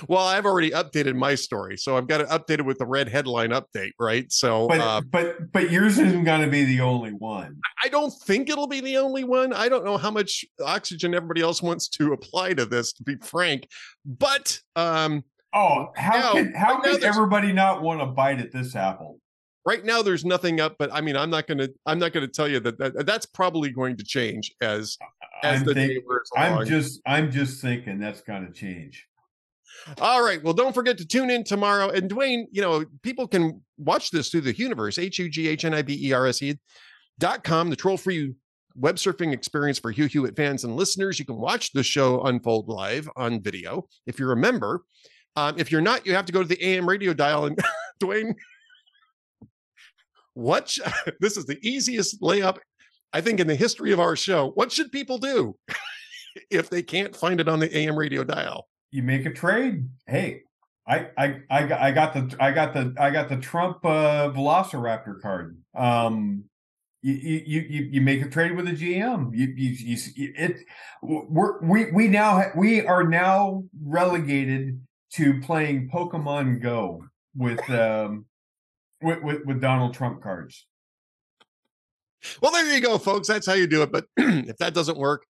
Well, 0.10 0.26
I've 0.26 0.46
already 0.46 0.72
updated 0.72 1.16
my 1.16 1.36
story, 1.36 1.78
so 1.78 1.96
I've 1.96 2.08
got 2.08 2.20
it 2.20 2.28
updated 2.28 2.66
with 2.66 2.78
the 2.78 2.86
red 2.86 3.08
headline 3.08 3.52
update, 3.52 3.92
right? 3.98 4.30
So 4.30 4.68
But, 4.68 4.82
uh, 4.82 5.02
but, 5.10 5.52
but 5.54 5.72
yours 5.72 5.98
isn't 5.98 6.26
going 6.26 6.42
to 6.42 6.50
be 6.50 6.66
the 6.66 6.82
only 6.82 7.12
one. 7.12 7.58
I 7.82 7.88
don't 7.88 8.12
think 8.26 8.50
it'll 8.50 8.68
be 8.68 8.82
the 8.82 8.98
only 8.98 9.24
one. 9.24 9.54
I 9.54 9.70
don't 9.70 9.86
know 9.86 9.98
how 9.98 10.12
much 10.12 10.44
oxygen 10.64 11.16
everybody 11.16 11.42
else 11.42 11.62
wants 11.62 11.88
to 11.90 12.12
apply 12.12 12.56
to 12.56 12.66
this, 12.66 12.92
to 12.94 13.04
be 13.04 13.16
frank. 13.16 13.68
But 14.06 14.60
um, 14.76 15.24
Oh, 15.54 15.92
how 15.96 16.18
now- 16.18 16.34
can, 16.34 16.54
how 16.54 16.80
right 16.80 16.96
can 17.00 17.04
everybody 17.04 17.52
not 17.54 17.82
want 17.82 18.00
to 18.02 18.06
bite 18.06 18.40
at 18.40 18.52
this 18.52 18.76
apple? 18.76 19.20
right 19.66 19.84
now, 19.84 20.02
there's 20.02 20.24
nothing 20.24 20.62
up. 20.62 20.78
But 20.80 20.92
I 20.94 21.02
mean, 21.02 21.18
I'm 21.18 21.30
not 21.30 21.46
gonna, 21.46 21.68
I'm 21.86 22.00
not 22.00 22.14
gonna 22.14 22.28
tell 22.28 22.48
you 22.48 22.60
that, 22.62 22.78
that 22.80 23.06
that's 23.06 23.26
probably 23.26 23.70
going 23.70 23.98
to 23.98 24.04
change 24.04 24.54
as 24.62 24.98
as 25.44 25.60
I'm 25.60 25.66
the 25.66 25.74
think- 25.74 25.92
day 25.92 26.02
wears 26.08 26.30
along. 26.36 26.60
I'm 26.60 26.66
just 26.68 27.02
I'm 27.06 27.32
just 27.32 27.62
thinking 27.62 28.00
that's 28.00 28.22
going 28.22 28.48
to 28.48 28.52
change. 28.54 29.06
All 30.02 30.24
right. 30.24 30.44
Well, 30.44 30.54
don't 30.54 30.74
forget 30.74 30.98
to 30.98 31.06
tune 31.06 31.30
in 31.30 31.44
tomorrow. 31.44 31.90
And 31.90 32.10
Duane, 32.10 32.48
you 32.52 32.62
know, 32.62 32.84
people 33.04 33.28
can 33.28 33.62
watch 33.78 34.10
this 34.10 34.30
through 34.30 34.42
the 34.42 34.54
Hughniverse, 34.54 35.02
H 35.02 35.20
U 35.20 35.30
G 35.30 35.48
H 35.50 35.66
N 35.66 35.74
I 35.74 35.82
B 35.82 35.98
E 36.08 36.14
R 36.14 36.26
S 36.26 36.42
E 36.42 36.58
dot 37.20 37.44
com, 37.44 37.70
the 37.70 37.76
troll 37.76 37.98
free 37.98 38.34
web 38.76 38.96
surfing 38.96 39.34
experience 39.34 39.80
for 39.80 39.92
Hugh 39.92 40.06
Hewitt 40.06 40.36
fans 40.36 40.64
and 40.64 40.76
listeners. 40.76 41.20
You 41.20 41.26
can 41.26 41.38
watch 41.38 41.72
the 41.74 41.84
show 41.84 42.22
unfold 42.24 42.70
live 42.70 43.10
on 43.16 43.42
video 43.42 43.88
if 44.06 44.18
you're 44.20 44.32
a 44.32 44.38
member. 44.38 44.84
Um, 45.38 45.60
if 45.60 45.72
you're 45.72 45.82
not, 45.82 46.04
you 46.04 46.16
have 46.16 46.26
to 46.26 46.34
go 46.34 46.42
to 46.42 46.48
the 46.48 46.62
AM 46.64 46.90
radio 46.90 47.14
dial. 47.14 47.46
And 47.46 47.60
Duane, 48.00 48.36
watch. 50.34 50.80
This 51.20 51.38
is 51.38 51.46
the 51.46 51.60
easiest 51.62 52.20
layup 52.22 52.58
I 53.14 53.22
think 53.22 53.40
in 53.40 53.48
the 53.48 53.56
history 53.56 53.92
of 53.92 54.00
our 54.00 54.16
show, 54.16 54.52
what 54.56 54.72
should 54.72 54.92
people 54.92 55.18
do 55.18 55.56
if 56.50 56.70
they 56.70 56.82
can't 56.84 57.16
find 57.16 57.40
it 57.40 57.48
on 57.48 57.60
the 57.60 57.76
AM 57.78 57.98
radio 57.98 58.24
dial? 58.24 58.68
You 58.92 59.04
make 59.04 59.26
a 59.26 59.32
trade. 59.32 59.88
Hey, 60.08 60.42
I 60.88 61.08
I 61.18 61.42
I 61.50 61.68
got, 61.68 61.82
I 61.82 61.92
got 61.92 62.14
the 62.14 62.38
I 62.40 62.52
got 62.52 62.74
the 62.74 62.96
I 62.98 63.12
got 63.12 63.30
the 63.30 63.38
Trump 63.38 63.86
uh, 63.86 64.32
Velociraptor 64.32 65.22
card. 65.22 65.58
Um, 65.76 66.46
you 67.04 67.14
you 67.14 67.62
you 67.70 67.90
you 67.92 68.02
make 68.02 68.22
a 68.22 68.30
trade 68.30 68.56
with 68.56 68.68
a 68.68 68.72
GM. 68.72 69.36
You 69.36 69.54
you, 69.56 69.98
you 70.16 70.34
it 70.36 70.58
we're, 71.02 71.62
we 71.62 71.92
we 71.92 72.08
now 72.08 72.52
we 72.56 72.86
are 72.86 73.04
now 73.04 73.64
relegated 73.84 74.80
to 75.14 75.40
playing 75.42 75.90
Pokemon 75.94 76.62
Go 76.62 77.04
with 77.36 77.70
um 77.70 78.26
with, 79.02 79.22
with, 79.22 79.46
with 79.46 79.62
Donald 79.62 79.94
Trump 79.94 80.22
cards. 80.22 80.66
Well, 82.42 82.52
there 82.52 82.74
you 82.74 82.82
go, 82.82 82.98
folks. 82.98 83.28
That's 83.28 83.46
how 83.46 83.54
you 83.54 83.68
do 83.68 83.84
it. 83.84 83.92
But 83.92 84.06
if 84.18 84.58
that 84.58 84.74
doesn't 84.74 84.98
work, 84.98 85.24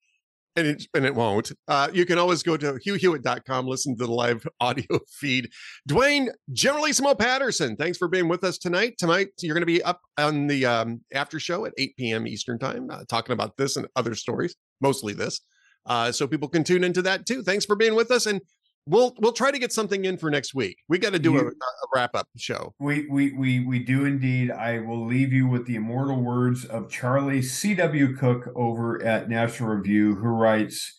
and 0.55 0.65
it, 0.65 0.87
and 0.95 1.05
it 1.05 1.13
won't, 1.13 1.51
uh, 1.67 1.87
you 1.93 2.05
can 2.05 2.17
always 2.17 2.41
go 2.41 2.57
to 2.57 2.73
hughhewitt.com, 2.73 3.67
listen 3.67 3.95
to 3.95 4.05
the 4.05 4.11
live 4.11 4.45
audio 4.59 4.99
feed. 5.07 5.49
Duane 5.85 6.29
Generalissimo 6.51 7.13
Patterson, 7.13 7.75
thanks 7.75 7.97
for 7.97 8.07
being 8.07 8.27
with 8.27 8.43
us 8.43 8.57
tonight. 8.57 8.95
Tonight, 8.97 9.27
you're 9.41 9.53
going 9.53 9.61
to 9.61 9.67
be 9.67 9.83
up 9.83 10.01
on 10.17 10.47
the 10.47 10.65
um, 10.65 11.01
after 11.13 11.39
show 11.39 11.65
at 11.65 11.73
8 11.77 11.95
p.m. 11.97 12.27
Eastern 12.27 12.57
Time, 12.57 12.89
uh, 12.89 13.03
talking 13.07 13.33
about 13.33 13.55
this 13.57 13.77
and 13.77 13.87
other 13.95 14.15
stories, 14.15 14.55
mostly 14.81 15.13
this. 15.13 15.41
Uh, 15.85 16.11
so 16.11 16.27
people 16.27 16.49
can 16.49 16.63
tune 16.63 16.83
into 16.83 17.03
that 17.03 17.25
too. 17.25 17.43
Thanks 17.43 17.63
for 17.63 17.75
being 17.75 17.95
with 17.95 18.09
us. 18.09 18.25
And 18.25 18.41
we'll 18.87 19.13
we'll 19.19 19.33
try 19.33 19.51
to 19.51 19.59
get 19.59 19.71
something 19.71 20.05
in 20.05 20.17
for 20.17 20.31
next 20.31 20.55
week. 20.55 20.83
We 20.87 20.97
got 20.97 21.13
to 21.13 21.19
do 21.19 21.33
you, 21.33 21.39
a, 21.39 21.47
a, 21.47 21.87
wrap 21.93 22.15
up 22.15 22.27
show. 22.37 22.73
We 22.79 23.07
we 23.09 23.33
we 23.33 23.59
we 23.65 23.79
do 23.79 24.05
indeed. 24.05 24.51
I 24.51 24.79
will 24.79 25.05
leave 25.05 25.31
you 25.33 25.47
with 25.47 25.65
the 25.65 25.75
immortal 25.75 26.21
words 26.21 26.65
of 26.65 26.89
Charlie 26.89 27.41
C.W. 27.41 28.15
Cook 28.15 28.49
over 28.55 29.03
at 29.03 29.29
National 29.29 29.69
Review, 29.69 30.15
who 30.15 30.27
writes, 30.27 30.95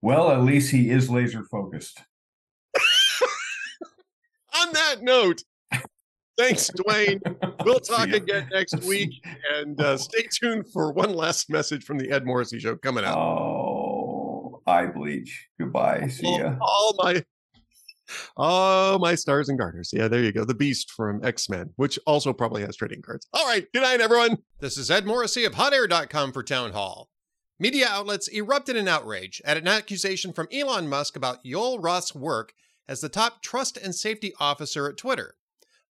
"Well, 0.00 0.30
at 0.30 0.42
least 0.42 0.70
he 0.70 0.90
is 0.90 1.10
laser 1.10 1.44
focused." 1.44 2.00
On 4.60 4.72
that 4.72 5.02
note. 5.02 5.42
Thanks, 6.38 6.70
Duane. 6.74 7.20
We'll 7.64 7.80
talk 7.80 8.08
again 8.08 8.48
next 8.52 8.82
week. 8.88 9.24
And 9.54 9.80
uh, 9.80 9.96
stay 9.98 10.26
tuned 10.32 10.66
for 10.72 10.92
one 10.92 11.14
last 11.14 11.50
message 11.50 11.84
from 11.84 11.98
the 11.98 12.10
Ed 12.10 12.24
Morrissey 12.24 12.58
Show 12.58 12.76
coming 12.76 13.04
up. 13.04 13.16
Oh, 13.16 13.71
eye 14.66 14.86
bleach. 14.86 15.48
Goodbye. 15.58 16.08
See 16.08 16.36
ya. 16.36 16.56
All, 16.60 16.94
all 16.98 17.04
my 17.04 17.24
Oh, 18.36 18.98
my 18.98 19.14
stars 19.14 19.48
and 19.48 19.58
garters. 19.58 19.90
Yeah, 19.92 20.08
there 20.08 20.22
you 20.22 20.32
go. 20.32 20.44
The 20.44 20.54
beast 20.54 20.90
from 20.90 21.24
X 21.24 21.48
Men, 21.48 21.70
which 21.76 21.98
also 22.06 22.32
probably 22.32 22.62
has 22.62 22.76
trading 22.76 23.02
cards. 23.02 23.26
All 23.32 23.46
right. 23.46 23.66
Good 23.72 23.82
night, 23.82 24.00
everyone. 24.00 24.38
This 24.60 24.76
is 24.76 24.90
Ed 24.90 25.06
Morrissey 25.06 25.44
of 25.44 25.54
HotAir.com 25.54 26.32
for 26.32 26.42
Townhall. 26.42 27.08
Media 27.58 27.86
outlets 27.88 28.28
erupted 28.28 28.76
in 28.76 28.88
outrage 28.88 29.40
at 29.44 29.56
an 29.56 29.68
accusation 29.68 30.32
from 30.32 30.48
Elon 30.52 30.88
Musk 30.88 31.16
about 31.16 31.44
Yoel 31.44 31.78
Roth's 31.82 32.14
work 32.14 32.54
as 32.88 33.00
the 33.00 33.08
top 33.08 33.42
trust 33.42 33.76
and 33.76 33.94
safety 33.94 34.32
officer 34.40 34.88
at 34.88 34.96
Twitter. 34.96 35.36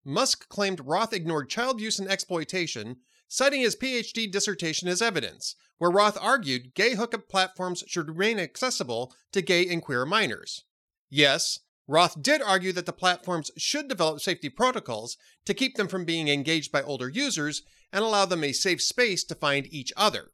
Musk 0.05 0.49
claimed 0.49 0.81
Roth 0.85 1.13
ignored 1.13 1.49
child 1.49 1.79
use 1.79 1.99
and 1.99 2.09
exploitation, 2.09 2.97
citing 3.27 3.61
his 3.61 3.75
PhD 3.75 4.31
dissertation 4.31 4.87
as 4.87 5.01
evidence, 5.01 5.55
where 5.77 5.91
Roth 5.91 6.17
argued 6.21 6.73
gay 6.73 6.95
hookup 6.95 7.29
platforms 7.29 7.83
should 7.87 8.09
remain 8.09 8.39
accessible 8.39 9.13
to 9.31 9.41
gay 9.41 9.67
and 9.67 9.81
queer 9.81 10.05
minors. 10.05 10.65
Yes, 11.09 11.59
Roth 11.87 12.21
did 12.21 12.41
argue 12.41 12.71
that 12.73 12.85
the 12.85 12.93
platforms 12.93 13.51
should 13.57 13.87
develop 13.87 14.21
safety 14.21 14.49
protocols 14.49 15.17
to 15.45 15.53
keep 15.53 15.75
them 15.75 15.87
from 15.87 16.05
being 16.05 16.27
engaged 16.27 16.71
by 16.71 16.81
older 16.81 17.09
users 17.09 17.63
and 17.91 18.03
allow 18.03 18.25
them 18.25 18.43
a 18.43 18.53
safe 18.53 18.81
space 18.81 19.23
to 19.25 19.35
find 19.35 19.67
each 19.71 19.91
other. 19.97 20.31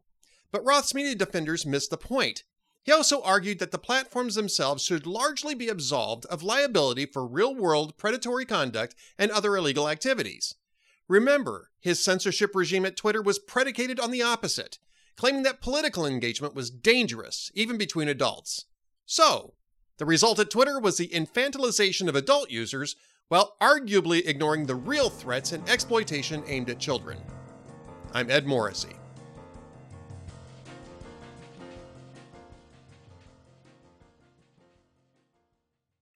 But 0.52 0.66
Roth's 0.66 0.94
media 0.94 1.16
defenders 1.16 1.66
missed 1.66 1.90
the 1.90 1.98
point. 1.98 2.44
He 2.90 2.94
also 2.94 3.22
argued 3.22 3.60
that 3.60 3.70
the 3.70 3.78
platforms 3.78 4.34
themselves 4.34 4.84
should 4.84 5.06
largely 5.06 5.54
be 5.54 5.70
absolved 5.70 6.26
of 6.26 6.42
liability 6.42 7.06
for 7.06 7.24
real 7.24 7.54
world 7.54 7.96
predatory 7.98 8.46
conduct 8.46 8.96
and 9.16 9.30
other 9.30 9.56
illegal 9.56 9.88
activities. 9.88 10.56
Remember, 11.08 11.70
his 11.80 12.04
censorship 12.04 12.56
regime 12.56 12.88
at 12.88 12.98
Twitter 12.98 13.22
was 13.22 13.38
predicated 13.38 14.00
on 14.00 14.10
the 14.10 14.24
opposite, 14.24 14.80
claiming 15.16 15.44
that 15.44 15.62
political 15.62 16.04
engagement 16.04 16.56
was 16.56 16.72
dangerous, 16.72 17.52
even 17.54 17.78
between 17.78 18.08
adults. 18.08 18.66
So, 19.06 19.54
the 20.00 20.08
result 20.08 20.40
at 20.40 20.50
Twitter 20.50 20.80
was 20.80 20.98
the 20.98 21.10
infantilization 21.10 22.10
of 22.10 22.16
adult 22.16 22.50
users, 22.50 22.96
while 23.28 23.56
arguably 23.62 24.28
ignoring 24.28 24.66
the 24.66 24.74
real 24.74 25.12
threats 25.12 25.52
and 25.52 25.70
exploitation 25.70 26.42
aimed 26.48 26.72
at 26.72 26.80
children. 26.80 27.20
I'm 28.16 28.32
Ed 28.32 28.48
Morrissey. 28.48 28.99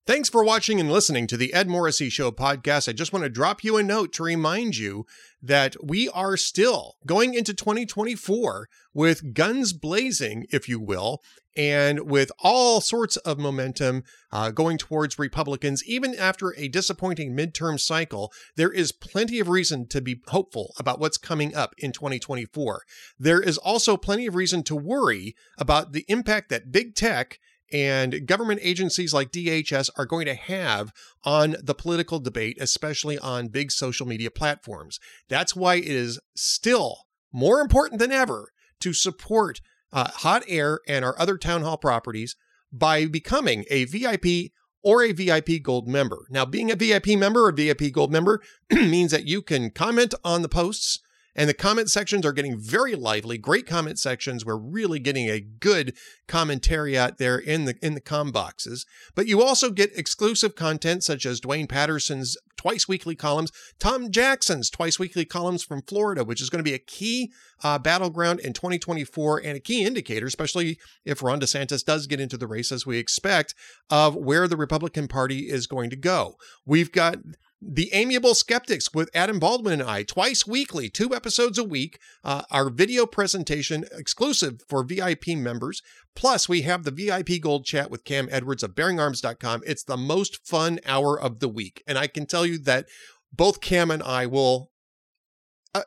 Thanks 0.05 0.27
for 0.27 0.43
watching 0.43 0.81
and 0.81 0.91
listening 0.91 1.27
to 1.27 1.37
the 1.37 1.53
Ed 1.53 1.69
Morrissey 1.69 2.09
Show 2.09 2.29
podcast. 2.29 2.89
I 2.89 2.91
just 2.91 3.13
want 3.13 3.23
to 3.23 3.29
drop 3.29 3.63
you 3.63 3.77
a 3.77 3.83
note 3.83 4.11
to 4.13 4.23
remind 4.23 4.75
you 4.75 5.05
that 5.41 5.77
we 5.81 6.09
are 6.09 6.35
still 6.35 6.97
going 7.07 7.35
into 7.35 7.53
2024 7.53 8.67
with 8.93 9.33
guns 9.33 9.71
blazing, 9.71 10.45
if 10.51 10.67
you 10.67 10.77
will, 10.77 11.23
and 11.55 12.01
with 12.01 12.33
all 12.39 12.81
sorts 12.81 13.15
of 13.15 13.39
momentum 13.39 14.03
uh, 14.29 14.51
going 14.51 14.77
towards 14.77 15.17
Republicans, 15.17 15.81
even 15.85 16.13
after 16.15 16.53
a 16.57 16.67
disappointing 16.67 17.33
midterm 17.33 17.79
cycle, 17.79 18.33
there 18.57 18.73
is 18.73 18.91
plenty 18.91 19.39
of 19.39 19.47
reason 19.47 19.87
to 19.87 20.01
be 20.01 20.19
hopeful 20.27 20.73
about 20.77 20.99
what's 20.99 21.17
coming 21.17 21.55
up 21.55 21.75
in 21.77 21.93
2024. 21.93 22.81
There 23.17 23.39
is 23.39 23.57
also 23.57 23.95
plenty 23.95 24.25
of 24.25 24.35
reason 24.35 24.63
to 24.63 24.75
worry 24.75 25.33
about 25.57 25.93
the 25.93 26.03
impact 26.09 26.49
that 26.49 26.73
big 26.73 26.93
tech 26.93 27.39
and 27.71 28.27
government 28.27 28.59
agencies 28.63 29.13
like 29.13 29.31
DHS 29.31 29.89
are 29.97 30.05
going 30.05 30.25
to 30.25 30.35
have 30.35 30.91
on 31.23 31.55
the 31.61 31.73
political 31.73 32.19
debate, 32.19 32.57
especially 32.59 33.17
on 33.17 33.47
big 33.47 33.71
social 33.71 34.05
media 34.05 34.29
platforms. 34.29 34.99
That's 35.29 35.55
why 35.55 35.75
it 35.75 35.87
is 35.87 36.19
still 36.35 37.05
more 37.31 37.59
important 37.59 37.99
than 37.99 38.11
ever 38.11 38.49
to 38.81 38.93
support 38.93 39.61
uh, 39.91 40.09
Hot 40.09 40.43
Air 40.47 40.79
and 40.87 41.05
our 41.05 41.19
other 41.19 41.37
town 41.37 41.61
hall 41.61 41.77
properties 41.77 42.35
by 42.71 43.05
becoming 43.05 43.65
a 43.69 43.85
VIP 43.85 44.51
or 44.83 45.03
a 45.03 45.13
VIP 45.13 45.61
Gold 45.61 45.87
member. 45.87 46.25
Now, 46.29 46.45
being 46.45 46.69
a 46.69 46.75
VIP 46.75 47.07
member 47.17 47.47
or 47.47 47.51
VIP 47.51 47.91
Gold 47.91 48.11
member 48.11 48.41
means 48.71 49.11
that 49.11 49.25
you 49.25 49.41
can 49.41 49.69
comment 49.69 50.13
on 50.23 50.41
the 50.41 50.49
posts 50.49 50.99
and 51.35 51.49
the 51.49 51.53
comment 51.53 51.89
sections 51.89 52.25
are 52.25 52.33
getting 52.33 52.59
very 52.59 52.95
lively. 52.95 53.37
Great 53.37 53.65
comment 53.65 53.99
sections. 53.99 54.45
We're 54.45 54.57
really 54.57 54.99
getting 54.99 55.29
a 55.29 55.39
good 55.39 55.95
commentary 56.27 56.97
out 56.97 57.17
there 57.17 57.37
in 57.37 57.65
the 57.65 57.75
in 57.81 57.93
the 57.93 58.01
com 58.01 58.31
boxes. 58.31 58.85
But 59.15 59.27
you 59.27 59.41
also 59.41 59.71
get 59.71 59.97
exclusive 59.97 60.55
content 60.55 61.03
such 61.03 61.25
as 61.25 61.39
Duane 61.39 61.67
Patterson's 61.67 62.37
twice 62.63 62.87
weekly 62.87 63.15
columns, 63.15 63.51
Tom 63.77 64.09
Jackson's 64.09 64.69
twice 64.69 64.97
weekly 64.97 65.25
columns 65.25 65.63
from 65.63 65.81
Florida, 65.81 66.23
which 66.23 66.41
is 66.41 66.49
going 66.49 66.63
to 66.63 66.69
be 66.69 66.73
a 66.73 66.79
key 66.79 67.31
uh, 67.61 67.77
battleground 67.77 68.39
in 68.39 68.53
2024 68.53 69.41
and 69.43 69.57
a 69.57 69.59
key 69.59 69.83
indicator, 69.83 70.25
especially 70.25 70.77
if 71.03 71.21
Ron 71.21 71.41
DeSantis 71.41 71.83
does 71.83 72.07
get 72.07 72.21
into 72.21 72.37
the 72.37 72.47
race 72.47 72.71
as 72.71 72.85
we 72.85 72.97
expect, 72.97 73.53
of 73.89 74.15
where 74.15 74.47
the 74.47 74.55
Republican 74.55 75.09
Party 75.09 75.49
is 75.49 75.67
going 75.67 75.89
to 75.89 75.97
go. 75.97 76.35
We've 76.65 76.91
got 76.91 77.17
the 77.65 77.89
Amiable 77.93 78.35
Skeptics 78.35 78.93
with 78.93 79.09
Adam 79.13 79.39
Baldwin 79.39 79.79
and 79.79 79.89
I, 79.89 80.03
twice 80.03 80.45
weekly, 80.45 80.89
two 80.89 81.15
episodes 81.15 81.57
a 81.57 81.63
week. 81.63 81.99
Uh, 82.23 82.43
our 82.51 82.69
video 82.69 83.05
presentation 83.05 83.85
exclusive 83.91 84.61
for 84.67 84.83
VIP 84.83 85.29
members. 85.29 85.81
Plus, 86.15 86.49
we 86.49 86.63
have 86.63 86.83
the 86.83 86.91
VIP 86.91 87.41
Gold 87.41 87.65
Chat 87.65 87.89
with 87.89 88.03
Cam 88.03 88.27
Edwards 88.31 88.63
of 88.63 88.75
BearingArms.com. 88.75 89.61
It's 89.65 89.83
the 89.83 89.97
most 89.97 90.45
fun 90.45 90.79
hour 90.85 91.19
of 91.19 91.39
the 91.39 91.49
week. 91.49 91.83
And 91.87 91.97
I 91.97 92.07
can 92.07 92.25
tell 92.25 92.45
you 92.45 92.57
that 92.59 92.87
both 93.31 93.61
Cam 93.61 93.89
and 93.89 94.03
I 94.03 94.25
will 94.25 94.71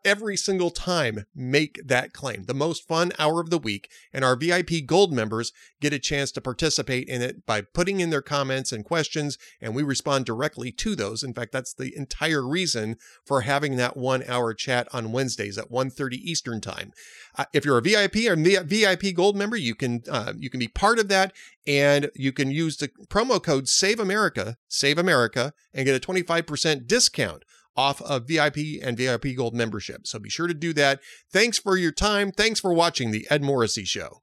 every 0.05 0.37
single 0.37 0.71
time 0.71 1.27
make 1.35 1.81
that 1.85 2.13
claim. 2.13 2.45
The 2.45 2.55
most 2.55 2.87
fun 2.87 3.13
hour 3.19 3.41
of 3.41 3.51
the 3.51 3.59
week, 3.59 3.91
and 4.13 4.25
our 4.25 4.37
VIP 4.37 4.85
Gold 4.85 5.13
members 5.13 5.53
get 5.81 5.93
a 5.93 5.99
chance 5.99 6.33
to 6.33 6.41
participate 6.41 7.09
in 7.09 7.23
it 7.23 7.47
by 7.47 7.61
putting 7.61 8.01
in 8.01 8.11
their 8.11 8.23
comments 8.23 8.73
and 8.73 8.85
questions, 8.85 9.39
and 9.61 9.75
we 9.75 9.83
respond 9.83 10.25
directly 10.25 10.73
to 10.73 10.97
those. 10.97 11.23
In 11.23 11.35
fact, 11.35 11.53
that's 11.53 11.75
the 11.75 11.97
entire 11.97 12.47
reason 12.47 12.97
for 13.25 13.43
having 13.43 13.77
that 13.77 13.97
one 13.97 14.25
hour 14.27 14.55
chat 14.55 14.89
on 14.93 15.13
Wednesdays 15.13 15.59
at 15.59 15.71
1.30 15.71 16.15
Eastern 16.15 16.61
Time. 16.61 16.93
Uh, 17.37 17.45
if 17.53 17.65
you're 17.65 17.79
a 17.79 17.83
VIP 17.83 18.17
or 18.29 18.37
VIP 18.37 19.15
Gold 19.15 19.37
member, 19.37 19.57
you 19.57 19.75
can 19.75 20.03
uh, 20.11 20.33
you 20.37 20.51
can 20.51 20.59
be 20.59 20.69
part 20.69 20.99
of 20.99 21.09
that, 21.09 21.33
and 21.67 22.11
you 22.15 22.33
can 22.33 22.51
use 22.51 22.77
the 22.77 22.89
promo 23.09 23.43
code 23.43 23.69
Save 23.69 24.01
America, 24.01 24.57
Save 24.69 24.99
America, 24.99 25.53
and 25.73 25.87
get 25.87 25.95
a 25.95 26.05
25% 26.05 26.87
discount 26.87 27.45
off 27.77 28.01
of 28.03 28.27
VIP 28.27 28.59
and 28.83 28.97
VIP 28.97 29.37
Gold 29.37 29.55
membership. 29.55 30.07
So 30.07 30.19
be 30.19 30.31
sure 30.31 30.47
to 30.47 30.55
do 30.55 30.73
that. 30.75 31.01
Thanks 31.33 31.59
for 31.59 31.77
your 31.77 31.93
time. 31.93 32.33
Thanks 32.33 32.61
for 32.61 32.73
watching 32.73 33.11
the 33.11 33.27
Ed 33.31 33.43
Morrissey 33.43 33.85
Show. 33.85 34.23